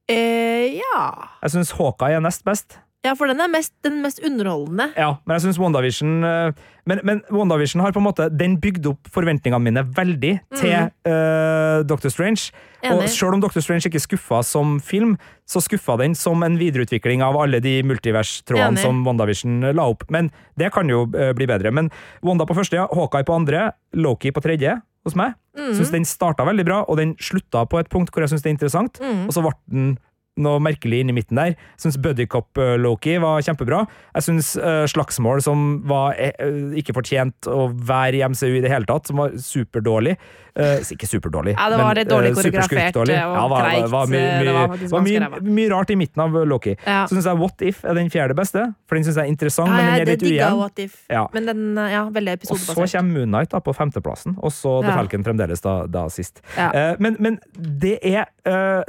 Eh, 0.08 0.78
ja. 0.80 1.28
Jeg 1.42 1.50
syns 1.52 1.72
Hawkeye 1.76 2.16
er 2.16 2.20
nest 2.24 2.44
best. 2.46 2.78
Ja, 3.06 3.12
for 3.14 3.30
den 3.30 3.38
er 3.38 3.50
mest, 3.50 3.72
den 3.86 4.00
mest 4.02 4.18
underholdende. 4.26 4.88
Ja, 4.98 5.12
men 5.22 5.36
jeg 5.36 5.46
synes 5.46 5.60
WandaVision 5.62 6.16
eh, 6.26 6.64
men, 6.88 7.00
men 7.06 7.20
WandaVision 7.30 7.82
har 7.84 7.92
på 7.92 8.00
en 8.00 8.06
måte 8.06 8.26
Den 8.32 8.56
bygde 8.58 8.90
opp 8.94 9.10
forventningene 9.12 9.60
mine 9.62 9.84
veldig 9.94 10.32
til 10.56 10.72
eh, 10.74 11.84
Doctor 11.86 12.10
Strange. 12.10 12.50
Og 12.88 13.04
selv 13.12 13.36
om 13.36 13.42
Doctor 13.42 13.62
Strange 13.62 13.86
ikke 13.90 14.02
skuffa 14.02 14.40
som 14.46 14.78
film, 14.82 15.16
så 15.48 15.60
skuffa 15.62 15.98
den 16.00 16.16
som 16.18 16.42
en 16.46 16.58
videreutvikling 16.58 17.22
av 17.26 17.38
alle 17.38 17.60
de 17.62 17.76
multivers-trådene 17.86 18.80
som 18.80 19.02
WandaVision 19.06 19.70
la 19.76 19.88
opp. 19.90 20.06
Men 20.14 20.32
det 20.58 20.72
kan 20.74 20.90
jo 20.90 21.04
uh, 21.10 21.32
bli 21.36 21.48
bedre. 21.50 21.74
Men 21.74 21.90
Wanda 22.24 22.46
på 22.48 22.56
første, 22.56 22.78
ja, 22.78 22.86
Hawkeye 22.94 23.26
på 23.26 23.34
andre, 23.34 23.72
Loki 23.98 24.32
på 24.34 24.42
tredje 24.44 24.78
hos 25.06 25.18
meg. 25.18 25.34
Mm. 25.58 25.72
Synes 25.74 25.92
den 25.94 26.06
starta 26.08 26.46
veldig 26.46 26.66
bra, 26.66 26.82
og 26.86 27.00
den 27.00 27.16
slutta 27.22 27.64
på 27.68 27.82
et 27.82 27.90
punkt 27.92 28.14
hvor 28.14 28.24
jeg 28.24 28.32
syns 28.32 28.46
det 28.46 28.52
er 28.52 28.56
interessant. 28.56 29.02
Mm. 29.02 29.26
Og 29.26 29.34
så 29.34 29.44
ble 29.44 29.56
den 29.74 29.96
noe 30.38 30.60
merkelig 30.62 31.02
inni 31.02 31.14
midten 31.16 31.38
der. 31.40 31.54
Jeg 31.54 31.82
syns 31.84 31.98
Buddycop-Loki 32.04 33.18
var 33.22 33.42
kjempebra. 33.44 33.84
Jeg 34.14 34.26
syns 34.28 34.52
uh, 34.58 34.84
Slagsmål, 34.90 35.42
som 35.44 35.68
var 35.88 36.14
eh, 36.18 36.34
ikke 36.80 36.94
fortjent 36.96 37.48
å 37.50 37.68
være 37.74 38.20
i 38.20 38.24
MCU 38.26 38.50
i 38.58 38.62
det 38.64 38.70
hele 38.72 38.88
tatt, 38.88 39.10
som 39.10 39.20
var 39.22 39.34
superdårlig. 39.42 40.16
uh, 40.58 40.78
ikke 40.90 41.06
superdårlig, 41.06 41.52
Ja, 41.54 41.68
det 41.70 41.76
var 41.78 41.94
dårlig 41.94 42.30
eh, 42.32 42.34
koreografert, 42.34 42.70
superskurkdårlig. 42.70 43.14
og 43.14 43.34
Ja, 43.36 43.44
var, 43.52 43.66
greit, 43.68 43.90
var, 43.92 44.08
mye, 44.10 44.30
det 44.42 44.54
var 44.56 45.02
mye, 45.04 45.20
ganske 45.20 45.52
mye 45.58 45.68
rart 45.70 45.90
i 45.94 45.96
midten 46.00 46.22
av 46.24 46.38
Loki. 46.50 46.74
Ja. 46.86 47.04
Så 47.06 47.14
syns 47.14 47.28
jeg 47.30 47.38
What 47.38 47.62
If 47.62 47.84
er 47.86 47.94
den 47.98 48.10
fjerde 48.10 48.34
beste, 48.38 48.64
for 48.88 48.98
den 48.98 49.06
syns 49.06 49.20
jeg 49.20 49.28
er 49.28 49.32
interessant, 49.34 49.70
men 49.70 49.78
Ja, 49.78 49.92
den 49.92 50.00
er 50.02 50.08
det 50.08 50.16
litt 50.16 50.26
ujevn. 50.32 50.58
What 50.58 50.82
If. 50.82 50.96
Ja. 51.12 51.26
Men 51.34 51.46
den, 51.46 51.62
ja, 51.78 52.02
veldig 52.10 52.34
Og 52.40 52.42
så 52.42 52.56
episodebasert. 52.58 52.98
kommer 52.98 53.20
Moonnight 53.20 53.54
da 53.54 53.60
på 53.62 53.74
femteplassen, 53.76 54.34
og 54.42 54.52
så 54.52 54.74
The 54.82 54.96
Falcon 54.98 55.26
fremdeles 55.26 55.62
da, 55.62 55.76
da 55.86 56.08
sist. 56.12 56.42
Ja. 56.56 56.96
Men, 56.98 57.16
men 57.22 57.38
det 57.54 57.98
er 58.02 58.26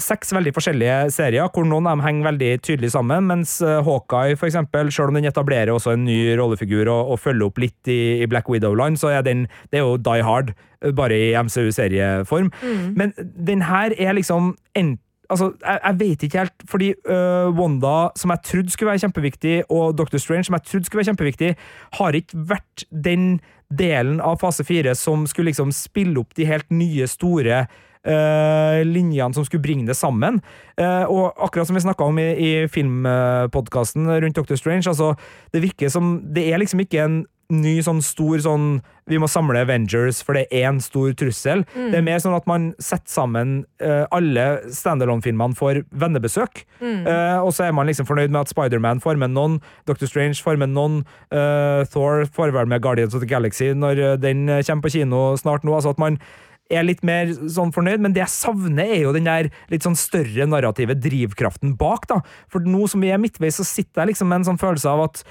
seks 0.02 0.34
veldig 0.34 0.54
forskjellige 0.56 0.98
serier, 1.14 1.39
serier, 1.40 1.52
hvor 1.54 1.68
noen 1.68 1.88
av 1.88 1.98
dem 1.98 2.06
henger 2.06 2.28
veldig 2.30 2.52
tydelig 2.66 2.92
sammen, 2.94 3.28
mens 3.30 3.60
eh, 3.62 3.82
Hawkeye, 3.86 4.38
for 4.38 4.50
eksempel, 4.50 4.92
selv 4.92 5.10
om 5.10 5.20
den 5.20 5.30
etablerer 5.30 5.72
også 5.74 5.94
en 5.96 6.06
ny 6.06 6.36
rollefigur 6.38 6.90
og, 6.90 7.14
og 7.14 7.20
følger 7.20 7.48
opp 7.48 7.60
litt 7.60 7.88
i, 7.88 8.22
i 8.24 8.28
Black 8.28 8.50
Widow-land, 8.50 9.00
så 9.00 9.14
er 9.14 9.24
den 9.24 9.48
det 9.72 9.80
er 9.80 9.86
jo 9.86 9.98
Die 9.98 10.24
Hard, 10.24 10.54
eh, 10.84 10.92
bare 10.92 11.16
i 11.16 11.36
MCU-serieform. 11.38 12.52
Men 12.96 13.14
den 13.18 13.64
her 13.70 13.94
er 13.98 14.18
liksom 14.18 14.56
enten 14.76 15.06
Altså, 15.30 15.52
jeg, 15.62 15.78
jeg 15.86 16.00
vet 16.00 16.24
ikke 16.26 16.38
helt, 16.40 16.64
fordi 16.66 16.88
uh, 17.06 17.54
Wanda, 17.54 18.08
som 18.18 18.32
jeg 18.34 18.42
trodde 18.48 18.72
skulle 18.74 18.90
være 18.90 19.04
kjempeviktig, 19.04 19.52
og 19.70 19.92
Doctor 19.94 20.18
Strange, 20.18 20.48
som 20.48 20.56
jeg 20.58 20.64
trodde 20.66 20.88
skulle 20.88 21.04
være 21.04 21.10
kjempeviktig, 21.12 21.52
har 22.00 22.18
ikke 22.18 22.40
vært 22.50 22.86
den 22.90 23.28
delen 23.70 24.18
av 24.26 24.40
fase 24.42 24.66
fire 24.66 24.96
som 24.98 25.28
skulle 25.30 25.52
liksom 25.52 25.70
spille 25.70 26.18
opp 26.18 26.34
de 26.34 26.50
helt 26.50 26.74
nye, 26.74 27.06
store 27.06 27.68
øh, 28.10 28.82
linjene 28.88 29.34
som 29.34 29.46
skulle 29.46 29.64
bringe 29.64 29.88
det 29.88 29.98
sammen. 29.98 30.42
Uh, 30.80 31.06
og 31.08 31.34
akkurat 31.38 31.68
som 31.68 31.78
vi 31.78 31.86
snakka 31.86 32.08
om 32.08 32.20
i, 32.20 32.30
i 32.34 32.52
filmpodkasten 32.68 34.10
rundt 34.10 34.36
Doctor 34.36 34.56
Strange, 34.56 34.88
altså, 34.88 35.14
det 35.54 35.62
virker 35.62 35.90
som 35.90 36.20
Det 36.36 36.48
er 36.54 36.62
liksom 36.62 36.80
ikke 36.80 37.04
en 37.04 37.20
ny 37.50 37.80
sånn 37.82 38.02
stor 38.06 38.42
sånn 38.44 38.66
Vi 39.10 39.18
må 39.18 39.26
samle 39.30 39.64
Avengers, 39.64 40.20
for 40.22 40.38
det 40.38 40.46
er 40.54 40.68
én 40.70 40.78
stor 40.84 41.16
trussel. 41.18 41.64
Det 41.74 41.98
er 41.98 42.04
mer 42.06 42.20
sånn 42.22 42.36
at 42.38 42.46
man 42.46 42.68
setter 42.78 43.10
sammen 43.10 43.56
uh, 43.82 44.06
alle 44.14 44.44
standalone-filmene 44.70 45.58
for 45.58 45.80
vennebesøk. 45.90 46.62
Eh, 46.86 47.40
og 47.42 47.50
så 47.58 47.66
er 47.66 47.74
man 47.74 47.90
liksom 47.90 48.06
fornøyd 48.06 48.30
med 48.30 48.44
at 48.44 48.52
Spiderman 48.54 49.02
får 49.02 49.18
med 49.18 49.34
noen, 49.34 49.58
Doctor 49.90 50.06
Strange 50.06 50.38
får 50.46 50.62
med 50.62 50.76
noen, 50.76 51.02
uh, 51.34 51.82
Thor 51.90 52.28
får 52.30 52.54
vel 52.54 52.70
med 52.70 52.84
Guardians 52.86 53.18
of 53.18 53.26
the 53.26 53.30
Galaxy 53.30 53.72
når 53.74 54.22
den 54.22 54.46
kommer 54.46 54.86
på 54.86 54.94
kino 55.00 55.24
snart 55.42 55.66
nå. 55.66 55.74
altså 55.74 55.96
at 55.98 56.04
man 56.06 56.22
er 56.70 56.84
litt 56.86 57.02
mer 57.04 57.32
sånn 57.50 57.72
fornøyd, 57.74 58.00
men 58.04 58.14
det 58.14 58.22
jeg 58.22 58.30
savner, 58.34 58.86
er 58.86 59.02
jo 59.08 59.14
den 59.16 59.26
der 59.26 59.50
litt 59.72 59.86
sånn 59.86 59.98
større 59.98 60.46
narrative 60.50 60.94
drivkraften 61.02 61.76
bak, 61.80 62.06
da. 62.12 62.20
For 62.52 62.60
nå 62.62 62.88
som 62.92 63.02
vi 63.02 63.10
er 63.10 63.18
midtveis, 63.22 63.58
så 63.58 63.66
sitter 63.66 64.04
jeg 64.04 64.12
liksom 64.14 64.30
med 64.30 64.42
en 64.44 64.52
sånn 64.52 64.62
følelse 64.62 64.90
av 64.92 65.02
at 65.08 65.24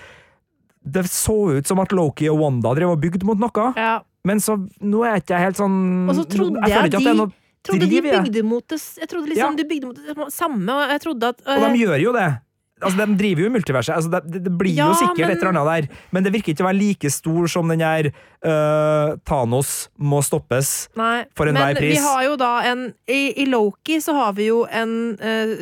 det 0.89 1.05
så 1.11 1.37
ut 1.59 1.67
som 1.69 1.79
at 1.83 1.93
Loki 1.93 2.29
og 2.33 2.41
Wanda 2.41 2.73
drev 2.75 2.95
og 2.97 3.01
bygde 3.03 3.27
mot 3.29 3.39
noe, 3.39 3.73
Ja. 3.77 4.01
men 4.25 4.39
så 4.41 4.57
nå 4.81 5.05
er 5.05 5.17
jeg 5.19 5.23
ikke 5.27 5.39
helt 5.45 5.57
sånn 5.57 6.09
Og 6.09 6.15
så 6.17 6.25
trodde 6.29 6.63
jeg 6.67 6.91
jeg, 6.91 6.91
de, 6.91 7.15
noe 7.15 7.33
trodde 7.63 7.89
de 7.91 8.01
bygde 8.03 8.43
mot 8.45 8.67
det 8.67 8.79
Jeg 8.99 9.09
trodde 9.09 9.29
liksom 9.29 9.51
Ja. 9.53 9.63
de 9.63 9.65
bygde 9.69 9.87
mot 9.87 9.97
det 9.97 10.33
samme, 10.33 10.71
og 10.73 10.89
jeg 10.91 11.01
trodde 11.01 11.23
at 11.29 11.43
Og 11.47 11.63
øh, 11.63 11.73
de 11.73 11.79
gjør 11.85 12.01
jo 12.03 12.13
det. 12.13 12.29
Altså, 12.81 12.97
De 13.07 13.17
driver 13.19 13.43
jo 13.43 13.47
i 13.51 13.53
multiverset. 13.57 13.95
Altså, 13.97 14.11
det, 14.11 14.43
det- 14.45 14.53
blir 14.59 14.75
Ja, 14.77 14.87
jo 14.89 14.95
sikkert 14.95 15.19
men- 15.27 15.31
et 15.31 15.43
eller 15.43 15.53
annet 15.53 15.89
der, 15.89 15.97
men 16.13 16.23
det 16.25 16.33
virker 16.33 16.53
ikke 16.55 16.65
å 16.65 16.69
være 16.69 16.79
like 16.79 17.11
stor 17.11 17.47
som 17.49 17.69
den 17.69 17.79
der 17.83 18.11
uh, 18.45 19.17
Thanos 19.27 19.89
må 19.99 20.21
stoppes. 20.23 20.89
Nei, 20.97 21.25
For 21.37 21.47
enhver 21.51 21.73
men 21.75 21.77
pris. 21.81 21.97
vi 21.99 22.03
har 22.05 22.23
jo 22.25 22.37
da 22.37 22.53
en 22.71 22.85
I, 23.09 23.21
i 23.43 23.47
Loki 23.51 23.99
så 24.05 24.15
har 24.15 24.33
vi 24.39 24.47
jo 24.51 24.65
en 24.71 25.17
uh, 25.19 25.55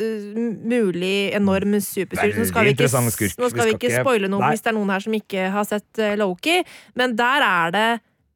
mulig 0.67 1.33
enorm 1.37 1.77
superskurk. 1.81 2.37
Nå 2.37 2.45
skal 2.51 2.65
vi 2.67 2.75
ikke, 2.75 3.31
nå 3.41 3.49
skal 3.53 3.65
vi 3.71 3.75
ikke 3.77 3.93
spoile 4.01 4.29
noe 4.31 4.41
Nei. 4.43 4.51
hvis 4.55 4.61
det 4.65 4.71
er 4.73 4.77
noen 4.77 4.93
her 4.93 4.99
som 5.07 5.13
ikke 5.17 5.49
har 5.53 5.65
sett 5.69 6.03
uh, 6.03 6.13
Loki, 6.19 6.59
men 6.99 7.15
der 7.17 7.45
er 7.47 7.71
det 7.75 7.87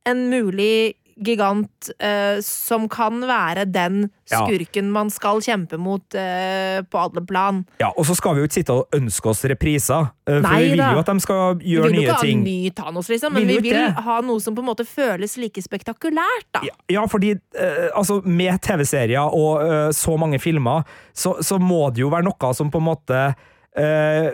en 0.09 0.23
mulig 0.31 0.95
gigant 1.25 1.89
øh, 2.01 2.41
som 2.45 2.87
kan 2.89 3.21
være 3.27 3.65
den 3.69 4.09
Ja. 4.31 4.45
skurken 4.47 4.91
man 4.95 5.09
skal 5.11 5.41
kjempe 5.43 5.75
mot 5.77 6.15
øh, 6.15 6.83
på 6.87 6.97
alle 6.97 7.25
plan. 7.27 7.65
Ja, 7.81 7.89
Og 7.97 8.05
så 8.07 8.15
skal 8.15 8.35
vi 8.35 8.39
jo 8.39 8.47
ikke 8.47 8.53
sitte 8.61 8.71
og 8.73 8.87
ønske 8.95 9.27
oss 9.29 9.43
repriser, 9.45 10.05
øh, 10.29 10.37
for 10.41 10.47
Nei 10.47 10.61
vi 10.63 10.69
vil 10.69 10.79
da. 10.79 10.91
jo 10.95 10.99
at 11.03 11.09
de 11.11 11.19
skal 11.19 11.59
gjøre 11.59 11.91
nye 11.91 12.15
ting. 12.21 12.45
Vi 12.45 12.51
vil 12.51 12.63
jo 12.63 12.69
ikke 12.71 12.81
ha 12.81 12.87
ny 12.87 12.93
Thanos, 12.93 13.09
liksom, 13.09 13.33
men 13.33 13.47
Vil 13.47 13.57
vi 13.57 13.69
vil 13.69 13.77
det. 13.81 13.93
ha 14.07 14.21
noe 14.21 14.39
som 14.39 14.55
på 14.55 14.63
en 14.63 14.69
måte 14.71 14.85
føles 14.87 15.35
like 15.37 15.61
spektakulært, 15.61 16.47
da. 16.55 16.61
Ja, 16.63 16.75
ja, 16.89 17.05
fordi 17.11 17.31
eh, 17.35 17.89
altså, 17.95 18.21
med 18.25 18.61
TV-serier 18.63 19.19
og 19.35 19.65
eh, 19.67 19.91
så 19.91 20.15
mange 20.17 20.39
filmer, 20.39 20.83
så, 21.13 21.35
så 21.43 21.59
må 21.59 21.89
det 21.91 22.01
jo 22.05 22.09
være 22.13 22.23
noe 22.29 22.53
som 22.55 22.71
på 22.71 22.79
en 22.79 22.87
måte 22.87 23.33
eh, 23.77 24.31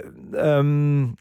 um, 0.60 1.16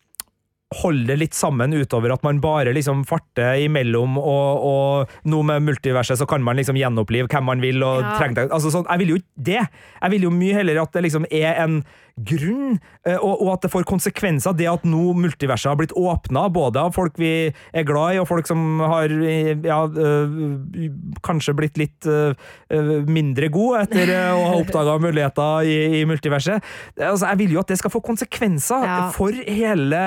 holder 0.82 1.06
det 1.12 1.18
litt 1.20 1.34
sammen 1.36 1.72
utover 1.76 2.12
at 2.14 2.22
man 2.26 2.40
bare 2.40 2.72
liksom 2.76 3.04
farter 3.08 3.60
imellom, 3.64 4.18
og, 4.20 4.64
og 4.70 5.28
nå 5.30 5.42
med 5.48 5.64
multiverset 5.66 6.18
så 6.20 6.26
kan 6.28 6.42
man 6.44 6.56
liksom 6.60 6.76
gjenopplive 6.78 7.28
hvem 7.32 7.46
man 7.48 7.62
vil, 7.64 7.82
og 7.82 8.02
Ja. 8.02 8.16
trenger 8.18 8.48
altså, 8.50 8.70
sånn, 8.74 8.86
Jeg 8.90 8.98
vil 9.02 9.08
jo 9.14 9.20
ikke 9.22 9.44
det! 9.50 9.62
Jeg 10.02 10.10
vil 10.10 10.22
jo 10.28 10.30
mye 10.30 10.54
heller 10.60 10.82
at 10.82 10.92
det 10.92 11.02
liksom 11.06 11.26
er 11.30 11.54
en 11.64 11.78
grunn, 12.16 12.78
eh, 13.04 13.18
og, 13.20 13.42
og 13.44 13.50
at 13.52 13.66
det 13.66 13.70
får 13.72 13.84
konsekvenser. 13.88 14.54
Det 14.56 14.68
at 14.70 14.86
nå 14.88 15.10
multiverset 15.18 15.68
har 15.68 15.76
blitt 15.76 15.92
åpna, 15.96 16.46
både 16.52 16.80
av 16.86 16.94
folk 16.96 17.18
vi 17.20 17.32
er 17.76 17.84
glad 17.88 18.16
i, 18.16 18.20
og 18.22 18.28
folk 18.30 18.48
som 18.48 18.80
har 18.80 19.12
eh, 19.12 19.52
ja, 19.66 19.82
øh, 19.84 20.86
kanskje 21.26 21.56
blitt 21.58 21.80
litt 21.80 22.08
mindre 23.06 23.48
gode 23.52 23.82
etter 23.84 24.10
å 24.32 24.46
ha 24.48 24.54
oppdaga 24.62 24.96
muligheter 25.02 25.68
i, 25.68 25.76
i 26.00 26.04
multiverset. 26.08 26.64
Altså, 26.96 27.28
jeg 27.28 27.40
vil 27.42 27.56
jo 27.56 27.62
at 27.62 27.72
det 27.72 27.78
skal 27.80 27.92
få 27.92 28.00
konsekvenser 28.04 28.84
Ja. 28.86 28.96
for 29.14 29.34
hele 29.34 30.00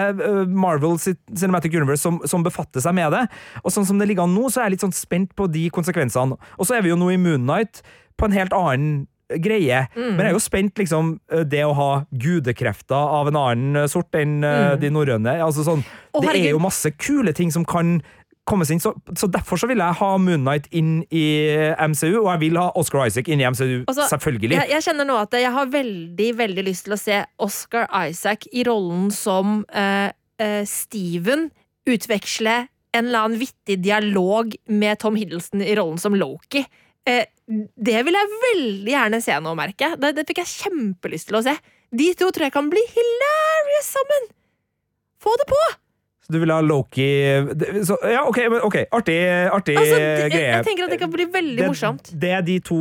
Marvel 0.49 0.97
Cinematic 1.01 1.75
Universe 1.75 2.01
som, 2.05 2.19
som 2.29 2.43
befatter 2.45 2.83
seg 2.83 2.95
med 2.97 3.13
det. 3.15 3.25
Og 3.63 3.73
sånn 3.73 3.87
som 3.87 3.99
det 4.01 4.09
ligger 4.09 4.25
an 4.25 4.35
nå, 4.35 4.47
så 4.49 4.61
er 4.63 4.69
jeg 4.69 4.77
litt 4.77 4.85
sånn 4.87 4.95
spent 4.97 5.35
på 5.37 5.49
de 5.51 5.67
konsekvensene. 5.73 6.37
Og 6.57 6.67
så 6.69 6.77
er 6.77 6.85
vi 6.85 6.93
jo 6.93 6.99
nå 6.99 7.11
i 7.13 7.19
Moon 7.21 7.45
Knight 7.45 7.83
på 8.19 8.27
en 8.27 8.35
helt 8.35 8.55
annen 8.55 9.05
greie. 9.37 9.85
Mm. 9.95 10.13
Men 10.15 10.23
jeg 10.23 10.31
er 10.31 10.37
jo 10.37 10.43
spent, 10.43 10.79
liksom, 10.81 11.17
øh, 11.33 11.43
det 11.47 11.63
å 11.65 11.75
ha 11.77 11.89
gudekrefter 12.09 13.17
av 13.19 13.29
en 13.29 13.39
annen 13.39 13.83
øh, 13.83 13.89
sort 13.91 14.15
enn 14.17 14.39
mm. 14.41 14.79
de 14.81 14.93
norrøne. 14.93 15.35
Altså 15.45 15.65
sånn. 15.67 15.83
Det 16.19 16.33
er 16.33 16.51
jo 16.51 16.63
masse 16.63 16.89
kule 16.97 17.35
ting 17.37 17.53
som 17.53 17.67
kan 17.67 17.99
kommes 18.49 18.71
inn, 18.73 18.81
så, 18.81 18.95
så 19.13 19.27
derfor 19.29 19.59
så 19.61 19.67
vil 19.69 19.77
jeg 19.77 19.97
ha 19.99 20.09
Moon 20.17 20.41
Knight 20.41 20.65
inn 20.73 21.03
i 21.13 21.25
MCU, 21.77 22.23
og 22.23 22.31
jeg 22.31 22.41
vil 22.47 22.57
ha 22.57 22.71
Oscar 22.79 23.05
Isaac 23.05 23.29
inn 23.29 23.43
i 23.43 23.45
MCU, 23.45 23.83
Også, 23.83 24.07
selvfølgelig. 24.09 24.57
Jeg, 24.57 24.71
jeg 24.73 24.85
kjenner 24.87 25.05
nå 25.05 25.19
at 25.21 25.37
jeg 25.37 25.53
har 25.53 25.69
veldig 25.69 26.29
veldig 26.39 26.65
lyst 26.65 26.87
til 26.87 26.95
å 26.95 26.97
se 26.97 27.19
Oscar 27.45 27.85
Isaac 28.09 28.49
i 28.49 28.65
rollen 28.65 29.11
som 29.13 29.61
uh, 29.69 30.09
uh, 30.41 30.63
Steven 30.65 31.51
utveksle 31.89 32.57
en 32.91 33.05
eller 33.05 33.27
annen 33.27 33.41
vittig 33.41 33.79
dialog 33.83 34.55
med 34.65 34.99
Tom 35.01 35.17
Hiddleston 35.19 35.61
i 35.61 35.75
rollen 35.77 36.01
som 36.01 36.17
Loki. 36.17 36.63
Eh, 37.09 37.25
det 37.49 37.99
vil 38.05 38.17
jeg 38.17 38.39
veldig 38.45 38.93
gjerne 38.93 39.19
se 39.25 39.35
nå, 39.41 39.53
merker 39.57 39.87
jeg. 39.87 40.01
Det, 40.01 40.13
det 40.19 40.25
fikk 40.29 40.43
jeg 40.43 40.51
kjempelyst 40.55 41.29
til 41.31 41.39
å 41.39 41.45
se. 41.45 41.55
De 41.89 42.09
to 42.17 42.29
tror 42.29 42.45
jeg 42.45 42.53
kan 42.53 42.69
bli 42.69 42.81
hilarious 42.93 43.93
sammen! 43.95 44.27
Få 45.19 45.33
det 45.41 45.47
på! 45.49 45.61
Så 46.23 46.35
du 46.35 46.37
vil 46.43 46.51
ha 46.53 46.59
Loki 46.61 47.07
så, 47.83 47.97
Ja, 48.05 48.21
OK, 48.29 48.37
men, 48.53 48.61
artig, 48.61 49.17
artig 49.49 49.75
Altså, 49.81 49.97
de, 49.97 50.27
greie. 50.29 50.51
jeg 50.53 50.67
tenker 50.67 50.85
at 50.85 50.93
det 50.93 50.99
kan 51.01 51.11
bli 51.11 51.25
veldig 51.33 51.57
det, 51.57 51.69
morsomt. 51.71 52.11
Det 52.13 52.29
er 52.37 52.45
de 52.45 52.59
to 52.63 52.79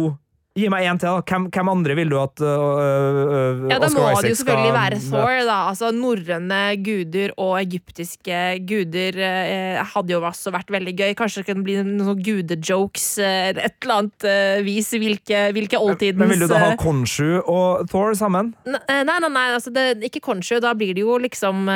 Gi 0.59 0.69
meg 0.73 0.87
én 0.91 0.99
til, 0.99 1.09
da. 1.09 1.23
Hvem, 1.23 1.47
hvem 1.55 1.71
andre 1.71 1.95
vil 1.99 2.11
du 2.11 2.17
at 2.19 2.41
Isaac 2.43 2.49
skal... 2.49 3.71
Ja, 3.71 3.79
Da 3.79 3.87
Oscar 3.87 4.01
må 4.03 4.09
Isaac 4.11 4.25
det 4.25 4.31
jo 4.33 4.39
selvfølgelig 4.41 4.71
skal 4.71 4.79
være? 4.79 5.01
Thor. 5.09 5.35
da 5.49 5.59
Altså 5.69 5.91
Norrøne 5.95 6.61
guder 6.85 7.35
og 7.37 7.53
egyptiske 7.61 8.41
guder 8.69 9.19
uh, 9.23 9.83
hadde 9.93 10.15
jo 10.15 10.21
også 10.25 10.53
vært 10.55 10.73
veldig 10.75 10.95
gøy. 10.99 11.15
Kanskje 11.19 11.43
det 11.43 11.51
kan 11.51 11.65
bli 11.67 11.77
noen 11.87 12.23
gudejokes 12.25 13.07
eh, 13.23 13.51
et 13.53 13.77
eller 13.85 13.95
annet 13.99 14.27
eh, 14.29 14.63
vis. 14.67 14.91
Hvilke, 14.99 15.43
hvilke 15.55 15.79
oldtidens 15.79 16.23
Men 16.23 16.33
vil 16.33 16.45
du 16.47 16.49
da 16.51 16.61
ha 16.63 16.71
Konshu 16.81 17.39
og 17.45 17.87
Thor 17.93 18.17
sammen? 18.19 18.53
Nei, 18.69 19.03
nei, 19.07 19.19
nei, 19.29 19.47
altså 19.55 19.73
det, 19.75 19.87
ikke 20.09 20.23
Khonshu. 20.25 20.57
Da 20.65 20.73
blir 20.79 20.95
det 20.97 21.05
jo 21.05 21.19
liksom 21.23 21.69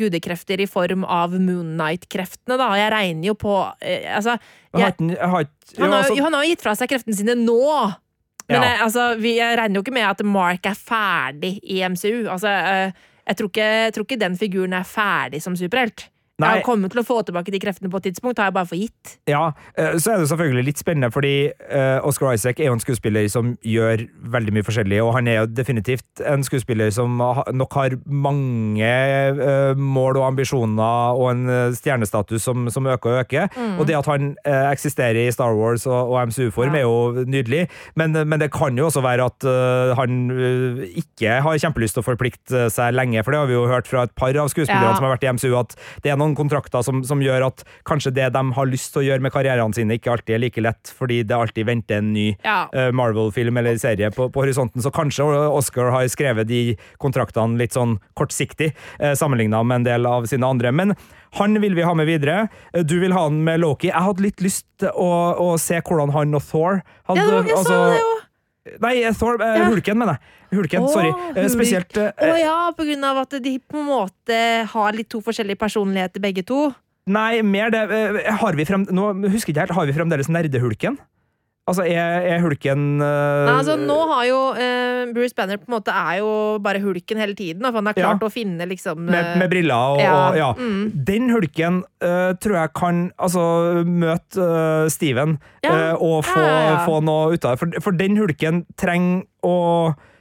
gudekrefter 0.00 0.60
i 0.60 0.68
form 0.70 1.06
av 1.06 1.36
Moon 1.38 1.76
Knight-kreftene. 1.78 2.58
da. 2.60 2.72
Jeg 2.80 2.92
regner 2.94 3.32
jo 3.32 3.38
på 3.38 3.56
Altså, 3.80 4.36
Jeg 4.76 4.80
jeg 4.80 5.16
har 5.18 5.46
han, 5.78 5.86
jo, 5.86 5.92
har, 5.92 6.02
altså, 6.02 6.14
han 6.22 6.34
har 6.34 6.44
jo 6.44 6.52
gitt 6.52 6.62
fra 6.64 6.74
seg 6.78 6.90
kreftene 6.90 7.16
sine 7.16 7.36
nå. 7.38 7.58
Men 8.50 8.66
jeg, 8.66 8.78
altså, 8.84 9.06
vi, 9.20 9.36
jeg 9.38 9.58
regner 9.58 9.78
jo 9.78 9.84
ikke 9.84 9.94
med 9.94 10.08
at 10.08 10.24
Mark 10.26 10.66
er 10.66 10.78
ferdig 10.78 11.56
i 11.62 11.80
MCU. 11.86 12.26
Altså, 12.30 12.50
eh, 12.50 12.96
jeg, 13.26 13.38
tror 13.38 13.50
ikke, 13.52 13.68
jeg 13.86 13.94
tror 13.94 14.08
ikke 14.08 14.22
den 14.24 14.38
figuren 14.40 14.74
er 14.76 14.88
ferdig 14.88 15.42
som 15.44 15.58
superhelt. 15.58 16.08
Nei. 16.40 16.54
Jeg 16.58 16.64
kommer 16.66 16.88
til 16.92 17.00
å 17.02 17.04
få 17.06 17.18
tilbake 17.28 17.52
de 17.52 17.60
kreftene 17.62 17.90
på 17.92 18.00
et 18.00 18.06
tidspunkt, 18.08 18.38
har 18.40 18.48
jeg 18.50 18.56
bare 18.56 18.68
for 18.70 18.80
gitt. 18.80 19.14
Ja, 19.28 19.52
eh, 19.76 19.96
så 20.00 20.14
er 20.14 20.22
det 20.22 20.28
selvfølgelig 20.30 20.64
litt 20.70 20.80
spennende, 20.80 21.10
fordi 21.12 21.32
eh, 21.52 21.98
Oscar 22.06 22.32
Isaac 22.36 22.60
er 22.60 22.70
jo 22.70 22.76
en 22.78 22.82
skuespiller 22.82 23.28
som 23.32 23.52
gjør 23.66 24.06
veldig 24.34 24.54
mye 24.56 24.66
forskjellig, 24.66 25.00
og 25.04 25.12
han 25.18 25.28
er 25.28 25.40
jo 25.42 25.46
definitivt 25.52 26.22
en 26.26 26.44
skuespiller 26.46 26.90
som 26.94 27.20
nok 27.52 27.76
har 27.76 27.96
mange 28.06 28.88
eh, 28.88 29.74
mål 29.76 30.20
og 30.22 30.26
ambisjoner 30.30 31.18
og 31.20 31.30
en 31.34 31.74
stjernestatus 31.76 32.42
som, 32.48 32.68
som 32.72 32.86
øker 32.88 33.10
og 33.14 33.20
øker. 33.24 33.48
Og 33.78 33.86
det 33.88 33.96
at 33.98 34.08
han 34.10 34.32
eksisterer 34.70 35.26
i 35.26 35.30
Star 35.34 35.52
Wars 35.58 35.86
og, 35.86 36.14
og 36.14 36.28
MCU-form 36.30 36.70
Ja. 36.74 36.80
er 36.80 36.86
jo 36.86 37.24
nydelig, 37.26 37.66
men, 37.98 38.12
men 38.28 38.40
det 38.40 38.50
kan 38.54 38.76
jo 38.78 38.86
også 38.88 39.02
være 39.04 39.26
at 39.30 39.46
han 39.98 40.30
ikke 41.00 41.40
har 41.44 41.58
kjempelyst 41.62 41.96
til 41.96 42.02
å 42.02 42.06
forplikte 42.06 42.66
seg 42.72 42.94
lenge, 42.96 43.22
for 43.24 43.34
det 43.34 43.40
har 43.42 43.50
vi 43.50 43.56
jo 43.56 43.66
hørt 43.70 43.88
fra 43.90 44.04
et 44.06 44.14
par 44.18 44.34
av 44.40 44.50
skuespillerne 44.52 44.92
Ja. 44.92 44.96
som 44.96 45.06
har 45.06 45.14
vært 45.16 45.26
i 45.26 45.32
MCU, 45.34 45.52
at 45.60 45.74
det 46.04 46.12
er 46.12 46.18
noen 46.20 46.29
kontrakter 46.38 46.82
som, 46.82 47.02
som 47.04 47.20
gjør 47.22 47.46
at 47.48 47.64
kanskje 47.88 48.12
det 48.16 48.28
de 48.32 48.42
har 48.56 48.66
lyst 48.70 48.92
til 48.92 49.02
å 49.02 49.06
gjøre 49.08 49.20
med 49.24 49.32
karrierene 49.34 49.74
sine, 49.76 49.96
ikke 49.98 50.12
alltid 50.14 50.34
er 50.36 50.42
like 50.44 50.60
lett, 50.64 50.92
fordi 50.98 51.22
det 51.24 51.36
alltid 51.36 51.66
venter 51.66 51.98
en 52.00 52.12
ny 52.12 52.26
Ja. 52.44 52.68
uh, 52.74 52.90
Marvel-film 52.92 53.56
eller 53.60 53.78
serie 53.78 54.10
på, 54.14 54.28
på 54.32 54.42
horisonten. 54.44 54.82
Så 54.82 54.90
kanskje 54.94 55.24
Oscar 55.50 55.90
har 55.94 56.06
skrevet 56.08 56.46
de 56.50 56.76
kontraktene 56.98 57.58
litt 57.60 57.72
sånn 57.76 57.98
kortsiktig, 58.18 58.72
uh, 59.02 59.12
sammenligna 59.14 59.62
med 59.64 59.82
en 59.82 59.88
del 59.90 60.06
av 60.06 60.26
sine 60.30 60.46
andre. 60.46 60.72
Men 60.72 60.94
han 61.38 61.54
vil 61.62 61.74
vi 61.78 61.82
ha 61.86 61.94
med 61.94 62.06
videre. 62.10 62.48
Eh, 62.74 62.82
Du 62.82 62.98
vil 63.00 63.12
ha 63.14 63.22
han 63.28 63.44
med 63.44 63.60
Loki. 63.62 63.86
Jeg 63.92 64.02
hadde 64.02 64.22
litt 64.24 64.40
lyst 64.42 64.66
til 64.82 64.90
å, 64.98 65.10
å 65.38 65.52
se 65.60 65.78
hvordan 65.80 66.10
han 66.16 66.34
og 66.34 66.42
Thor 66.42 66.80
hadde 67.06 67.20
Ja, 67.20 67.26
det 67.26 67.34
var- 67.36 67.46
jeg 67.46 67.56
altså, 67.56 67.70
så, 67.70 67.90
det 67.92 68.00
jo! 68.00 68.16
Nei, 68.80 69.12
Thor, 69.16 69.40
eh, 69.40 69.56
Ja. 69.58 69.68
Hulken, 69.70 69.98
mener 69.98 70.18
jeg. 70.18 70.58
Hulken, 70.58 70.82
oh, 70.84 70.92
sorry. 70.92 71.08
Eh, 71.08 71.42
Hulk. 71.42 71.52
Spesielt 71.54 71.96
eh, 71.96 72.10
oh, 72.26 72.38
ja, 72.38 72.56
på 72.76 72.84
grunn 72.84 73.04
av 73.08 73.22
at 73.22 73.38
de 73.42 73.54
på 73.58 73.80
en 73.80 73.88
måte 73.88 74.40
har 74.72 74.96
litt 74.96 75.08
to 75.08 75.22
forskjellige 75.24 75.58
personligheter, 75.60 76.20
begge 76.20 76.44
to. 76.46 76.68
Nei, 77.10 77.40
mer 77.42 77.72
det 77.72 77.80
eh, 77.90 78.34
Har 78.42 78.54
vi 78.58 78.66
frem, 78.68 78.84
Nå 78.92 79.06
husker 79.32 79.50
jeg 79.50 79.56
ikke 79.56 79.64
helt, 79.64 79.76
har 79.78 79.88
vi 79.88 79.96
fremdeles 79.96 80.28
nerdehulken? 80.28 80.98
Altså, 81.70 81.84
er, 81.86 82.24
er 82.34 82.42
hulken 82.42 82.98
uh... 82.98 83.46
Nei, 83.46 83.54
altså, 83.54 83.76
nå 83.78 83.98
har 84.10 84.24
jo 84.26 84.38
uh, 84.56 85.12
Bruce 85.14 85.36
Banner 85.38 85.60
på 85.60 85.68
en 85.70 85.76
måte 85.76 85.94
er 85.94 86.18
jo 86.18 86.32
bare 86.64 86.82
hulken 86.82 87.20
hele 87.22 87.36
tiden. 87.38 87.62
For 87.68 87.78
han 87.78 87.90
har 87.90 87.98
klart 87.98 88.24
Ja. 88.24 88.28
å 88.28 88.32
finne 88.32 88.66
liksom 88.66 89.04
med, 89.06 89.14
eh, 89.20 89.38
med 89.38 89.52
briller 89.52 89.94
og 89.94 90.02
ja, 90.02 90.14
og- 90.18 90.38
ja. 90.40 90.50
mm. 90.58 90.82
Den 91.06 91.30
hulken 91.30 91.82
eh, 92.02 92.32
tror 92.42 92.56
jeg 92.58 92.74
kan 92.74 93.02
altså, 93.18 93.44
møte 93.86 94.50
eh, 94.50 94.88
Steven 94.90 95.38
Ja, 95.62 95.74
eh, 95.92 95.94
og 95.94 96.24
få, 96.26 96.44
få 96.86 97.00
noe 97.06 97.34
ut 97.34 97.44
av 97.44 97.54
det. 97.54 97.58
For, 97.62 97.82
for 97.86 98.00
den 98.00 98.18
hulken 98.20 98.64
trenger 98.80 99.26
å 99.46 99.58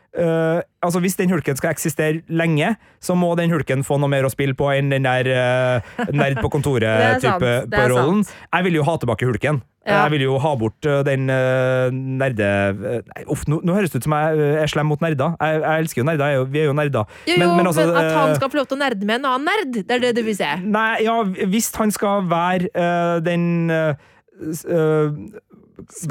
Uh, 0.09 0.57
altså 0.81 0.99
Hvis 1.03 1.19
den 1.19 1.29
hulken 1.29 1.53
skal 1.59 1.69
eksistere 1.69 2.23
lenge, 2.33 2.71
så 2.97 3.13
må 3.13 3.35
den 3.37 3.51
hulken 3.53 3.83
få 3.85 3.99
noe 4.01 4.09
mer 4.09 4.25
å 4.25 4.31
spille 4.33 4.55
på 4.57 4.71
enn 4.73 4.89
den 4.89 5.05
der 5.05 5.29
uh, 5.29 5.99
nerd 6.09 6.39
på 6.41 6.49
Det 6.49 6.49
er 6.49 6.49
sant, 6.49 6.55
kontoret-type 6.55 7.51
det 7.69 7.75
på 7.75 7.83
er 7.83 7.93
rollen. 7.93 8.23
Jeg 8.25 8.65
vil 8.65 8.79
jo 8.79 8.87
ha 8.89 8.95
tilbake 8.97 9.29
hulken. 9.29 9.61
Ja. 9.87 10.03
Jeg 10.03 10.11
vil 10.11 10.25
jo 10.27 10.35
ha 10.43 10.49
bort 10.59 10.85
eh, 10.85 10.99
den 11.07 11.29
uh, 11.31 11.87
nerde... 11.93 12.45
eh, 12.45 12.99
nei, 13.07 13.23
uff, 13.31 13.45
nå, 13.49 13.61
nå 13.65 13.73
høres 13.77 13.93
det 13.93 14.01
ut 14.01 14.07
som 14.09 14.13
jeg 14.17 14.49
er 14.59 14.69
slem 14.69 14.89
mot 14.91 15.01
nerder. 15.01 15.37
Jeg, 15.39 15.61
jeg 15.63 15.85
elsker 15.85 16.01
jo 16.01 16.05
nerder, 16.09 16.33
jeg 16.33 16.41
er 16.41 16.49
vi 16.51 16.59
er 16.61 16.67
jo 16.67 16.75
nerder. 16.77 17.15
Jo, 17.25 17.37
jo, 17.39 17.47
men, 17.55 17.69
altså, 17.71 17.85
at 17.95 18.11
han 18.17 18.35
skal 18.35 18.51
få 18.51 18.59
lov 18.59 18.67
til 18.69 18.77
å 18.77 18.81
nerde 18.83 19.07
med 19.07 19.21
en 19.21 19.29
annen 19.31 19.47
nerd, 19.49 19.79
det 19.79 19.95
er 19.97 20.03
det 20.03 20.11
du 20.19 20.21
vil 20.27 20.35
se. 20.37 20.51
Nei, 20.67 20.89
ja, 21.07 21.15
hvis 21.23 21.71
han 21.79 21.95
skal 21.95 22.27
være 22.29 22.69
uh, 22.75 23.17
den 23.23 23.47
uh, 23.71 23.95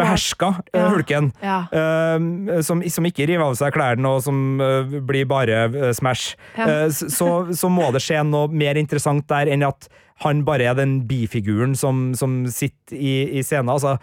beherska 0.00 0.54
Ja. 0.72 0.88
hulken, 0.88 1.30
Ja. 1.44 1.60
Uh, 1.68 2.60
som, 2.64 2.82
som 2.88 3.04
ikke 3.06 3.28
river 3.28 3.44
av 3.46 3.56
seg 3.60 3.76
klærne 3.76 4.16
og 4.16 4.24
som 4.24 4.60
uh, 4.64 4.98
blir 5.06 5.28
bare 5.28 5.68
uh, 5.68 5.92
Smash, 5.94 6.34
Ja. 6.56 6.88
så, 6.90 7.30
så 7.52 7.70
må 7.70 7.92
det 7.94 8.02
skje 8.04 8.24
noe 8.26 8.48
mer 8.48 8.80
interessant 8.80 9.28
der 9.28 9.52
enn 9.52 9.66
at 9.68 9.90
han 10.24 10.44
bare 10.46 10.66
er 10.70 10.78
den 10.78 11.00
bifiguren 11.08 11.76
som, 11.78 12.12
som 12.18 12.42
sitter 12.50 12.96
i, 12.96 13.38
i 13.38 13.44
scenen. 13.46 13.70
Altså, 13.70 13.96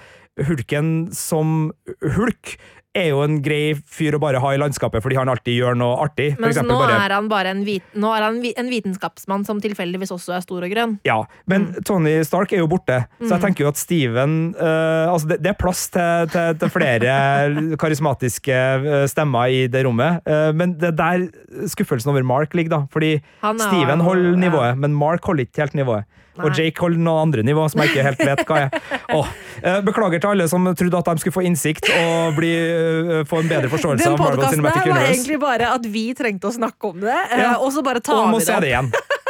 hulken 0.48 1.12
som 1.16 1.72
hulk 2.16 2.56
er 2.96 3.10
jo 3.12 3.22
en 3.26 3.38
grei 3.44 3.74
fyr 3.92 4.16
å 4.18 4.20
bare 4.24 4.40
ha 4.44 4.52
i 4.56 4.60
landskapet 4.62 5.04
fordi 5.04 5.18
han 5.20 5.30
alltid 5.32 5.58
gjør 5.60 5.78
noe 5.80 5.98
artig. 6.06 6.32
Men 6.42 6.54
nå 6.56 6.78
bare 6.80 6.98
er 7.06 7.14
han 7.18 7.28
bare 7.32 7.52
en, 7.56 7.64
vit 7.68 7.84
nå 8.00 8.12
er 8.16 8.26
han 8.28 8.40
en 8.42 8.72
vitenskapsmann 8.72 9.46
som 9.48 9.60
tilfeldigvis 9.64 10.14
også 10.16 10.38
er 10.38 10.46
stor 10.46 10.64
og 10.66 10.72
grønn. 10.72 10.98
Ja, 11.08 11.22
men 11.52 11.66
Mm. 11.66 11.84
Tony 11.88 12.12
Stark 12.28 12.52
er 12.54 12.60
jo 12.62 12.68
borte, 12.70 12.98
så 13.24 13.32
jeg 13.36 13.42
tenker 13.42 13.64
jo 13.66 13.70
at 13.72 13.80
Steven 13.80 14.34
uh, 14.60 15.10
Altså, 15.12 15.28
det, 15.32 15.40
det 15.42 15.50
er 15.54 15.58
plass 15.58 15.86
til, 15.94 16.28
til, 16.34 16.58
til 16.62 16.70
flere 16.74 17.16
karismatiske 17.82 18.54
eh, 18.56 19.06
stemmer 19.10 19.50
i 19.52 19.64
det 19.72 19.86
rommet, 19.88 20.22
uh, 20.30 20.52
men 20.56 20.76
det 20.80 20.92
er 20.94 21.00
der 21.00 21.68
skuffelsen 21.72 22.12
over 22.14 22.24
Mark 22.28 22.54
ligger, 22.54 22.76
da. 22.78 22.82
Fordi 22.94 23.16
er- 23.18 23.58
Steven 23.66 24.04
holder 24.06 24.34
ja. 24.36 24.42
nivået, 24.46 24.78
men 24.78 24.94
Mark 24.94 25.26
holder 25.26 25.48
ikke 25.48 25.66
helt 25.66 25.80
nivået. 25.82 26.06
Og 26.36 26.52
Jake 26.52 26.82
holder 26.84 27.00
noe 27.00 27.22
andre 27.24 27.44
nivå 27.48 27.64
som 27.72 27.80
jeg 27.80 27.94
ikke 27.94 28.04
helt 28.10 28.24
vet 28.28 28.42
hva 28.50 28.66
er. 28.66 28.80
Eh, 29.66 29.78
beklager 29.88 30.20
til 30.20 30.34
alle 30.34 30.46
som 30.52 30.66
trodde 30.76 31.00
at 31.00 31.08
de 31.08 31.22
skulle 31.24 31.34
få 31.34 31.42
innsikt 31.48 31.88
og 31.96 32.36
bli, 32.36 32.50
eh, 32.86 33.24
få 33.30 33.42
en 33.44 33.50
bedre 33.52 33.70
forståelse 33.74 34.10
av 34.12 34.20
Marvel 34.20 34.46
Cinematic 34.54 34.56
Universe. 34.56 34.56
Den 34.56 34.64
podkasten 34.64 34.94
var 34.96 35.10
egentlig 35.10 35.40
bare 35.42 35.72
at 35.76 35.86
vi 35.98 36.06
trengte 36.18 36.50
å 36.50 36.56
snakke 36.56 36.92
om 36.94 37.00
det, 37.06 37.20
eh, 37.32 37.42
Ja. 37.42 37.56
og 37.58 37.74
så 37.74 37.84
bare 37.86 38.00
tar 38.02 38.22
Og 38.22 38.30
må 38.34 38.40
vi 38.40 38.46
se 38.46 38.54
det 38.54 38.62
det 38.62 38.74
igjen. 38.74 38.92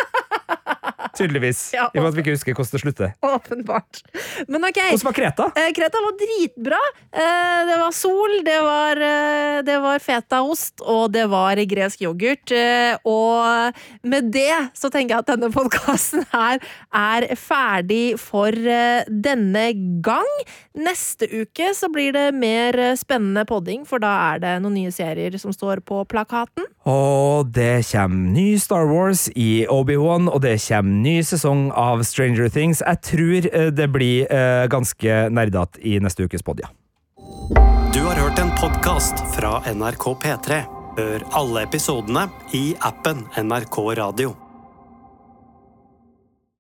Tydeligvis. 1.18 1.61
Ja. 1.74 1.88
I 1.93 1.99
og 1.99 2.03
med 2.03 2.09
at 2.11 2.18
vi 2.18 2.24
ikke 2.26 2.36
husker 2.36 2.53
hvordan 2.57 2.72
det 2.76 2.82
slutter. 2.84 3.13
Åpenbart. 3.24 4.01
Men 4.51 4.66
ok. 4.68 4.80
Hvordan 4.91 5.07
var 5.09 5.16
Kreta? 5.20 5.47
Eh, 5.55 5.70
Kreta 5.78 6.01
var 6.03 6.16
dritbra. 6.20 6.82
Eh, 7.16 7.61
Det 7.66 7.78
var 7.80 7.91
sol, 7.95 8.34
det 8.45 8.57
var, 8.61 8.99
eh, 9.01 9.61
det 9.66 9.78
var 9.82 9.99
fetaost, 10.03 10.82
og 10.82 11.11
det 11.13 11.26
var 11.32 11.55
gresk 11.55 12.01
yoghurt. 12.05 12.51
Eh, 12.51 12.97
Og 13.05 13.74
med 14.03 14.32
det 14.34 14.70
så 14.74 14.89
tenker 14.91 15.16
jeg 15.16 15.24
at 15.26 15.32
denne 15.34 15.49
podkasten 15.57 16.26
her 16.34 16.59
er 16.93 17.28
ferdig 17.39 18.18
for 18.20 18.51
eh, 18.51 19.03
denne 19.09 19.66
gang. 20.03 20.28
Neste 20.76 21.28
uke 21.32 21.72
så 21.76 21.88
blir 21.93 22.11
det 22.16 22.28
mer 22.36 22.78
eh, 22.80 22.95
spennende 22.99 23.45
podding, 23.47 23.86
for 23.88 23.99
da 24.03 24.13
er 24.36 24.39
det 24.43 24.55
noen 24.63 24.76
nye 24.76 24.91
serier 24.93 25.38
som 25.39 25.53
står 25.55 25.82
på 25.88 26.03
plakaten. 26.11 26.66
Og 26.86 27.47
det 27.55 27.86
kommer 27.91 28.34
ny 28.36 28.57
Star 28.61 28.86
Wars 28.89 29.28
i 29.36 29.66
Obi-Wan, 29.72 30.28
og 30.30 30.41
det 30.43 30.57
kommer 30.68 31.01
ny 31.06 31.20
sesong 31.24 31.70
av 31.72 32.03
Stranger 32.08 32.49
Things. 32.49 32.82
Jeg 32.82 33.01
tror 33.06 33.49
eh, 33.51 33.70
det 33.74 33.89
blir 33.93 34.26
eh, 34.32 34.66
ganske 34.72 35.20
nerdete 35.34 35.82
i 35.86 35.99
neste 36.03 36.26
ukes 36.26 36.45
pod, 36.45 36.64
ja. 36.64 36.72
Du 37.95 38.01
har 38.03 38.18
hørt 38.20 38.39
en 38.41 38.51
podkast 38.60 39.22
fra 39.36 39.62
NRK 39.72 40.08
P3. 40.24 40.64
Hør 40.95 41.28
alle 41.36 41.68
episodene 41.68 42.30
i 42.56 42.70
appen 42.88 43.26
NRK 43.39 43.80
Radio. 43.99 44.45